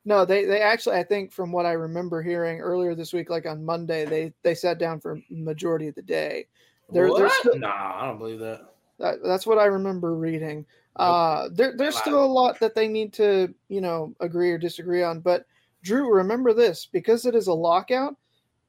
[0.07, 3.47] No, they they actually I think from what I remember hearing earlier this week, like
[3.47, 6.45] on Monday, they they sat down for majority of the day.
[6.91, 7.33] They're, they're What?
[7.39, 8.67] still, nah, I don't believe that.
[8.99, 10.67] that, that's what I remember reading.
[10.95, 15.03] Uh, there, there's still a lot that they need to you know agree or disagree
[15.03, 15.19] on.
[15.19, 15.45] But
[15.83, 18.15] Drew, remember this because it is a lockout.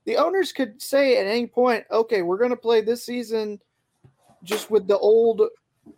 [0.05, 3.61] The owners could say at any point, okay, we're going to play this season
[4.45, 5.43] just with the old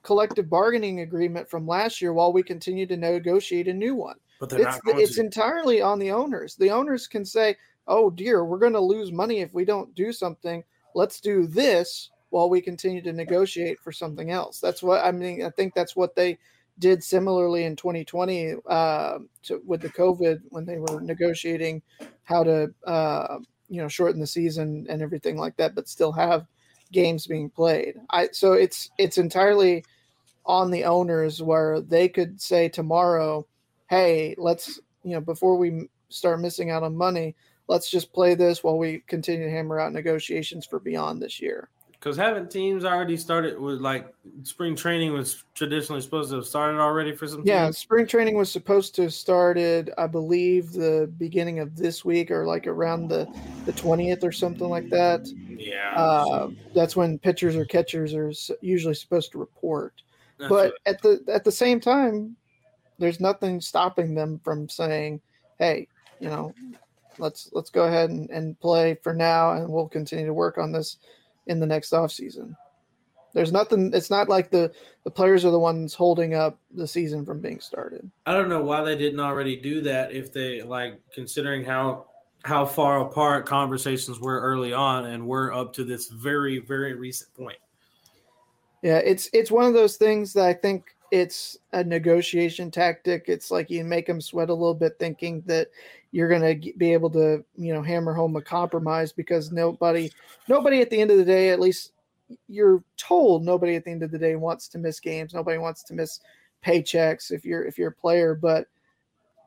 [0.03, 4.51] collective bargaining agreement from last year while we continue to negotiate a new one But
[4.51, 5.23] they're it's it's to.
[5.23, 6.57] entirely on the owners.
[6.57, 7.57] The owners can say,
[7.87, 10.63] "Oh dear, we're going to lose money if we don't do something.
[10.95, 15.45] Let's do this while we continue to negotiate for something else." That's what I mean.
[15.45, 16.39] I think that's what they
[16.79, 21.83] did similarly in 2020 uh, to, with the COVID when they were negotiating
[22.23, 23.39] how to uh,
[23.69, 26.47] you know shorten the season and everything like that, but still have
[26.93, 27.97] games being played.
[28.11, 29.85] I so it's it's entirely
[30.47, 33.47] on the owners where they could say tomorrow
[33.89, 37.35] hey, let's you know before we start missing out on money,
[37.67, 41.69] let's just play this while we continue to hammer out negotiations for beyond this year.
[41.99, 44.15] Because haven't teams already started with like
[44.45, 47.79] spring training was traditionally supposed to have started already for some Yeah, teams?
[47.79, 52.47] spring training was supposed to have started, I believe, the beginning of this week or
[52.47, 53.29] like around the
[53.67, 55.29] the twentieth or something like that.
[55.49, 55.95] Yeah.
[55.97, 59.95] Uh, that's when pitchers or catchers are usually supposed to report.
[60.39, 62.37] That's but at the at the same time,
[62.99, 65.21] there's nothing stopping them from saying,
[65.59, 65.89] "Hey,
[66.21, 66.55] you know,
[67.19, 70.71] let's let's go ahead and, and play for now, and we'll continue to work on
[70.71, 70.99] this
[71.49, 72.57] in the next off season."
[73.35, 73.93] There's nothing.
[73.95, 74.73] It's not like the
[75.05, 78.11] the players are the ones holding up the season from being started.
[78.27, 82.07] I don't know why they didn't already do that if they like considering how
[82.45, 87.33] how far apart conversations were early on and we're up to this very very recent
[87.35, 87.59] point.
[88.83, 93.25] Yeah, it's it's one of those things that I think it's a negotiation tactic.
[93.29, 95.69] It's like you make them sweat a little bit, thinking that
[96.13, 100.11] you're going to be able to, you know, hammer home a compromise because nobody,
[100.49, 101.93] nobody at the end of the day, at least
[102.49, 105.35] you're told, nobody at the end of the day wants to miss games.
[105.35, 106.21] Nobody wants to miss
[106.65, 108.67] paychecks if you're if you're a player, but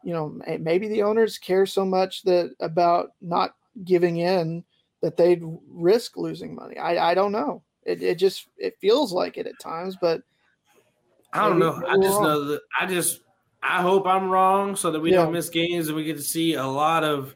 [0.03, 4.63] you know maybe the owners care so much that about not giving in
[5.01, 6.77] that they'd risk losing money.
[6.77, 7.61] I I don't know.
[7.83, 10.23] It it just it feels like it at times, but
[11.33, 11.81] I don't know.
[11.87, 13.21] I just know that I just
[13.63, 15.17] I hope I'm wrong so that we Yeah.
[15.17, 17.35] don't miss games and we get to see a lot of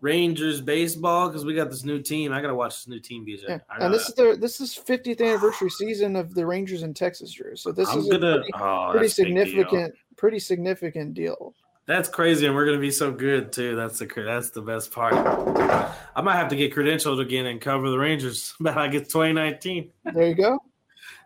[0.00, 2.32] Rangers baseball because we got this new team.
[2.32, 3.44] I gotta watch this new team, BJ.
[3.48, 3.58] Yeah.
[3.80, 4.08] And this that.
[4.10, 7.56] is their this is 50th anniversary season of the Rangers in Texas, Drew.
[7.56, 11.54] So this I'm is a gonna pretty, oh, pretty that's a significant, pretty significant deal.
[11.86, 13.76] That's crazy, and we're gonna be so good too.
[13.76, 15.14] That's the that's the best part.
[15.14, 18.54] I might have to get credentialed again and cover the Rangers.
[18.60, 19.92] But I get 2019.
[20.12, 20.58] There you go.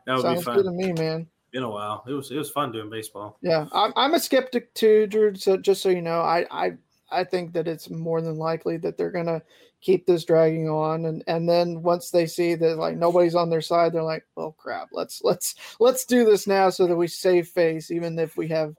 [0.07, 1.27] That would be Sounds good to me, man.
[1.53, 2.05] Been a while.
[2.07, 3.39] It was it was fun doing baseball.
[3.43, 5.35] Yeah, I'm I'm a skeptic too, Drew.
[5.35, 6.73] So just so you know, I I
[7.11, 9.43] I think that it's more than likely that they're gonna
[9.81, 13.61] keep this dragging on, and and then once they see that like nobody's on their
[13.61, 17.49] side, they're like, well, crap, let's let's let's do this now so that we save
[17.49, 18.77] face, even if we have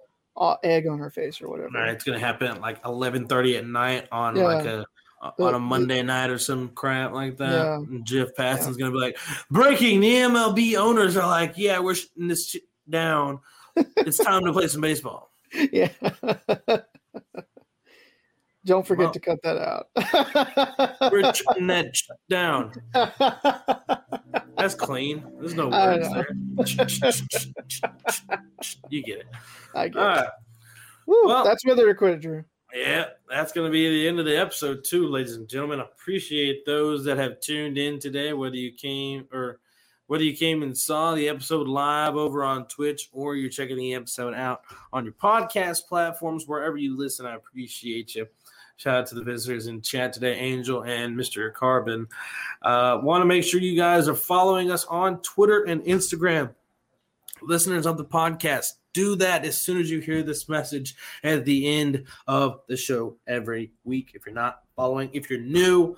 [0.63, 1.77] egg on our face or whatever.
[1.77, 4.43] All right, it's gonna happen at like 11:30 at night on Yeah.
[4.43, 4.85] like a
[5.21, 7.51] Uh, on a Monday night or some crap like that.
[7.51, 7.75] Yeah.
[7.75, 9.17] And Jeff Passan's gonna be like,
[9.51, 13.39] "Breaking: The MLB owners are like, yeah, we're shutting this shit down.
[13.75, 15.31] it's time to play some baseball."
[15.71, 15.89] yeah.
[18.65, 19.87] Don't forget Well- to cut that out.
[21.11, 22.73] We're shutting that shit down.
[24.57, 25.23] That's clean.
[25.39, 26.27] There's no words there.
[28.89, 29.27] you get it.
[29.75, 30.17] I get All it.
[30.21, 30.29] right.
[31.07, 32.43] Woo, Well- that's whether to quit Drew.
[32.73, 35.81] Yeah, that's going to be the end of the episode, too, ladies and gentlemen.
[35.81, 39.59] I appreciate those that have tuned in today, whether you came or
[40.07, 43.93] whether you came and saw the episode live over on Twitch or you're checking the
[43.93, 44.61] episode out
[44.91, 47.25] on your podcast platforms, wherever you listen.
[47.25, 48.27] I appreciate you.
[48.77, 51.53] Shout out to the visitors in chat today, Angel and Mr.
[51.53, 52.07] Carbon.
[52.61, 56.53] Uh, Want to make sure you guys are following us on Twitter and Instagram.
[57.41, 61.67] Listeners of the podcast, do that as soon as you hear this message at the
[61.67, 64.11] end of the show every week.
[64.13, 65.95] If you're not following, if you're new,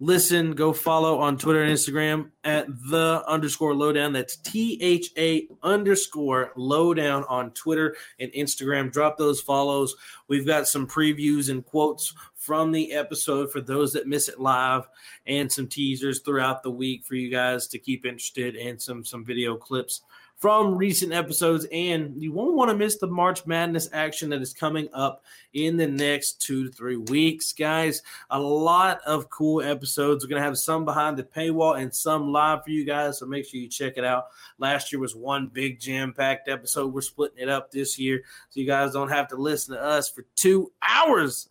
[0.00, 4.12] listen, go follow on Twitter and Instagram at the underscore lowdown.
[4.12, 8.92] That's T H A underscore lowdown on Twitter and Instagram.
[8.92, 9.94] Drop those follows.
[10.28, 14.86] We've got some previews and quotes from the episode for those that miss it live
[15.26, 19.24] and some teasers throughout the week for you guys to keep interested and some some
[19.24, 20.02] video clips
[20.44, 24.52] from recent episodes, and you won't want to miss the March Madness action that is
[24.52, 28.02] coming up in the next two to three weeks, guys.
[28.28, 30.22] A lot of cool episodes.
[30.22, 33.46] We're gonna have some behind the paywall and some live for you guys, so make
[33.46, 34.26] sure you check it out.
[34.58, 36.92] Last year was one big jam-packed episode.
[36.92, 40.10] We're splitting it up this year, so you guys don't have to listen to us
[40.10, 41.48] for two hours.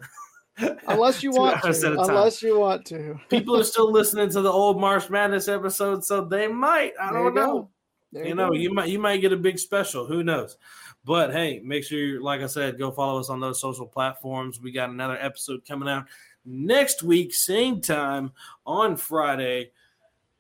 [0.88, 1.70] Unless you want to.
[1.70, 2.10] at a time.
[2.10, 3.20] Unless you want to.
[3.30, 6.94] People are still listening to the old March Madness episode, so they might.
[7.02, 7.70] I There don't know go.
[8.14, 8.56] There you know, go.
[8.56, 10.06] you might you might get a big special.
[10.06, 10.57] Who knows?
[11.03, 14.61] But hey, make sure, you like I said, go follow us on those social platforms.
[14.61, 16.06] We got another episode coming out
[16.45, 18.31] next week, same time
[18.65, 19.72] on Friday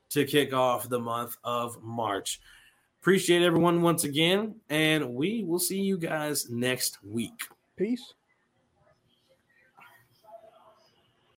[0.09, 2.39] to kick off the month of March.
[3.01, 7.47] Appreciate everyone once again, and we will see you guys next week.
[7.75, 8.13] Peace.